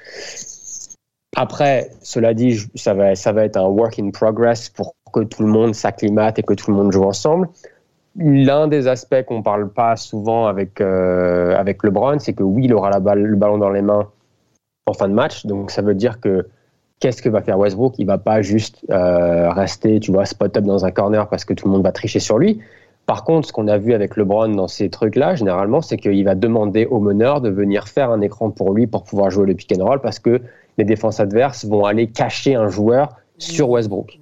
Après, 1.37 1.91
cela 2.01 2.33
dit, 2.33 2.59
ça 2.75 2.95
va, 2.95 3.15
ça 3.15 3.31
va 3.31 3.45
être 3.45 3.57
un 3.57 3.67
work 3.67 3.99
in 3.99 4.09
progress 4.09 4.67
pour 4.67 4.95
que 5.13 5.21
tout 5.21 5.43
le 5.43 5.49
monde 5.49 5.75
s'acclimate 5.75 6.39
et 6.39 6.43
que 6.43 6.55
tout 6.55 6.71
le 6.71 6.77
monde 6.77 6.91
joue 6.91 7.03
ensemble. 7.03 7.49
L'un 8.17 8.67
des 8.67 8.87
aspects 8.87 9.23
qu'on 9.25 9.43
parle 9.43 9.69
pas 9.69 9.95
souvent 9.95 10.47
avec, 10.47 10.81
euh, 10.81 11.55
avec 11.55 11.83
LeBron, 11.83 12.17
c'est 12.19 12.33
que 12.33 12.43
oui, 12.43 12.65
il 12.65 12.73
aura 12.73 12.89
la 12.89 12.99
balle, 12.99 13.21
le 13.21 13.37
ballon 13.37 13.59
dans 13.59 13.69
les 13.69 13.83
mains 13.83 14.09
en 14.87 14.93
fin 14.93 15.07
de 15.07 15.13
match. 15.13 15.45
Donc 15.45 15.69
ça 15.69 15.81
veut 15.83 15.95
dire 15.95 16.19
que 16.19 16.47
qu'est-ce 17.01 17.21
que 17.21 17.27
va 17.27 17.41
faire 17.41 17.59
Westbrook? 17.59 17.95
Il 17.97 18.05
va 18.05 18.17
pas 18.17 18.41
juste 18.41 18.85
euh, 18.89 19.51
rester, 19.51 19.99
tu 19.99 20.11
vois, 20.11 20.25
spot 20.25 20.55
up 20.55 20.63
dans 20.63 20.85
un 20.85 20.91
corner 20.91 21.27
parce 21.27 21.43
que 21.43 21.53
tout 21.53 21.67
le 21.67 21.73
monde 21.73 21.83
va 21.83 21.91
tricher 21.91 22.19
sur 22.19 22.37
lui. 22.37 22.61
Par 23.05 23.25
contre, 23.25 23.47
ce 23.47 23.51
qu'on 23.51 23.67
a 23.67 23.77
vu 23.77 23.93
avec 23.93 24.15
LeBron 24.15 24.49
dans 24.49 24.67
ces 24.67 24.89
trucs-là, 24.89 25.35
généralement, 25.35 25.81
c'est 25.81 25.97
qu'il 25.97 26.23
va 26.23 26.35
demander 26.35 26.85
au 26.85 26.99
meneur 26.99 27.41
de 27.41 27.49
venir 27.49 27.87
faire 27.87 28.11
un 28.11 28.21
écran 28.21 28.51
pour 28.51 28.73
lui 28.73 28.87
pour 28.87 29.03
pouvoir 29.03 29.31
jouer 29.31 29.47
le 29.47 29.55
pick 29.55 29.73
and 29.77 29.83
roll 29.83 29.99
parce 29.99 30.19
que 30.19 30.41
les 30.77 30.85
défenses 30.85 31.19
adverses 31.19 31.65
vont 31.65 31.83
aller 31.83 32.07
cacher 32.07 32.55
un 32.55 32.69
joueur 32.69 33.09
sur 33.37 33.69
Westbrook. 33.69 34.19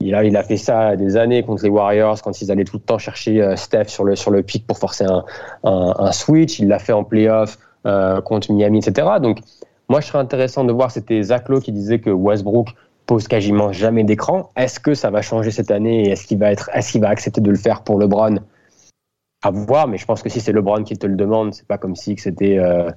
Il 0.00 0.14
a, 0.14 0.24
il 0.24 0.36
a 0.36 0.42
fait 0.42 0.56
ça 0.56 0.96
des 0.96 1.16
années 1.16 1.42
contre 1.42 1.62
les 1.62 1.70
Warriors 1.70 2.20
quand 2.22 2.40
ils 2.40 2.50
allaient 2.50 2.64
tout 2.64 2.78
le 2.78 2.82
temps 2.82 2.98
chercher 2.98 3.40
euh, 3.40 3.56
Steph 3.56 3.84
sur 3.88 4.04
le, 4.04 4.16
sur 4.16 4.30
le 4.30 4.42
pick 4.42 4.66
pour 4.66 4.78
forcer 4.78 5.04
un, 5.04 5.24
un, 5.62 5.94
un 5.96 6.12
switch. 6.12 6.58
Il 6.58 6.68
l'a 6.68 6.78
fait 6.78 6.92
en 6.92 7.04
playoff 7.04 7.58
euh, 7.86 8.20
contre 8.22 8.50
Miami, 8.52 8.78
etc. 8.78 9.06
Donc, 9.20 9.38
moi, 9.88 10.00
je 10.00 10.06
serais 10.06 10.18
intéressant 10.18 10.64
de 10.64 10.72
voir, 10.72 10.90
c'était 10.90 11.22
Zach 11.22 11.48
Lowe 11.48 11.60
qui 11.60 11.72
disait 11.72 11.98
que 11.98 12.10
Westbrook 12.10 12.74
pose 13.06 13.28
quasiment 13.28 13.72
jamais 13.72 14.04
d'écran. 14.04 14.50
Est-ce 14.56 14.80
que 14.80 14.94
ça 14.94 15.10
va 15.10 15.22
changer 15.22 15.50
cette 15.50 15.70
année 15.70 16.06
et 16.06 16.10
est-ce 16.10 16.26
qu'il 16.26 16.38
va, 16.38 16.50
être, 16.50 16.70
est-ce 16.72 16.92
qu'il 16.92 17.00
va 17.00 17.08
accepter 17.08 17.40
de 17.40 17.50
le 17.50 17.56
faire 17.56 17.82
pour 17.82 17.98
LeBron? 17.98 18.36
À 19.42 19.50
voir, 19.50 19.88
mais 19.88 19.98
je 19.98 20.06
pense 20.06 20.22
que 20.22 20.30
si 20.30 20.40
c'est 20.40 20.52
LeBron 20.52 20.84
qui 20.84 20.96
te 20.96 21.06
le 21.06 21.16
demande, 21.16 21.52
c'est 21.52 21.66
pas 21.66 21.76
comme 21.76 21.96
si 21.96 22.16
c'était, 22.16 22.56
euh, 22.56 22.90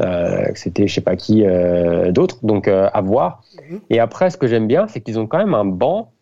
euh, 0.00 0.44
c'était 0.54 0.86
je 0.86 0.92
sais 0.92 1.00
pas 1.00 1.16
qui 1.16 1.46
euh, 1.46 2.12
d'autre. 2.12 2.44
Donc 2.44 2.68
euh, 2.68 2.90
à 2.92 3.00
voir. 3.00 3.42
Et 3.88 3.98
après, 3.98 4.28
ce 4.28 4.36
que 4.36 4.46
j'aime 4.46 4.66
bien, 4.66 4.86
c'est 4.86 5.00
qu'ils 5.00 5.18
ont 5.18 5.26
quand 5.26 5.38
même 5.38 5.54
un 5.54 5.64
banc 5.64 6.12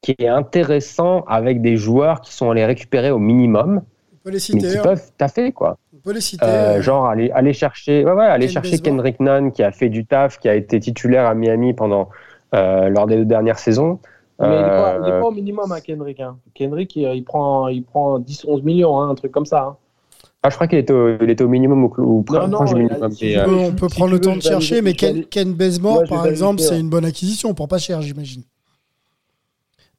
qui 0.00 0.16
est 0.18 0.26
intéressant 0.26 1.20
avec 1.28 1.62
des 1.62 1.76
joueurs 1.76 2.20
qui 2.20 2.32
sont 2.32 2.50
allés 2.50 2.66
récupérer 2.66 3.12
au 3.12 3.20
minimum, 3.20 3.82
On 4.12 4.16
peut 4.24 4.30
les 4.30 4.38
mais 4.54 4.60
qui 4.60 4.76
hein. 4.76 4.82
peuvent 4.82 5.12
taffer 5.16 5.52
quoi. 5.52 5.78
On 6.04 6.08
peut 6.08 6.14
les 6.14 6.20
citer. 6.20 6.44
Euh, 6.44 6.78
euh, 6.78 6.82
genre 6.82 7.06
aller, 7.06 7.30
aller 7.30 7.52
chercher, 7.52 8.04
ouais, 8.04 8.12
ouais, 8.12 8.24
aller 8.24 8.46
Ken 8.46 8.54
chercher. 8.54 8.78
Kendrick 8.78 9.20
Nunn 9.20 9.52
qui 9.52 9.62
a 9.62 9.70
fait 9.70 9.88
du 9.88 10.04
taf, 10.04 10.38
qui 10.38 10.48
a 10.48 10.54
été 10.54 10.80
titulaire 10.80 11.26
à 11.26 11.34
Miami 11.34 11.74
pendant 11.74 12.08
euh, 12.54 12.88
lors 12.88 13.06
des 13.06 13.16
deux 13.16 13.24
dernières 13.24 13.58
saisons. 13.58 14.00
Mais 14.40 14.48
il 14.48 14.50
n'est 14.62 14.68
pas, 14.68 14.98
il 15.00 15.08
est 15.08 15.20
pas 15.20 15.26
au 15.26 15.30
minimum, 15.30 15.70
hein, 15.70 15.80
Kendrick. 15.80 16.18
hein. 16.18 16.36
Kendrick, 16.54 16.96
il, 16.96 17.02
il 17.14 17.22
prend, 17.22 17.68
il 17.68 17.84
prend 17.84 18.18
10-11 18.18 18.62
millions, 18.64 19.00
hein, 19.00 19.10
un 19.10 19.14
truc 19.14 19.30
comme 19.30 19.46
ça. 19.46 19.60
hein. 19.62 19.76
ah, 20.42 20.50
je 20.50 20.56
crois 20.56 20.66
qu'il 20.66 20.78
était, 20.78 20.92
était 21.28 21.44
au 21.44 21.48
minimum 21.48 21.84
ou, 21.84 21.94
ou 21.98 22.24
Non, 22.28 22.48
non, 22.48 22.64
du 22.64 22.74
minimum. 22.74 23.12
si 23.12 23.36
mais, 23.36 23.44
tu 23.44 23.50
on 23.50 23.72
peut, 23.72 23.88
si 23.88 23.94
prendre 23.94 24.10
le 24.10 24.16
veux, 24.16 24.20
temps 24.20 24.34
de 24.34 24.42
chercher, 24.42 24.82
mais 24.82 24.94
Ken, 24.94 25.24
Ken 25.26 25.54
Ouais, 25.56 26.06
par 26.08 26.26
exemple, 26.26 26.60
c'est 26.60 26.80
une 26.80 26.88
bonne 26.88 27.04
acquisition 27.04 27.54
pour 27.54 27.68
pas 27.68 27.78
cher, 27.78 28.02
j'imagine. 28.02 28.42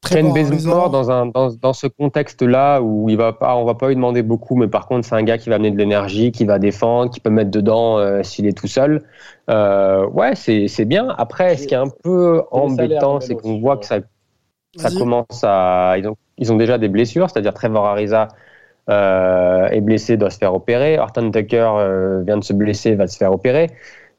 Ken 0.09 0.33
Bazemore 0.33 0.75
Ariza. 0.75 0.89
dans 0.89 1.11
un 1.11 1.25
dans, 1.27 1.49
dans 1.53 1.73
ce 1.73 1.87
contexte-là 1.87 2.81
où 2.81 3.09
il 3.09 3.17
va 3.17 3.33
pas, 3.33 3.55
on 3.55 3.65
va 3.65 3.75
pas 3.75 3.87
lui 3.89 3.95
demander 3.95 4.21
beaucoup, 4.21 4.55
mais 4.55 4.67
par 4.67 4.87
contre 4.87 5.07
c'est 5.07 5.15
un 5.15 5.23
gars 5.23 5.37
qui 5.37 5.49
va 5.49 5.55
amener 5.55 5.71
de 5.71 5.77
l'énergie, 5.77 6.31
qui 6.31 6.45
va 6.45 6.59
défendre, 6.59 7.11
qui 7.11 7.19
peut 7.19 7.29
mettre 7.29 7.51
dedans 7.51 7.97
euh, 7.97 8.23
s'il 8.23 8.45
est 8.47 8.57
tout 8.57 8.67
seul. 8.67 9.03
Euh, 9.49 10.05
ouais, 10.07 10.35
c'est 10.35 10.67
c'est 10.67 10.85
bien. 10.85 11.13
Après, 11.17 11.57
ce 11.57 11.67
qui 11.67 11.73
est 11.73 11.77
un 11.77 11.89
peu 12.03 12.43
embêtant, 12.51 13.19
c'est 13.19 13.35
qu'on 13.35 13.59
voit 13.59 13.77
que 13.77 13.85
ça 13.85 13.99
ça 14.75 14.89
commence 14.89 15.43
à 15.43 15.95
ils 15.97 16.07
ont 16.07 16.17
ils 16.37 16.51
ont 16.51 16.57
déjà 16.57 16.77
des 16.77 16.89
blessures, 16.89 17.29
c'est-à-dire 17.29 17.53
Trevor 17.53 17.85
Ariza 17.85 18.27
euh, 18.89 19.67
est 19.67 19.81
blessé, 19.81 20.17
doit 20.17 20.29
se 20.29 20.37
faire 20.37 20.53
opérer. 20.53 20.99
Horton 20.99 21.31
Tucker 21.31 21.71
euh, 21.77 22.23
vient 22.25 22.37
de 22.37 22.43
se 22.43 22.53
blesser, 22.53 22.95
va 22.95 23.07
se 23.07 23.17
faire 23.17 23.31
opérer. 23.31 23.69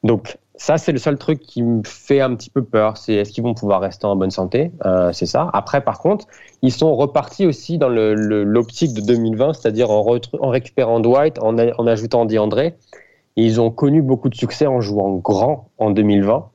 Donc 0.03 0.37
ça, 0.57 0.77
c'est 0.77 0.91
le 0.91 0.97
seul 0.97 1.17
truc 1.17 1.41
qui 1.41 1.63
me 1.63 1.81
fait 1.83 2.21
un 2.21 2.33
petit 2.35 2.49
peu 2.49 2.63
peur. 2.63 2.97
C'est 2.97 3.13
est-ce 3.13 3.31
qu'ils 3.31 3.43
vont 3.43 3.53
pouvoir 3.53 3.81
rester 3.81 4.05
en 4.05 4.15
bonne 4.15 4.31
santé 4.31 4.71
Euh, 4.85 5.11
C'est 5.11 5.25
ça. 5.25 5.49
Après, 5.53 5.81
par 5.81 5.99
contre, 5.99 6.27
ils 6.61 6.71
sont 6.71 6.95
repartis 6.95 7.45
aussi 7.45 7.77
dans 7.77 7.89
l'optique 7.89 8.93
de 8.93 9.01
2020, 9.01 9.53
c'est-à-dire 9.53 9.91
en, 9.91 10.01
récupérant 10.49 10.99
Dwight, 10.99 11.39
en, 11.39 11.57
ajoutant 11.87 12.25
DeAndre. 12.25 12.71
Ils 13.35 13.59
ont 13.59 13.69
connu 13.69 14.01
beaucoup 14.01 14.29
de 14.29 14.35
succès 14.35 14.65
en 14.65 14.79
jouant 14.79 15.15
grand 15.15 15.69
en 15.77 15.91
2020. 15.91 16.49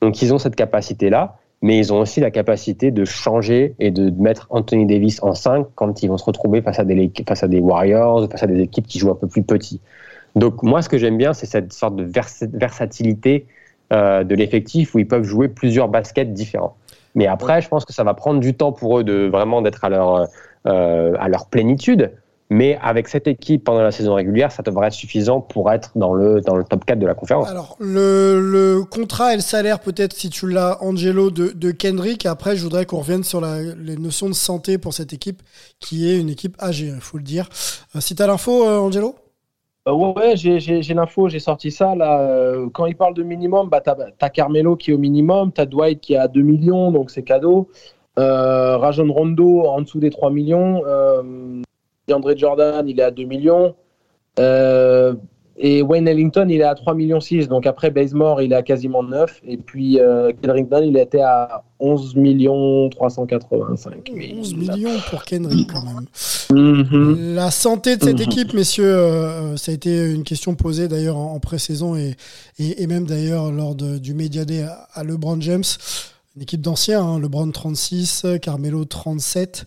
Donc 0.00 0.22
ils 0.22 0.32
ont 0.32 0.38
cette 0.38 0.56
capacité-là, 0.56 1.36
mais 1.60 1.76
ils 1.76 1.92
ont 1.92 2.00
aussi 2.00 2.20
la 2.20 2.30
capacité 2.30 2.90
de 2.90 3.04
changer 3.04 3.74
et 3.78 3.90
de 3.90 4.10
mettre 4.10 4.46
Anthony 4.48 4.86
Davis 4.86 5.22
en 5.22 5.34
5 5.34 5.66
quand 5.74 6.02
ils 6.02 6.08
vont 6.08 6.16
se 6.16 6.24
retrouver 6.24 6.62
face 6.62 6.78
à 6.78 6.84
des, 6.84 7.12
face 7.28 7.42
à 7.42 7.48
des 7.48 7.60
Warriors, 7.60 8.28
face 8.30 8.42
à 8.42 8.46
des 8.46 8.60
équipes 8.60 8.86
qui 8.86 8.98
jouent 8.98 9.10
un 9.10 9.14
peu 9.14 9.28
plus 9.28 9.42
petits. 9.42 9.80
Donc 10.36 10.62
moi, 10.62 10.82
ce 10.82 10.88
que 10.88 10.98
j'aime 10.98 11.18
bien, 11.18 11.32
c'est 11.32 11.46
cette 11.46 11.72
sorte 11.72 11.96
de 11.96 12.04
vers- 12.04 12.28
versatilité 12.52 13.46
euh, 13.92 14.24
de 14.24 14.34
l'effectif 14.34 14.94
où 14.94 14.98
ils 14.98 15.08
peuvent 15.08 15.24
jouer 15.24 15.48
plusieurs 15.48 15.88
baskets 15.88 16.32
différents. 16.32 16.76
Mais 17.14 17.26
après, 17.26 17.60
je 17.60 17.68
pense 17.68 17.84
que 17.84 17.92
ça 17.92 18.04
va 18.04 18.14
prendre 18.14 18.40
du 18.40 18.54
temps 18.54 18.72
pour 18.72 18.98
eux 18.98 19.04
de 19.04 19.28
vraiment 19.28 19.60
d'être 19.60 19.84
à 19.84 19.90
leur 19.90 20.28
euh, 20.66 21.12
à 21.18 21.28
leur 21.28 21.46
plénitude. 21.46 22.12
Mais 22.48 22.78
avec 22.82 23.08
cette 23.08 23.26
équipe 23.26 23.64
pendant 23.64 23.82
la 23.82 23.92
saison 23.92 24.14
régulière, 24.14 24.52
ça 24.52 24.62
devrait 24.62 24.88
être 24.88 24.92
suffisant 24.92 25.40
pour 25.40 25.72
être 25.72 25.92
dans 25.96 26.12
le 26.12 26.42
dans 26.42 26.54
le 26.54 26.64
top 26.64 26.84
4 26.84 26.98
de 26.98 27.06
la 27.06 27.14
conférence. 27.14 27.48
Alors, 27.48 27.76
le, 27.80 28.40
le 28.40 28.84
contrat 28.84 29.32
et 29.32 29.36
le 29.36 29.42
salaire, 29.42 29.80
peut-être, 29.80 30.14
si 30.14 30.28
tu 30.28 30.48
l'as, 30.50 30.76
Angelo, 30.82 31.30
de, 31.30 31.70
Kendrick. 31.70 32.26
Après, 32.26 32.54
je 32.56 32.62
voudrais 32.62 32.84
qu'on 32.84 32.98
revienne 32.98 33.24
sur 33.24 33.40
la, 33.40 33.62
les 33.62 33.96
notions 33.96 34.28
de 34.28 34.34
santé 34.34 34.76
pour 34.76 34.92
cette 34.92 35.14
équipe, 35.14 35.42
qui 35.80 36.10
est 36.10 36.20
une 36.20 36.28
équipe 36.28 36.56
âgée, 36.62 36.92
il 36.94 37.00
faut 37.00 37.16
le 37.16 37.22
dire. 37.22 37.48
Euh, 37.96 38.00
si 38.00 38.14
tu 38.14 38.22
as 38.22 38.26
l'info, 38.26 38.66
Angelo? 38.66 39.14
Euh, 39.88 39.92
ouais, 39.92 40.36
j'ai- 40.36 40.80
l'info, 40.94 41.28
j'ai 41.28 41.40
sorti 41.40 41.70
ça. 41.70 41.94
Là. 41.96 42.20
Euh, 42.20 42.68
Quand 42.72 42.86
il 42.86 42.96
parle 42.96 43.14
de 43.14 43.22
minimum, 43.22 43.68
bah, 43.68 43.80
tu 43.80 43.90
as, 43.90 44.30
Carmelo 44.30 44.76
qui 44.76 44.90
est 44.90 44.94
au 44.94 44.98
minimum, 44.98 45.52
tu 45.52 45.60
as 45.60 45.66
Dwight 45.66 46.00
qui 46.00 46.14
est 46.14 46.18
à 46.18 46.28
2 46.28 46.42
millions, 46.42 46.92
donc 46.92 47.10
c'est 47.10 47.22
cadeau. 47.24 47.68
Euh, 48.18 48.76
Rajon 48.76 49.12
Rondo 49.12 49.62
en 49.66 49.80
dessous 49.82 49.98
des 50.00 50.10
3 50.10 50.30
millions. 50.30 50.82
Euh, 50.86 51.62
DeAndre 52.08 52.36
Jordan, 52.36 52.88
il 52.88 53.00
est 53.00 53.02
à 53.02 53.10
2 53.10 53.24
millions. 53.24 53.74
Euh, 54.38 55.14
et 55.58 55.82
Wayne 55.82 56.08
Ellington, 56.08 56.46
il 56.48 56.60
est 56.60 56.64
à 56.64 56.74
3 56.74 56.94
millions 56.94 57.20
6. 57.20 57.48
Donc 57.48 57.66
après, 57.66 57.90
Bazemore, 57.90 58.40
il 58.42 58.52
est 58.52 58.56
à 58.56 58.62
quasiment 58.62 59.02
9. 59.02 59.40
Et 59.46 59.56
puis 59.56 59.98
euh, 60.00 60.32
il 60.82 60.96
était 60.96 61.20
à 61.20 61.62
11 61.78 62.16
millions 62.16 62.88
385 62.90 64.10
000. 64.14 64.38
11 64.40 64.54
millions 64.56 64.98
pour 65.10 65.24
Kendrick, 65.24 65.70
quand 65.72 65.82
même. 65.84 66.06
Mhm. 66.50 67.34
La 67.34 67.50
santé 67.50 67.96
de 67.96 68.04
cette 68.04 68.18
Mhm. 68.20 68.22
équipe, 68.32 68.54
messieurs, 68.54 68.94
euh, 68.96 69.56
ça 69.56 69.72
a 69.72 69.74
été 69.74 70.10
une 70.12 70.24
question 70.24 70.54
posée 70.54 70.88
d'ailleurs 70.88 71.16
en, 71.16 71.34
en 71.34 71.40
pré-saison 71.40 71.96
et, 71.96 72.14
et, 72.58 72.82
et 72.82 72.86
même 72.86 73.04
d'ailleurs 73.04 73.50
lors 73.52 73.74
de- 73.74 73.98
du 73.98 74.14
Media 74.14 74.44
Day 74.44 74.62
à, 74.62 74.86
à 74.94 75.04
LeBron 75.04 75.40
James. 75.40 75.64
Une 76.34 76.42
équipe 76.42 76.62
d'anciens, 76.62 77.02
hein, 77.02 77.18
LeBron 77.20 77.50
36, 77.50 78.24
Carmelo 78.40 78.84
37. 78.86 79.64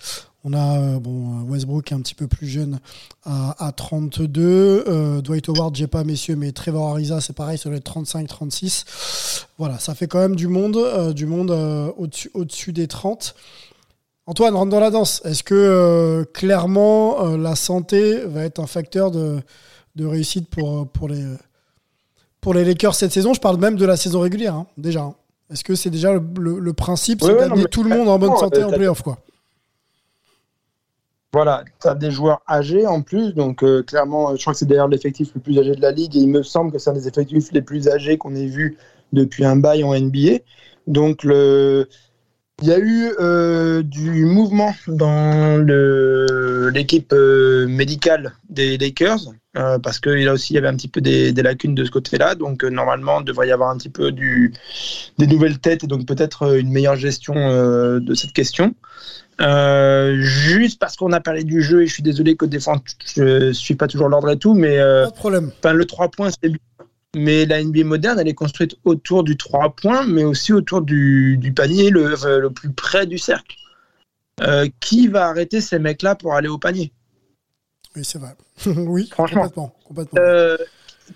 On 0.47 0.53
a 0.53 0.77
euh, 0.79 0.99
bon, 0.99 1.41
Westbrook 1.49 1.91
un 1.91 1.99
petit 2.01 2.13
peu 2.13 2.27
plus 2.27 2.47
jeune 2.47 2.79
à, 3.25 3.65
à 3.65 3.71
32. 3.71 4.83
Euh, 4.87 5.21
Dwight 5.21 5.49
Howard, 5.49 5.75
j'ai 5.75 5.87
pas 5.87 6.03
messieurs, 6.03 6.35
mais 6.35 6.51
Trevor 6.51 6.89
Ariza, 6.91 7.19
c'est 7.19 7.33
pareil, 7.33 7.57
ça 7.57 7.67
doit 7.69 7.77
être 7.79 7.91
35-36. 7.91 9.45
Voilà, 9.57 9.79
ça 9.79 9.95
fait 9.95 10.05
quand 10.07 10.19
même 10.19 10.35
du 10.35 10.47
monde, 10.47 10.77
euh, 10.77 11.13
du 11.13 11.25
monde 11.25 11.49
au-dessus 11.97 12.73
des 12.73 12.87
30. 12.87 13.33
Antoine, 14.27 14.55
rentre 14.55 14.71
dans 14.71 14.79
la 14.79 14.91
danse. 14.91 15.21
Est-ce 15.25 15.43
que 15.43 15.53
euh, 15.55 16.23
clairement 16.25 17.25
euh, 17.25 17.37
la 17.37 17.55
santé 17.55 18.19
va 18.25 18.43
être 18.43 18.59
un 18.59 18.67
facteur 18.67 19.11
de, 19.11 19.39
de 19.95 20.05
réussite 20.05 20.47
pour, 20.49 20.87
pour, 20.87 21.07
les, 21.07 21.23
pour 22.41 22.53
les 22.53 22.63
Lakers 22.65 22.95
cette 22.95 23.11
saison? 23.13 23.33
Je 23.33 23.39
parle 23.39 23.57
même 23.57 23.75
de 23.77 23.85
la 23.85 23.97
saison 23.97 24.19
régulière, 24.21 24.53
hein, 24.55 24.67
déjà. 24.77 25.01
hein. 25.01 25.15
Est-ce 25.51 25.63
que 25.63 25.75
c'est 25.75 25.91
déjà 25.91 26.11
le, 26.11 26.23
le- 26.39 26.57
le 26.59 26.73
principe, 26.73 27.21
Ouais, 27.21 27.27
c'est 27.29 27.33
ouais, 27.35 27.39
d'amener 27.49 27.65
tout 27.65 27.83
le 27.83 27.89
monde 27.95 28.07
en 28.09 28.17
bonne 28.17 28.35
santé 28.35 28.63
en 28.63 28.71
playoff, 28.71 29.03
quoi? 29.03 29.19
Voilà, 31.35 31.65
tu 31.81 31.89
as 31.89 31.95
des 31.95 32.11
joueurs 32.11 32.41
âgés 32.47 32.87
en 32.87 33.01
plus, 33.01 33.33
donc 33.33 33.61
euh, 33.61 33.83
clairement, 33.83 34.29
euh, 34.29 34.35
je 34.37 34.41
crois 34.41 34.53
que 34.53 34.59
c'est 34.59 34.65
d'ailleurs 34.65 34.87
l'effectif 34.87 35.31
le 35.35 35.41
plus 35.41 35.59
âgé 35.59 35.75
de 35.75 35.81
la 35.81 35.91
ligue, 35.91 36.15
et 36.15 36.19
il 36.19 36.29
me 36.29 36.43
semble 36.43 36.71
que 36.71 36.79
c'est 36.79 36.91
un 36.91 36.93
des 36.93 37.09
effectifs 37.09 37.51
les 37.51 37.61
plus 37.61 37.89
âgés 37.89 38.17
qu'on 38.17 38.33
ait 38.35 38.45
vu 38.45 38.77
depuis 39.11 39.43
un 39.43 39.57
bail 39.57 39.83
en 39.83 39.93
NBA. 39.99 40.37
Donc 40.87 41.25
il 41.25 41.87
y 42.61 42.71
a 42.71 42.79
eu 42.79 43.11
euh, 43.19 43.83
du 43.83 44.23
mouvement 44.23 44.73
dans 44.87 45.61
l'équipe 46.73 47.11
médicale 47.11 48.31
des 48.49 48.77
Lakers, 48.77 49.33
parce 49.83 49.99
que 49.99 50.11
là 50.11 50.31
aussi 50.31 50.53
y 50.53 50.57
avait 50.57 50.69
un 50.69 50.77
petit 50.77 50.87
peu 50.87 51.01
des, 51.01 51.33
lacunes 51.33 51.75
de 51.75 51.83
ce 51.83 51.91
côté-là, 51.91 52.35
donc 52.35 52.63
normalement 52.63 53.19
il 53.19 53.25
devrait 53.25 53.49
y 53.49 53.51
avoir 53.51 53.71
un 53.71 53.77
petit 53.77 53.89
peu 53.89 54.13
des 54.13 55.27
nouvelles 55.27 55.59
têtes 55.59 55.83
et 55.83 55.87
donc 55.87 56.05
peut-être 56.05 56.55
une 56.57 56.71
meilleure 56.71 56.95
gestion 56.95 57.33
de 57.35 58.15
cette 58.15 58.31
question. 58.31 58.73
Euh, 59.41 60.15
juste 60.21 60.79
parce 60.79 60.95
qu'on 60.95 61.11
a 61.11 61.19
parlé 61.19 61.43
du 61.43 61.61
jeu 61.61 61.83
et 61.83 61.87
je 61.87 61.93
suis 61.93 62.03
désolé 62.03 62.37
que 62.37 62.45
fois 62.59 62.77
je 63.17 63.51
suis 63.51 63.75
pas 63.75 63.87
toujours 63.87 64.07
l'ordre 64.07 64.29
et 64.29 64.37
tout, 64.39 64.53
mais 64.53 64.79
euh, 64.79 65.03
Pas 65.05 65.11
de 65.11 65.15
problème. 65.15 65.51
enfin, 65.59 65.73
le 65.73 65.85
3 65.85 66.09
points 66.09 66.29
c'est 66.31 66.49
bien. 66.49 66.59
Mais 67.17 67.45
la 67.45 67.63
NBA 67.63 67.83
moderne, 67.85 68.19
elle 68.19 68.27
est 68.27 68.33
construite 68.33 68.75
autour 68.83 69.23
du 69.23 69.37
3 69.37 69.75
points, 69.75 70.05
mais 70.05 70.23
aussi 70.25 70.51
autour 70.53 70.81
du, 70.81 71.37
du 71.37 71.53
panier 71.53 71.89
le, 71.89 72.13
euh, 72.25 72.39
le 72.39 72.49
plus 72.49 72.71
près 72.71 73.05
du 73.05 73.17
cercle. 73.17 73.55
Euh, 74.41 74.67
qui 74.81 75.07
va 75.07 75.27
arrêter 75.27 75.61
ces 75.61 75.79
mecs-là 75.79 76.15
pour 76.15 76.33
aller 76.33 76.49
au 76.49 76.57
panier? 76.57 76.91
Oui, 77.95 78.03
c'est 78.03 78.19
vrai. 78.19 78.35
oui, 78.65 79.07
Franchement. 79.11 79.43
complètement. 79.43 79.75
complètement. 79.85 80.19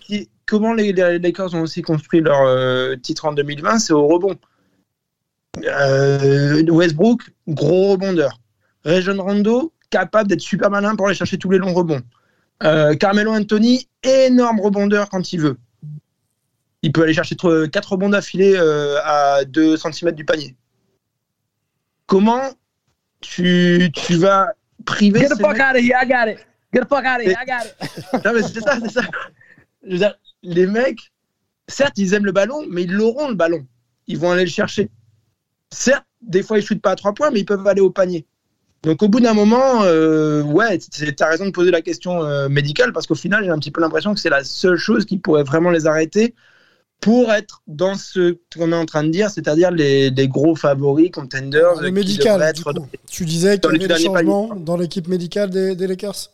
Qui- 0.02 0.30
Comment 0.46 0.74
les, 0.74 0.94
les 0.94 1.20
Lakers 1.20 1.54
ont 1.54 1.62
aussi 1.62 1.82
construit 1.84 2.22
leur 2.22 2.98
titre 3.02 3.26
en 3.26 3.34
2020 3.34 3.78
C'est 3.80 3.94
au 3.94 4.08
rebond. 4.08 4.36
Euh, 5.58 6.64
Westbrook, 6.70 7.22
gros 7.48 7.92
rebondeur. 7.92 8.40
Rajon 8.86 9.22
Rondo, 9.22 9.74
capable 9.90 10.30
d'être 10.30 10.42
super 10.42 10.70
malin 10.70 10.96
pour 10.96 11.08
aller 11.08 11.16
chercher 11.16 11.38
tous 11.38 11.50
les 11.50 11.58
longs 11.58 11.74
rebonds. 11.74 12.02
Euh, 12.64 12.96
Carmelo 12.96 13.32
Anthony, 13.34 13.88
énorme 14.04 14.60
rebondeur 14.60 15.10
quand 15.10 15.34
il 15.34 15.42
veut. 15.42 15.58
Il 16.82 16.92
peut 16.92 17.04
aller 17.04 17.14
chercher 17.14 17.36
4 17.36 17.92
rebonds 17.92 18.10
d'affilée 18.10 18.56
euh, 18.56 18.98
à 19.04 19.44
2 19.46 19.76
cm 19.78 20.12
du 20.12 20.24
panier. 20.24 20.56
Comment 22.06 22.52
tu, 23.22 23.90
tu 23.94 24.16
vas 24.16 24.54
priver 24.86 25.20
Get 25.20 25.30
the 25.30 25.42
fuck 25.42 25.60
out 25.60 25.76
of 25.76 25.82
here, 25.82 25.98
I 26.02 26.06
got 26.08 26.32
it. 26.32 26.40
Get 26.74 26.82
the 26.82 26.88
fuck 26.88 27.06
out 27.06 27.20
of 27.20 27.26
here, 27.26 27.36
I 27.38 27.46
got 27.46 27.66
it. 27.66 28.26
non, 28.26 28.34
mais 28.34 28.42
c'est 28.44 28.62
ça, 28.62 28.78
c'est 28.82 28.92
ça. 28.92 29.02
Je 29.84 29.92
veux 29.92 29.98
dire, 29.98 30.16
les 30.42 30.66
mecs, 30.66 31.12
certes, 31.68 31.98
ils 31.98 32.14
aiment 32.14 32.26
le 32.26 32.32
ballon, 32.32 32.66
mais 32.70 32.84
ils 32.84 32.92
l'auront 32.92 33.28
le 33.30 33.36
ballon. 33.36 33.66
Ils 34.08 34.18
vont 34.18 34.32
aller 34.32 34.46
le 34.46 34.50
chercher. 34.50 34.90
Certes, 35.72 36.06
des 36.22 36.44
fois, 36.44 36.58
ils 36.58 36.62
ne 36.62 36.66
shootent 36.66 36.82
pas 36.82 36.92
à 36.92 36.96
trois 36.96 37.14
points, 37.14 37.32
mais 37.32 37.40
ils 37.40 37.46
peuvent 37.46 37.66
aller 37.68 37.82
au 37.82 37.90
panier. 37.90 38.26
Donc, 38.84 39.04
au 39.04 39.10
bout 39.10 39.20
d'un 39.20 39.34
moment, 39.34 39.84
euh, 39.84 40.42
ouais, 40.42 40.78
tu 40.78 41.14
as 41.20 41.28
raison 41.28 41.46
de 41.46 41.52
poser 41.52 41.70
la 41.70 41.82
question 41.82 42.24
euh, 42.24 42.48
médicale, 42.50 42.94
parce 42.94 43.08
qu'au 43.08 43.16
final, 43.16 43.44
j'ai 43.44 43.50
un 43.50 43.60
petit 43.60 43.72
peu 43.72 43.82
l'impression 43.82 44.14
que 44.14 44.20
c'est 44.20 44.30
la 44.30 44.44
seule 44.44 44.78
chose 44.78 45.06
qui 45.06 45.18
pourrait 45.18 45.44
vraiment 45.44 45.70
les 45.70 45.86
arrêter 45.86 46.34
pour 47.02 47.32
être 47.32 47.62
dans 47.68 47.96
ce 47.96 48.38
qu'on 48.54 48.72
est 48.72 48.76
en 48.76 48.86
train 48.86 49.04
de 49.04 49.10
dire, 49.10 49.30
c'est-à-dire 49.30 49.72
les, 49.72 50.10
les 50.10 50.28
gros 50.28 50.56
favoris, 50.56 51.12
contenders. 51.12 51.82
Le 51.82 51.92
médical, 51.92 52.42
être. 52.42 52.74
Tu 53.10 53.26
disais 53.26 53.60
qu'il 53.60 53.72
y 53.72 53.76
avait 53.76 53.88
des 53.88 54.04
changements 54.04 54.56
dans 54.56 54.78
l'équipe 54.78 55.08
médicale 55.08 55.50
des, 55.50 55.76
des 55.76 55.88
Lakers? 55.88 56.30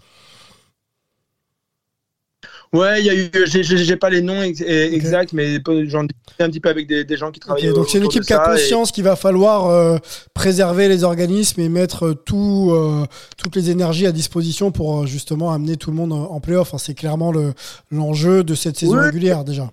Ouais, 2.76 3.00
il 3.02 3.06
y 3.06 3.10
a 3.10 3.16
eu, 3.16 3.30
j'ai- 3.46 3.96
pas 3.96 4.10
les 4.10 4.22
noms 4.22 4.42
ex- 4.42 4.62
exacts, 4.62 5.32
mais 5.34 5.60
j'en 5.88 6.04
discutais 6.04 6.44
un 6.44 6.50
petit 6.50 6.60
peu 6.60 6.70
avec 6.70 6.88
des, 6.88 7.04
des 7.04 7.18
gens 7.18 7.32
qui 7.32 7.40
travaillent. 7.40 7.74
donc 7.74 7.88
c'est 7.90 7.98
une 8.00 8.06
équipe 8.06 8.24
qui 8.24 8.34
a 8.34 8.44
et- 8.44 8.52
conscience 8.52 8.92
qu'il 8.92 9.04
va 9.04 9.16
falloir 9.16 9.68
euh, 9.68 9.98
préserver 10.34 10.88
les 10.90 11.04
organismes 11.04 11.62
et 11.62 11.70
mettre 11.70 12.12
tout, 12.14 12.72
euh, 12.74 13.06
toutes 13.38 13.56
les 13.56 13.70
énergies 13.70 14.08
à 14.08 14.12
disposition 14.12 14.72
pour 14.72 15.04
euh, 15.04 15.06
justement 15.06 15.52
amener 15.54 15.78
tout 15.78 15.90
le 15.92 15.96
monde 15.96 16.12
en 16.14 16.40
playoff. 16.40 16.70
Enfin, 16.70 16.78
c'est 16.78 16.94
clairement 16.96 17.32
le- 17.32 17.54
l'enjeu 17.92 18.44
de 18.44 18.56
cette 18.56 18.78
saison 18.78 19.00
régulière 19.00 19.44
déjà. 19.44 19.72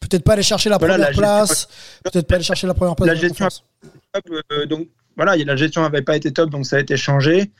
Peut-être 0.00 0.24
pas 0.24 0.32
aller 0.32 0.42
chercher 0.42 0.70
la 0.70 0.78
Voilà, 0.78 0.94
première 0.94 1.10
la 1.10 1.16
place, 1.16 1.68
peut-être 2.04 2.26
pas 2.26 2.34
aller 2.36 2.44
chercher 2.44 2.66
la 2.66 2.74
première 2.74 2.96
place. 2.96 3.06
la 3.08 3.14
la 3.14 3.20
gestion 3.20 3.48
top, 4.12 4.24
euh, 4.52 4.66
donc 4.66 4.88
voilà, 5.16 5.36
la 5.36 5.56
gestion 5.56 5.82
n'avait 5.82 6.02
pas 6.02 6.16
été 6.16 6.32
top, 6.32 6.50
donc 6.50 6.66
ça 6.66 6.76
a 6.76 6.80
été 6.80 6.96
changé. 6.96 7.50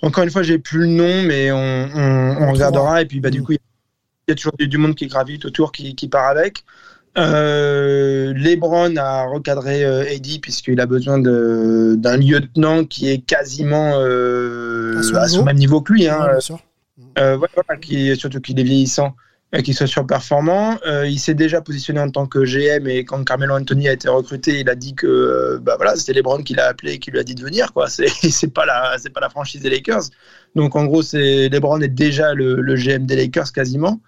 Encore 0.00 0.22
une 0.24 0.30
fois, 0.30 0.42
j'ai 0.42 0.58
plus 0.58 0.80
le 0.80 0.86
nom, 0.86 1.22
mais 1.22 1.50
on, 1.50 1.56
on- 1.58 2.36
on 2.48 2.52
regardera. 2.52 3.02
Et 3.02 3.04
puis, 3.06 3.18
bah, 3.20 3.30
du 3.30 3.42
coup, 3.42 3.52
il 3.52 3.58
y 4.28 4.32
a 4.32 4.34
toujours 4.34 4.52
du, 4.58 4.78
monde 4.78 4.94
qui 4.94 5.06
gravite 5.06 5.44
autour, 5.44 5.72
qui, 5.72 5.94
qui 5.94 6.08
part 6.08 6.28
avec. 6.28 6.64
Euh, 7.16 8.32
Lebron 8.34 8.96
a 8.96 9.24
recadré 9.24 9.84
euh, 9.84 10.04
Eddie 10.04 10.38
puisqu'il 10.38 10.80
a 10.80 10.86
besoin 10.86 11.18
d'un 11.18 12.16
lieutenant 12.16 12.84
qui 12.84 13.10
est 13.10 13.18
quasiment 13.18 13.92
euh, 13.96 14.98
À 14.98 15.02
son 15.02 15.14
à 15.16 15.28
son 15.28 15.32
niveau. 15.36 15.44
même 15.44 15.56
niveau 15.56 15.80
que 15.80 15.92
lui. 15.92 16.08
Hein, 16.08 16.20
Ouais, 16.20 16.30
bien 16.32 16.40
sûr. 16.40 16.60
euh, 17.18 17.36
ouais, 17.36 17.48
voilà, 17.54 17.80
qui, 17.80 18.14
surtout 18.16 18.40
qu'il 18.40 18.60
est 18.60 18.62
vieillissant, 18.62 19.16
euh, 19.54 19.62
qu'il 19.62 19.74
soit 19.74 19.86
surperformant. 19.88 20.78
Il 21.06 21.18
s'est 21.18 21.34
déjà 21.34 21.60
positionné 21.60 22.00
en 22.00 22.10
tant 22.10 22.26
que 22.26 22.44
GM 22.44 22.86
et 22.86 23.04
quand 23.04 23.24
Carmelo 23.24 23.54
Anthony 23.54 23.88
a 23.88 23.94
été 23.94 24.08
recruté, 24.08 24.60
il 24.60 24.68
a 24.68 24.76
dit 24.76 24.94
que 24.94 25.58
bah 25.62 25.74
voilà, 25.76 25.96
c'était 25.96 26.12
LeBron 26.12 26.42
qui 26.42 26.54
l'a 26.54 26.66
appelé 26.66 26.92
et 26.92 26.98
qui 26.98 27.10
lui 27.10 27.18
a 27.18 27.24
dit 27.24 27.34
de 27.34 27.42
venir. 27.42 27.72
C'est, 27.88 28.52
pas 28.52 28.66
la, 28.66 28.96
pas 29.12 29.20
la 29.20 29.30
franchise 29.30 29.62
des 29.62 29.70
Lakers. 29.70 30.04
Donc 30.54 30.76
en 30.76 30.84
gros, 30.84 31.02
LeBron 31.12 31.80
est 31.80 31.88
déjà 31.88 32.34
le, 32.34 32.60
le 32.60 32.76
GM 32.76 33.06
des 33.06 33.16
Lakers 33.16 33.52
quasiment. 33.52 34.00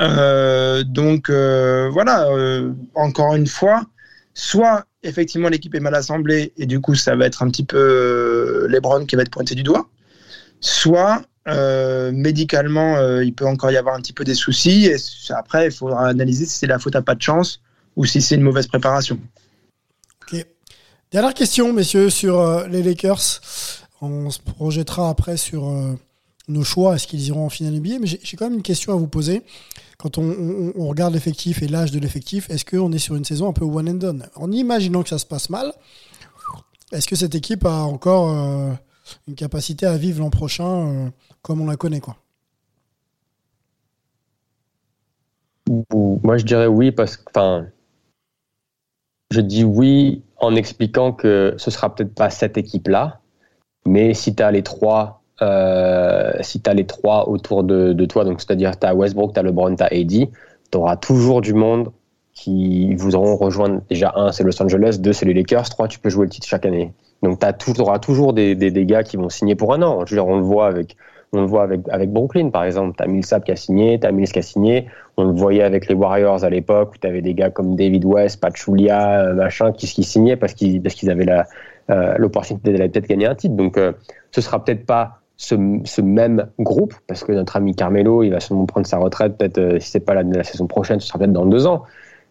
Euh, 0.00 0.84
donc 0.84 1.28
euh, 1.28 1.90
voilà, 1.90 2.28
euh, 2.28 2.72
encore 2.94 3.34
une 3.34 3.46
fois, 3.46 3.84
soit 4.34 4.86
effectivement 5.02 5.48
l'équipe 5.48 5.74
est 5.74 5.80
mal 5.80 5.94
assemblée 5.94 6.52
et 6.56 6.66
du 6.66 6.80
coup 6.80 6.94
ça 6.94 7.14
va 7.16 7.26
être 7.26 7.42
un 7.42 7.50
petit 7.50 7.64
peu 7.64 8.66
LeBron 8.68 9.04
qui 9.04 9.16
va 9.16 9.22
être 9.22 9.30
pointé 9.30 9.54
du 9.54 9.62
doigt, 9.62 9.88
soit 10.60 11.22
médicalement 12.12 13.20
il 13.20 13.34
peut 13.34 13.46
encore 13.46 13.72
y 13.72 13.76
avoir 13.76 13.96
un 13.96 14.00
petit 14.00 14.12
peu 14.12 14.22
des 14.22 14.36
soucis 14.36 14.86
et 14.86 14.96
après 15.30 15.66
il 15.66 15.72
faudra 15.72 16.06
analyser 16.06 16.46
si 16.46 16.56
c'est 16.56 16.68
la 16.68 16.78
faute 16.78 16.94
à 16.94 17.02
pas 17.02 17.16
de 17.16 17.22
chance 17.22 17.60
ou 17.96 18.04
si 18.04 18.22
c'est 18.22 18.36
une 18.36 18.42
mauvaise 18.42 18.68
préparation. 18.68 19.18
Dernière 21.10 21.34
question, 21.34 21.72
messieurs, 21.72 22.08
sur 22.08 22.66
les 22.68 22.82
Lakers. 22.82 23.40
On 24.00 24.30
se 24.30 24.38
projettera 24.38 25.10
après 25.10 25.36
sur 25.36 25.98
nos 26.48 26.64
choix. 26.64 26.94
Est-ce 26.94 27.06
qu'ils 27.06 27.26
iront 27.28 27.46
en 27.46 27.48
finale 27.48 27.74
NBA 27.74 27.98
Mais 28.00 28.06
j'ai 28.06 28.36
quand 28.36 28.46
même 28.46 28.58
une 28.58 28.62
question 28.62 28.92
à 28.92 28.96
vous 28.96 29.08
poser. 29.08 29.42
Quand 29.98 30.18
on, 30.18 30.72
regarde 30.88 31.14
l'effectif 31.14 31.62
et 31.62 31.68
l'âge 31.68 31.92
de 31.92 32.00
l'effectif, 32.00 32.50
est-ce 32.50 32.64
qu'on 32.64 32.92
est 32.92 32.98
sur 32.98 33.14
une 33.14 33.24
saison 33.24 33.48
un 33.48 33.52
peu 33.52 33.64
one 33.64 33.88
and 33.88 33.94
done? 33.94 34.26
En 34.34 34.50
imaginant 34.50 35.02
que 35.02 35.08
ça 35.08 35.18
se 35.18 35.26
passe 35.26 35.48
mal, 35.48 35.72
est-ce 36.90 37.06
que 37.06 37.16
cette 37.16 37.34
équipe 37.34 37.64
a 37.64 37.82
encore 37.82 38.30
euh, 38.30 38.72
une 39.28 39.34
capacité 39.34 39.86
à 39.86 39.96
vivre 39.96 40.20
l'an 40.20 40.30
prochain 40.30 40.88
euh, 40.88 41.10
comme 41.40 41.60
on 41.60 41.66
la 41.66 41.76
connaît 41.76 42.00
quoi? 42.00 42.16
Moi, 45.92 46.36
je 46.36 46.44
dirais 46.44 46.66
oui 46.66 46.90
parce 46.90 47.16
que, 47.16 47.22
enfin, 47.30 47.66
je 49.30 49.40
dis 49.40 49.64
oui 49.64 50.22
en 50.36 50.54
expliquant 50.56 51.12
que 51.12 51.54
ce 51.56 51.70
sera 51.70 51.94
peut-être 51.94 52.14
pas 52.14 52.30
cette 52.30 52.58
équipe-là, 52.58 53.20
mais 53.86 54.12
si 54.14 54.34
tu 54.34 54.42
as 54.42 54.50
les 54.50 54.62
trois, 54.62 55.21
euh, 55.42 56.32
si 56.40 56.60
tu 56.60 56.70
les 56.72 56.86
trois 56.86 57.28
autour 57.28 57.64
de, 57.64 58.04
toi, 58.06 58.24
donc 58.24 58.40
c'est-à-dire 58.40 58.78
tu 58.78 58.86
as 58.86 58.94
Westbrook, 58.94 59.34
tu 59.34 59.40
as 59.40 59.42
LeBron, 59.42 59.74
tu 59.76 59.82
as 59.82 59.86
AD, 59.86 60.30
tu 60.70 60.78
auras 60.78 60.96
toujours 60.96 61.40
du 61.40 61.52
monde 61.52 61.92
qui 62.32 62.94
voudront 62.94 63.36
rejoindre. 63.36 63.82
Déjà, 63.90 64.12
un, 64.16 64.32
c'est 64.32 64.44
Los 64.44 64.62
Angeles, 64.62 64.98
deux, 65.00 65.12
c'est 65.12 65.26
les 65.26 65.34
Lakers, 65.34 65.68
trois, 65.68 65.88
tu 65.88 65.98
peux 65.98 66.08
jouer 66.08 66.26
le 66.26 66.30
titre 66.30 66.46
chaque 66.46 66.64
année. 66.64 66.92
Donc 67.22 67.38
tu 67.58 67.80
auras 67.80 67.98
toujours 67.98 68.32
des, 68.32 68.54
des, 68.54 68.86
gars 68.86 69.02
qui 69.02 69.16
vont 69.16 69.28
signer 69.28 69.54
pour 69.54 69.74
un 69.74 69.82
an. 69.82 70.06
Je 70.06 70.18
on 70.18 70.36
le 70.36 70.42
voit 70.42 70.66
avec 70.66 70.96
on 71.34 71.40
le 71.40 71.46
voit 71.46 71.62
avec, 71.62 71.80
avec 71.88 72.12
Brooklyn, 72.12 72.50
par 72.50 72.64
exemple. 72.64 72.94
Tu 72.96 73.02
as 73.02 73.06
Millsap 73.06 73.44
qui 73.44 73.52
a 73.52 73.56
signé, 73.56 73.98
tu 73.98 74.06
as 74.06 74.12
Mills 74.12 74.30
qui 74.30 74.38
a 74.38 74.42
signé. 74.42 74.88
On 75.16 75.24
le 75.24 75.32
voyait 75.32 75.62
avec 75.62 75.88
les 75.88 75.94
Warriors 75.94 76.44
à 76.44 76.50
l'époque, 76.50 76.92
où 76.94 76.98
tu 76.98 77.06
avais 77.06 77.22
des 77.22 77.32
gars 77.32 77.50
comme 77.50 77.74
David 77.74 78.04
West, 78.04 78.40
Pachulia, 78.40 79.22
euh, 79.22 79.34
machin, 79.34 79.72
qui, 79.72 79.86
qui 79.86 80.04
signaient 80.04 80.36
parce 80.36 80.52
qu'ils 80.52 81.10
avaient 81.10 81.26
euh, 81.90 82.14
l'opportunité 82.18 82.72
d'aller 82.72 82.90
peut-être 82.90 83.08
gagner 83.08 83.26
un 83.26 83.34
titre. 83.34 83.54
Donc, 83.54 83.78
euh, 83.78 83.92
ce 84.30 84.42
sera 84.42 84.62
peut-être 84.62 84.84
pas 84.84 85.21
ce, 85.42 85.56
ce, 85.84 86.00
même 86.00 86.46
groupe, 86.60 86.94
parce 87.08 87.24
que 87.24 87.32
notre 87.32 87.56
ami 87.56 87.74
Carmelo, 87.74 88.22
il 88.22 88.30
va 88.30 88.38
sûrement 88.38 88.64
prendre 88.64 88.86
sa 88.86 88.98
retraite, 88.98 89.36
peut-être, 89.36 89.58
euh, 89.58 89.80
si 89.80 89.90
c'est 89.90 90.00
pas 90.00 90.14
la, 90.14 90.44
saison 90.44 90.68
prochaine, 90.68 91.00
ce 91.00 91.08
sera 91.08 91.18
peut-être 91.18 91.32
dans 91.32 91.46
deux 91.46 91.66
ans. 91.66 91.82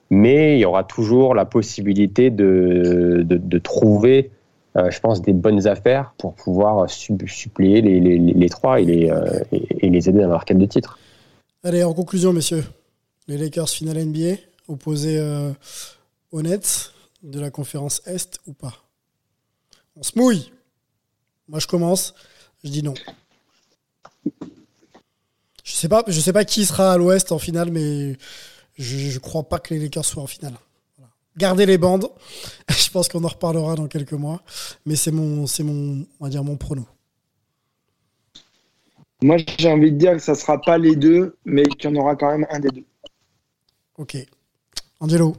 Mais 0.09 0.55
il 0.57 0.61
y 0.61 0.65
aura 0.65 0.85
toujours 0.85 1.35
la 1.35 1.43
possibilité 1.43 2.29
de, 2.29 3.23
de, 3.25 3.57
trouver 3.59 4.31
euh, 4.77 4.89
je 4.89 4.99
pense, 5.01 5.21
des 5.21 5.33
bonnes 5.33 5.67
affaires 5.67 6.13
pour 6.17 6.35
pouvoir 6.35 6.89
suppléer 6.89 7.81
les, 7.81 7.99
les, 7.99 8.17
les 8.17 8.49
trois 8.49 8.79
et 8.79 8.85
les, 8.85 9.09
euh, 9.09 9.43
et, 9.51 9.89
les 9.89 10.09
aider 10.09 10.21
dans 10.21 10.29
leur 10.29 10.45
quête 10.45 10.57
de 10.57 10.65
titre. 10.65 10.97
Allez, 11.63 11.83
en 11.83 11.93
conclusion, 11.93 12.31
messieurs, 12.31 12.63
les 13.27 13.37
Lakers 13.37 13.69
finale 13.69 14.05
NBA, 14.05 14.35
opposés 14.67 15.21
aux 16.31 16.41
Nets 16.41 16.93
de 17.23 17.39
la 17.39 17.51
conférence 17.51 18.01
Est 18.05 18.39
ou 18.47 18.53
pas? 18.53 18.73
On 19.97 20.03
se 20.03 20.17
mouille. 20.17 20.51
Moi, 21.47 21.59
je 21.59 21.67
commence. 21.67 22.15
Je 22.63 22.69
dis 22.69 22.83
non. 22.83 22.93
Je 25.63 25.71
sais 25.73 25.89
pas, 25.89 26.03
je 26.07 26.19
sais 26.19 26.33
pas 26.33 26.45
qui 26.45 26.65
sera 26.65 26.93
à 26.93 26.97
l'Ouest 26.97 27.31
en 27.31 27.39
finale, 27.39 27.71
mais 27.71 28.17
je, 28.77 28.97
je 28.97 29.19
crois 29.19 29.43
pas 29.43 29.59
que 29.59 29.73
les 29.73 29.79
Lakers 29.79 30.05
soient 30.05 30.23
en 30.23 30.27
finale. 30.27 30.53
Voilà. 30.97 31.11
Gardez 31.37 31.65
les 31.65 31.77
bandes. 31.77 32.09
je 32.69 32.89
pense 32.89 33.07
qu'on 33.07 33.23
en 33.23 33.27
reparlera 33.27 33.75
dans 33.75 33.87
quelques 33.87 34.13
mois, 34.13 34.41
mais 34.85 34.95
c'est 34.95 35.11
mon, 35.11 35.47
c'est 35.47 35.63
mon, 35.63 36.05
on 36.19 36.25
va 36.25 36.29
dire 36.29 36.43
mon 36.43 36.57
prono. 36.57 36.85
Moi, 39.23 39.37
j'ai 39.59 39.71
envie 39.71 39.91
de 39.91 39.97
dire 39.97 40.13
que 40.13 40.19
ça 40.19 40.33
sera 40.33 40.59
pas 40.59 40.77
les 40.77 40.95
deux, 40.95 41.37
mais 41.45 41.63
qu'il 41.63 41.91
y 41.91 41.93
en 41.93 41.95
aura 41.99 42.15
quand 42.15 42.31
même 42.31 42.47
un 42.49 42.59
des 42.59 42.69
deux. 42.69 42.85
Ok. 43.97 44.17
Angelo. 44.99 45.35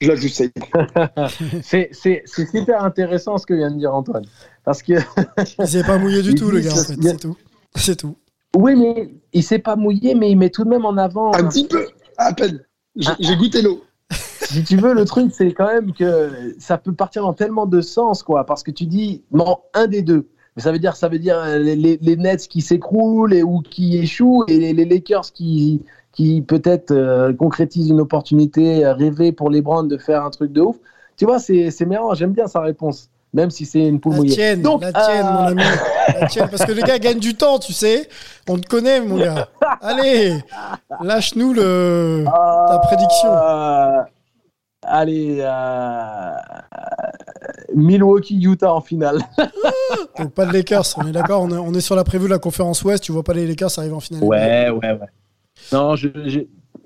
Je 0.00 0.08
l'ajoute 0.08 0.30
ça. 0.30 0.44
c'est, 1.62 1.88
c'est, 1.92 2.22
c'est 2.26 2.46
super 2.46 2.84
intéressant 2.84 3.38
ce 3.38 3.46
que 3.46 3.54
vient 3.54 3.70
de 3.70 3.78
dire 3.78 3.94
Antoine. 3.94 4.26
Parce 4.66 4.82
que. 4.82 4.92
Il 5.58 5.66
s'est 5.66 5.82
pas 5.84 5.96
mouillé 5.96 6.20
du 6.20 6.34
tout, 6.34 6.50
le 6.50 6.60
gars, 6.60 6.72
en 6.72 6.76
fait. 6.76 6.96
C'est 7.00 7.16
tout. 7.16 7.36
C'est 7.74 7.96
tout. 7.96 8.16
Oui, 8.54 8.74
mais 8.76 9.14
il 9.32 9.42
s'est 9.42 9.58
pas 9.58 9.76
mouillé, 9.76 10.14
mais 10.14 10.30
il 10.30 10.36
met 10.36 10.50
tout 10.50 10.64
de 10.64 10.68
même 10.70 10.84
en 10.84 10.96
avant. 10.96 11.32
Un 11.34 11.46
petit 11.48 11.66
peu, 11.66 11.86
à 12.18 12.32
peine. 12.34 12.62
J'ai 12.96 13.10
j'ai 13.20 13.36
goûté 13.36 13.60
l'eau. 13.62 13.82
si 14.10 14.64
tu 14.64 14.76
veux, 14.76 14.94
le 14.94 15.04
truc, 15.04 15.30
c'est 15.32 15.52
quand 15.52 15.66
même 15.66 15.92
que 15.92 16.54
ça 16.58 16.78
peut 16.78 16.92
partir 16.94 17.22
dans 17.22 17.32
tellement 17.34 17.66
de 17.66 17.80
sens, 17.80 18.22
quoi. 18.22 18.44
Parce 18.46 18.62
que 18.62 18.70
tu 18.70 18.86
dis, 18.86 19.24
non, 19.30 19.58
un 19.74 19.86
des 19.86 20.02
deux. 20.02 20.28
Mais 20.56 20.62
ça 20.62 20.72
veut 20.72 20.78
dire, 20.78 20.96
ça 20.96 21.08
veut 21.08 21.18
dire 21.18 21.38
euh, 21.38 21.58
les, 21.58 21.76
les- 21.76 21.98
les 22.00 22.16
Nets 22.16 22.48
qui 22.48 22.62
s'écroulent 22.62 23.34
et, 23.34 23.42
ou 23.42 23.60
qui 23.60 23.98
échouent 23.98 24.44
et 24.48 24.58
les, 24.58 24.72
les 24.72 24.86
Lakers 24.86 25.32
qui, 25.34 25.82
qui 26.12 26.40
peut-être 26.40 26.92
euh, 26.92 27.34
concrétisent 27.34 27.90
une 27.90 28.00
opportunité 28.00 28.86
euh, 28.86 28.94
rêvée 28.94 29.32
pour 29.32 29.50
les 29.50 29.60
Browns 29.60 29.86
de 29.88 29.98
faire 29.98 30.24
un 30.24 30.30
truc 30.30 30.50
de 30.52 30.62
ouf. 30.62 30.76
Tu 31.18 31.26
vois, 31.26 31.38
c'est 31.38 31.70
c'est 31.70 31.84
marrant. 31.84 32.14
J'aime 32.14 32.32
bien 32.32 32.46
sa 32.46 32.60
réponse. 32.60 33.10
Même 33.36 33.50
si 33.50 33.66
c'est 33.66 33.86
une 33.86 34.00
poule 34.00 34.12
La 34.12 34.18
mouillée. 34.18 34.34
tienne, 34.34 34.62
Donc, 34.62 34.80
la 34.80 34.94
tienne, 34.94 35.26
euh, 35.26 35.30
mon 35.30 35.46
ami. 35.48 35.62
La 36.18 36.26
tienne, 36.26 36.48
parce 36.48 36.64
que 36.64 36.72
les 36.72 36.80
gars 36.80 36.98
gagnent 36.98 37.18
du 37.20 37.34
temps, 37.34 37.58
tu 37.58 37.74
sais. 37.74 38.08
On 38.48 38.56
te 38.56 38.66
connaît, 38.66 38.98
mon 39.02 39.18
gars. 39.18 39.48
Allez, 39.82 40.42
lâche-nous 41.02 41.52
le... 41.52 42.24
ta 42.24 42.78
prédiction. 42.78 43.30
Euh, 43.30 44.00
allez, 44.84 45.36
euh, 45.40 46.30
Milwaukee, 47.74 48.40
Utah 48.42 48.72
en 48.72 48.80
finale. 48.80 49.18
Donc 50.18 50.32
pas 50.32 50.46
de 50.46 50.54
Lakers, 50.54 50.86
on 50.96 51.06
est 51.06 51.12
d'accord 51.12 51.42
on 51.42 51.50
est, 51.50 51.58
on 51.58 51.74
est 51.74 51.82
sur 51.82 51.94
la 51.94 52.04
prévue 52.04 52.24
de 52.24 52.30
la 52.30 52.38
conférence 52.38 52.82
Ouest, 52.84 53.04
tu 53.04 53.12
vois 53.12 53.22
pas 53.22 53.34
les 53.34 53.46
Lakers 53.46 53.78
arriver 53.78 53.94
en 53.94 54.00
finale. 54.00 54.24
Ouais, 54.24 54.70
ouais, 54.70 54.92
ouais. 54.92 55.08
Non, 55.72 55.94
je, 55.94 56.08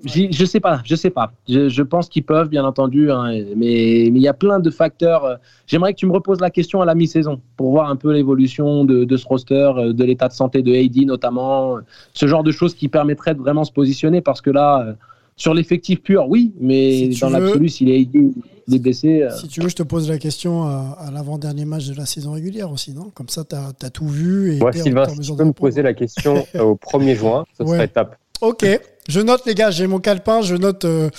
je, 0.05 0.45
sais 0.45 0.59
pas, 0.59 0.81
je 0.85 0.95
sais 0.95 1.09
pas. 1.09 1.31
Je, 1.47 1.69
je 1.69 1.81
pense 1.83 2.09
qu'ils 2.09 2.23
peuvent, 2.23 2.49
bien 2.49 2.63
entendu, 2.65 3.11
hein, 3.11 3.31
mais 3.55 4.09
mais 4.11 4.17
il 4.19 4.21
y 4.21 4.27
a 4.27 4.33
plein 4.33 4.59
de 4.59 4.69
facteurs. 4.69 5.25
euh, 5.25 5.35
J'aimerais 5.67 5.93
que 5.93 5.99
tu 5.99 6.05
me 6.05 6.11
reposes 6.13 6.39
la 6.41 6.49
question 6.49 6.81
à 6.81 6.85
la 6.85 6.95
mi-saison 6.95 7.39
pour 7.57 7.71
voir 7.71 7.89
un 7.89 7.95
peu 7.95 8.11
l'évolution 8.13 8.83
de, 8.85 9.03
de 9.03 9.17
ce 9.17 9.25
roster, 9.27 9.71
euh, 9.77 9.93
de 9.93 10.03
l'état 10.03 10.27
de 10.27 10.33
santé 10.33 10.61
de 10.61 10.73
AD 10.73 11.05
notamment, 11.05 11.77
euh, 11.77 11.81
ce 12.13 12.25
genre 12.27 12.43
de 12.43 12.51
choses 12.51 12.73
qui 12.75 12.87
permettraient 12.87 13.35
de 13.35 13.39
vraiment 13.39 13.63
se 13.63 13.71
positionner 13.71 14.21
parce 14.21 14.41
que 14.41 14.49
là, 14.49 14.95
sur 15.37 15.53
l'effectif 15.53 16.01
pur, 16.01 16.27
oui, 16.29 16.51
mais 16.59 16.91
Si 16.91 17.09
tu 17.11 17.21
dans 17.21 17.29
l'absolu, 17.29 17.69
s'il 17.69 17.89
est 17.89 18.01
AD, 18.01 18.15
il 18.67 18.75
est 18.75 18.79
blessé. 18.79 19.23
euh, 19.23 19.29
Si 19.31 19.47
tu 19.47 19.61
veux, 19.61 19.69
je 19.69 19.75
te 19.75 19.83
pose 19.83 20.07
la 20.09 20.17
question 20.19 20.63
à, 20.63 20.97
à 20.99 21.09
l'avant-dernier 21.11 21.65
match 21.65 21.87
de 21.87 21.95
la 21.95 22.05
saison 22.05 22.33
régulière 22.33 22.71
aussi, 22.71 22.93
non? 22.93 23.09
Comme 23.13 23.27
ça, 23.29 23.43
t'as 23.43 23.69
as 23.81 23.89
tout 23.89 24.07
vu. 24.07 24.53
Et 24.55 24.59
Moi, 24.59 24.71
Sylvain, 24.73 25.05
si 25.05 25.19
tu 25.31 25.35
peux 25.35 25.43
me 25.45 25.51
poser 25.53 25.81
la 25.81 25.93
question 25.93 26.45
au 26.59 26.75
1er 26.75 27.15
juin, 27.15 27.45
ce 27.57 27.63
Ouais. 27.63 27.69
serait 27.77 27.87
top. 27.87 28.15
Ok, 28.41 28.65
je 29.07 29.19
note 29.19 29.45
les 29.45 29.55
gars, 29.55 29.71
j'ai 29.71 29.87
mon 29.87 29.99
calepin, 29.99 30.41
je 30.41 30.55
note 30.55 30.85
euh, 30.85 31.09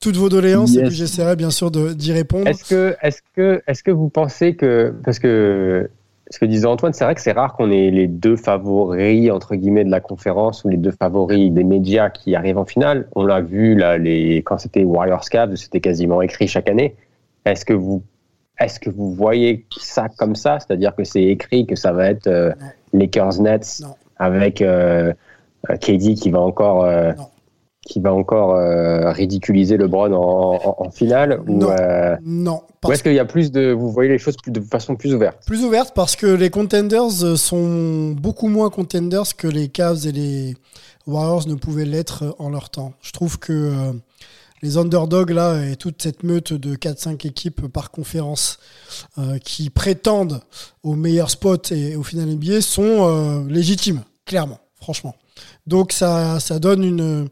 toutes 0.00 0.16
vos 0.16 0.28
doléances 0.28 0.76
et 0.76 0.82
puis 0.82 0.94
j'essaierai 0.94 1.36
bien 1.36 1.50
sûr 1.50 1.70
d'y 1.70 2.12
répondre. 2.12 2.48
Est-ce 2.48 2.64
que, 2.64 2.96
est-ce 3.02 3.20
que, 3.34 3.62
est-ce 3.66 3.82
que 3.82 3.90
vous 3.90 4.08
pensez 4.08 4.54
que, 4.54 4.94
parce 5.04 5.18
que 5.18 5.90
ce 6.30 6.38
que 6.38 6.46
disait 6.46 6.66
Antoine, 6.66 6.92
c'est 6.92 7.04
vrai 7.04 7.14
que 7.14 7.20
c'est 7.20 7.32
rare 7.32 7.54
qu'on 7.54 7.70
ait 7.70 7.90
les 7.90 8.06
deux 8.06 8.36
favoris 8.36 9.30
entre 9.30 9.54
guillemets 9.54 9.84
de 9.84 9.90
la 9.90 10.00
conférence 10.00 10.64
ou 10.64 10.68
les 10.68 10.78
deux 10.78 10.92
favoris 10.92 11.50
des 11.52 11.64
médias 11.64 12.10
qui 12.10 12.34
arrivent 12.34 12.58
en 12.58 12.64
finale. 12.64 13.08
On 13.14 13.24
l'a 13.24 13.40
vu 13.40 13.74
là, 13.74 13.98
les 13.98 14.36
quand 14.38 14.58
c'était 14.58 14.84
Warriors 14.84 15.28
Cavs, 15.28 15.56
c'était 15.56 15.80
quasiment 15.80 16.22
écrit 16.22 16.48
chaque 16.48 16.70
année. 16.70 16.96
Est-ce 17.44 17.64
que 17.64 17.74
vous, 17.74 18.02
est-ce 18.58 18.80
que 18.80 18.88
vous 18.88 19.12
voyez 19.12 19.66
ça 19.78 20.08
comme 20.16 20.36
ça, 20.36 20.58
c'est-à-dire 20.58 20.94
que 20.94 21.04
c'est 21.04 21.24
écrit 21.24 21.66
que 21.66 21.76
ça 21.76 21.92
va 21.92 22.06
être 22.06 22.28
euh, 22.28 22.52
Lakers 22.92 23.40
Nets 23.40 23.82
avec 24.16 24.62
euh, 24.62 25.12
euh, 25.70 25.76
KD 25.76 26.14
qui 26.14 26.30
va 26.30 26.40
encore 26.40 26.84
euh, 26.84 27.12
qui 27.84 28.00
va 28.00 28.14
encore 28.14 28.54
euh, 28.54 29.10
ridiculiser 29.10 29.76
LeBron 29.76 30.12
en, 30.12 30.54
en, 30.54 30.74
en 30.86 30.90
finale 30.90 31.40
ou, 31.48 31.58
Non. 31.58 31.70
euh, 31.70 32.16
Non, 32.24 32.62
est-ce 32.90 33.02
qu'il 33.02 33.12
y 33.14 33.18
a 33.18 33.24
plus 33.24 33.50
de 33.50 33.72
vous 33.72 33.90
voyez 33.90 34.08
les 34.10 34.18
choses 34.18 34.36
de 34.46 34.60
façon 34.60 34.94
plus 34.94 35.12
ouverte? 35.14 35.38
Plus 35.46 35.64
ouverte 35.64 35.92
parce 35.94 36.14
que 36.14 36.26
les 36.26 36.48
contenders 36.50 37.24
euh, 37.24 37.36
sont 37.36 38.10
beaucoup 38.12 38.46
moins 38.48 38.70
contenders 38.70 39.34
que 39.36 39.48
les 39.48 39.68
Cavs 39.68 40.06
et 40.06 40.12
les 40.12 40.56
Warriors 41.08 41.48
ne 41.48 41.54
pouvaient 41.56 41.84
l'être 41.84 42.22
euh, 42.22 42.30
en 42.38 42.50
leur 42.50 42.70
temps. 42.70 42.92
Je 43.02 43.10
trouve 43.10 43.40
que 43.40 43.52
euh, 43.52 43.92
les 44.62 44.76
underdogs 44.78 45.30
là 45.30 45.60
et 45.68 45.74
toute 45.74 46.00
cette 46.00 46.22
meute 46.22 46.52
de 46.52 46.76
4-5 46.76 47.26
équipes 47.26 47.66
par 47.66 47.90
conférence 47.90 48.60
qui 49.44 49.70
prétendent 49.70 50.40
au 50.84 50.94
meilleur 50.94 51.30
spot 51.30 51.72
et 51.72 51.96
au 51.96 52.04
final 52.04 52.28
NBA 52.28 52.60
sont 52.60 53.44
légitimes, 53.48 54.02
clairement, 54.24 54.60
franchement. 54.82 55.14
Donc 55.66 55.92
ça, 55.92 56.38
donne 56.60 57.30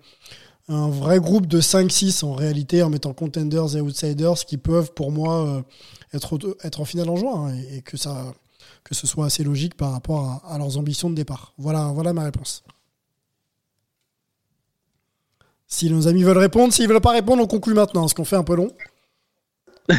un 0.69 0.89
vrai 0.89 1.19
groupe 1.19 1.47
de 1.47 1.61
5-6 1.61 2.25
en 2.25 2.35
réalité 2.35 2.83
en 2.83 2.91
mettant 2.91 3.13
contenders 3.13 3.77
et 3.77 3.81
outsiders 3.81 4.45
qui 4.47 4.57
peuvent 4.57 4.93
pour 4.95 5.11
moi 5.11 5.47
euh, 5.47 5.63
être, 6.15 6.81
en 6.81 6.85
finale 6.85 7.11
en 7.11 7.17
juin 7.17 7.49
hein, 7.49 7.55
et, 7.73 7.83
que, 7.83 7.97
ce 7.97 9.07
soit 9.07 9.27
assez 9.27 9.43
logique 9.43 9.77
par 9.77 9.93
rapport 9.93 10.43
à, 10.47 10.59
leurs 10.59 10.79
ambitions 10.79 11.11
de 11.11 11.17
départ. 11.17 11.53
Voilà, 11.59 11.93
ma 12.13 12.25
réponse. 12.25 12.63
Si 15.67 15.91
nos 15.91 16.09
amis 16.09 16.23
veulent 16.23 16.39
répondre, 16.39 16.73
s'ils 16.73 16.89
veulent 16.89 17.01
pas 17.01 17.13
répondre, 17.13 17.43
on 17.43 17.47
conclut 17.47 17.75
maintenant, 17.75 18.09
ce 18.09 18.15
qu'on 18.15 18.25
fait 18.25 18.37
un 18.37 18.43
peu 18.43 18.57
long. 18.57 18.73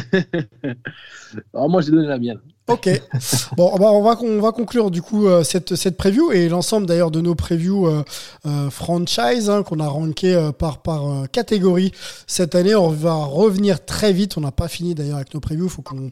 Alors 1.54 1.68
moi, 1.68 1.80
j'ai 1.80 1.90
donné 1.90 2.06
la 2.06 2.18
mienne. 2.18 2.40
Ok. 2.68 2.88
Bon, 3.56 3.76
bah, 3.76 3.90
on, 3.92 4.02
va, 4.02 4.16
on 4.22 4.40
va 4.40 4.52
conclure 4.52 4.90
du 4.90 5.02
coup 5.02 5.26
euh, 5.26 5.42
cette, 5.42 5.74
cette 5.74 5.96
preview 5.96 6.32
et 6.32 6.48
l'ensemble 6.48 6.86
d'ailleurs 6.86 7.10
de 7.10 7.20
nos 7.20 7.34
previews 7.34 7.86
euh, 7.86 8.02
euh, 8.46 8.70
franchise 8.70 9.50
hein, 9.50 9.62
qu'on 9.62 9.80
a 9.80 9.88
ranké 9.88 10.34
euh, 10.34 10.52
par, 10.52 10.78
par 10.78 11.28
catégorie 11.30 11.92
cette 12.26 12.54
année. 12.54 12.74
On 12.74 12.88
va 12.88 13.14
revenir 13.14 13.84
très 13.84 14.12
vite. 14.12 14.36
On 14.36 14.40
n'a 14.40 14.52
pas 14.52 14.68
fini 14.68 14.94
d'ailleurs 14.94 15.16
avec 15.16 15.34
nos 15.34 15.40
previews. 15.40 15.66
Il 15.66 15.70
faut 15.70 15.82
qu'on 15.82 16.10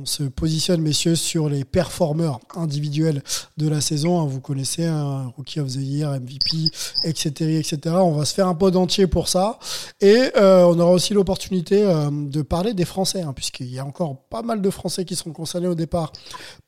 on 0.00 0.04
se 0.06 0.22
positionne, 0.22 0.80
messieurs, 0.80 1.16
sur 1.16 1.48
les 1.48 1.64
performeurs 1.64 2.38
individuels 2.54 3.22
de 3.56 3.68
la 3.68 3.80
saison. 3.80 4.20
hein. 4.20 4.26
Vous 4.26 4.40
connaissez 4.40 4.84
un 4.84 5.26
Rookie 5.36 5.58
of 5.60 5.68
the 5.72 5.76
Year, 5.80 6.12
MVP, 6.12 6.70
etc., 7.04 7.58
etc. 7.58 7.78
On 7.96 8.12
va 8.12 8.24
se 8.24 8.32
faire 8.34 8.46
un 8.46 8.54
pod 8.54 8.76
entier 8.76 9.06
pour 9.08 9.26
ça. 9.28 9.58
Et 10.00 10.16
euh, 10.36 10.64
on 10.66 10.78
aura 10.78 10.92
aussi 10.92 11.14
l'opportunité 11.14 11.82
euh, 11.82 12.10
de 12.12 12.42
parler 12.42 12.74
des 12.74 12.84
Français, 12.84 13.22
hein, 13.22 13.32
puisqu'il 13.34 13.72
y 13.72 13.78
a 13.80 13.84
encore 13.84 14.16
pas 14.30 14.42
mal 14.42 14.60
de 14.62 14.70
Français 14.70 15.04
qui 15.04 15.16
seront 15.16 15.32
concernés 15.32 15.68
au 15.68 15.74
départ 15.74 16.12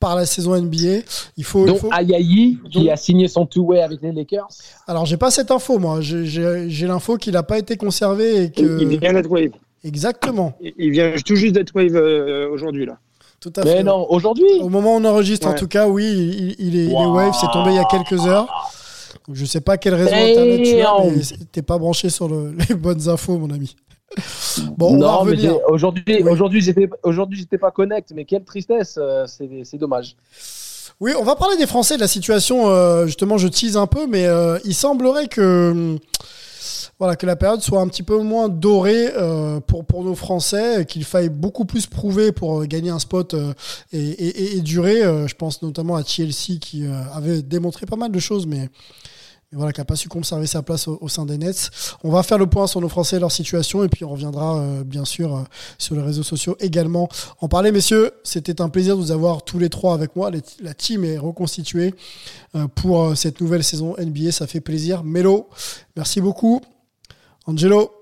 par 0.00 0.16
la 0.16 0.26
saison 0.26 0.56
NBA. 0.60 1.02
Il 1.36 1.44
faut, 1.44 1.64
il 1.66 1.68
Donc 1.68 1.78
faut- 1.78 1.88
Ayayi, 1.92 2.58
qui 2.70 2.90
a 2.90 2.96
signé 2.96 3.28
son 3.28 3.46
two-way 3.46 3.80
avec 3.80 4.02
les 4.02 4.10
Lakers. 4.12 4.48
Alors, 4.88 5.06
j'ai 5.06 5.16
pas 5.16 5.30
cette 5.30 5.50
info, 5.52 5.78
moi. 5.78 6.00
J'ai- 6.00 6.86
l'info 6.86 7.16
qu'il 7.16 7.34
n'a 7.34 7.44
pas 7.44 7.58
été 7.58 7.76
conservé 7.76 8.44
et 8.44 8.50
que. 8.50 8.80
Il 8.82 8.98
vient 8.98 9.12
d'être 9.12 9.30
wave. 9.30 9.52
Exactement. 9.84 10.54
Il 10.60 10.72
il 10.76 10.90
vient 10.90 11.12
tout 11.24 11.36
juste 11.36 11.54
d'être 11.54 11.72
wave 11.74 11.94
euh, 11.94 12.50
aujourd'hui 12.50 12.84
là. 12.86 12.98
Tout 13.41 13.53
à 13.57 13.64
Mais 13.64 13.76
fait. 13.78 13.82
non, 13.82 14.07
aujourd'hui. 14.11 14.45
Au 14.61 14.68
moment 14.68 14.95
où 14.95 14.99
on 14.99 15.05
enregistre, 15.05 15.47
en 15.49 15.55
tout 15.55 15.66
cas, 15.68 15.88
oui, 15.88 16.05
il, 16.05 16.57
il 16.59 16.76
est, 16.78 16.84
il 16.84 16.93
est 16.93 16.95
Wow. 16.95 17.14
wave. 17.14 17.34
C'est 17.41 17.51
tombé 17.53 17.70
il 17.70 17.76
y 17.76 17.78
a 17.78 17.84
quelques 17.84 18.26
heures. 18.26 18.47
Donc, 19.26 19.36
je 19.36 19.45
sais 19.45 19.61
pas 19.61 19.78
quel 19.78 19.95
réseau 19.95 20.12
internet 20.12 20.62
tu 20.62 20.80
as, 20.80 21.05
mais 21.05 21.22
t'es 21.53 21.62
pas 21.62 21.78
branché 21.78 22.11
sur 22.11 22.28
le- 22.28 22.55
les 22.68 22.74
bonnes 22.74 23.09
infos, 23.09 23.38
mon 23.38 23.51
ami. 23.51 23.76
Bon, 24.76 24.97
non, 24.97 25.24
mais 25.24 25.30
revenir. 25.32 25.53
j'ai- 25.53 25.72
aujourd'hui, 25.72 26.22
aujourd'hui, 26.24 26.61
j'étais, 26.61 26.88
aujourd'hui, 27.03 27.38
j'étais 27.38 27.59
pas 27.59 27.70
connect, 27.70 28.11
mais 28.14 28.24
quelle 28.24 28.45
tristesse, 28.45 28.97
euh, 29.01 29.24
c'est, 29.26 29.78
dommage. 29.78 30.16
Oui, 31.01 31.12
on 31.18 31.22
va 31.22 31.36
parler 31.36 31.57
des 31.57 31.66
Français, 31.66 31.95
de 31.97 32.01
la 32.01 32.09
situation. 32.09 32.68
euh, 32.68 33.07
justement, 33.07 33.38
je 33.38 33.49
tease 33.49 33.76
un 33.76 33.86
peu, 33.86 34.07
mais 34.07 34.26
euh, 34.26 34.59
il 34.64 34.74
semblerait 34.74 35.28
que, 35.28 35.97
voilà, 36.98 37.16
que 37.16 37.26
la 37.26 37.36
période 37.36 37.61
soit 37.61 37.80
un 37.80 37.88
petit 37.88 38.02
peu 38.02 38.18
moins 38.18 38.48
dorée 38.48 39.11
euh, 39.16 39.61
pour, 39.61 40.04
nos 40.04 40.14
Français, 40.14 40.84
qu'il 40.86 41.04
faille 41.04 41.28
beaucoup 41.28 41.64
plus 41.64 41.86
prouver 41.86 42.32
pour 42.32 42.61
euh, 42.61 42.66
gagner 42.66 42.90
un 42.90 42.98
spot 42.98 43.34
euh, 43.34 43.52
et, 43.92 44.61
durer. 44.61 45.00
Je 45.26 45.34
pense 45.34 45.62
notamment 45.62 45.96
à 45.96 46.04
Chelsea 46.04 46.58
qui 46.61 46.84
avait 47.14 47.42
démontré 47.42 47.86
pas 47.86 47.96
mal 47.96 48.12
de 48.12 48.18
choses, 48.18 48.46
mais, 48.46 48.68
voilà, 49.53 49.72
qui 49.72 49.80
n'a 49.80 49.84
pas 49.84 49.96
su 49.96 50.09
conserver 50.09 50.46
sa 50.46 50.62
place 50.62 50.86
au, 50.88 51.09
sein 51.09 51.26
des 51.26 51.36
Nets. 51.36 51.70
On 52.05 52.11
va 52.11 52.22
faire 52.22 52.38
le 52.38 52.46
point 52.46 52.66
sur 52.66 52.80
nos 52.80 52.88
Français 52.88 53.16
et 53.16 53.20
leur 53.20 53.32
situation, 53.32 53.82
et 53.82 53.88
puis 53.88 54.05
on 54.05 54.11
reviendra 54.11 54.61
euh, 54.61 54.84
bien 54.84 55.05
sûr 55.05 55.36
euh, 55.36 55.42
sur 55.78 55.96
les 55.96 56.03
réseaux 56.03 56.22
sociaux 56.22 56.57
également 56.61 57.09
en 57.40 57.48
parler. 57.48 57.72
Messieurs, 57.72 58.12
c'était 58.22 58.61
un 58.61 58.68
plaisir 58.68 58.96
de 58.96 59.03
vous 59.03 59.11
avoir 59.11 59.42
tous 59.42 59.59
les 59.59 59.68
trois 59.68 59.94
avec 59.94 60.14
moi. 60.14 60.30
La 60.61 60.74
team 60.74 61.05
est 61.05 61.18
reconstituée 61.18 61.94
euh, 62.55 62.66
pour 62.68 63.03
euh, 63.03 63.14
cette 63.14 63.40
nouvelle 63.40 63.62
saison 63.62 63.94
NBA, 63.98 64.32
ça 64.32 64.46
fait 64.46 64.61
plaisir. 64.61 65.05
Melo, 65.05 65.48
merci 65.96 66.20
beaucoup. 66.20 66.61
Angelo, 67.46 67.92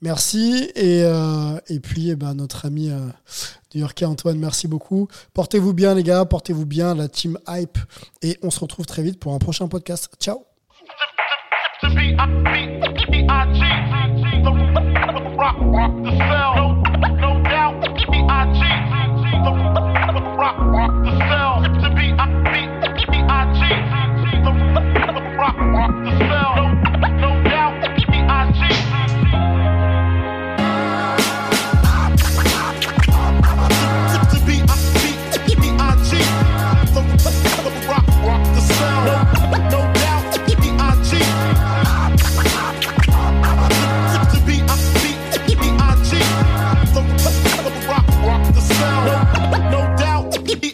merci. 0.00 0.70
Et, 0.74 1.02
euh, 1.04 1.58
et 1.68 1.80
puis, 1.80 2.10
eh 2.10 2.16
ben, 2.16 2.34
notre 2.34 2.66
ami 2.66 2.90
euh, 2.90 2.98
New 3.74 3.80
Yorkais 3.80 4.04
Antoine, 4.04 4.38
merci 4.38 4.68
beaucoup. 4.68 5.08
Portez-vous 5.34 5.72
bien, 5.72 5.94
les 5.94 6.02
gars. 6.02 6.24
Portez-vous 6.24 6.66
bien, 6.66 6.94
la 6.94 7.08
team 7.08 7.38
Hype. 7.48 7.78
Et 8.22 8.38
on 8.42 8.50
se 8.50 8.60
retrouve 8.60 8.86
très 8.86 9.02
vite 9.02 9.18
pour 9.18 9.34
un 9.34 9.38
prochain 9.38 9.68
podcast. 9.68 10.10
Ciao. 10.20 10.49
the 11.90 11.96
B 11.96 12.14
I 12.18 12.26
B 12.44 13.16
E 13.16 13.26
I 13.28 13.46
G. 13.52 13.60
Rock, 15.36 15.56
rock 15.60 15.92
the 16.02 16.10
cell. 16.18 16.79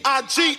I 0.08 0.22
cheat. 0.22 0.58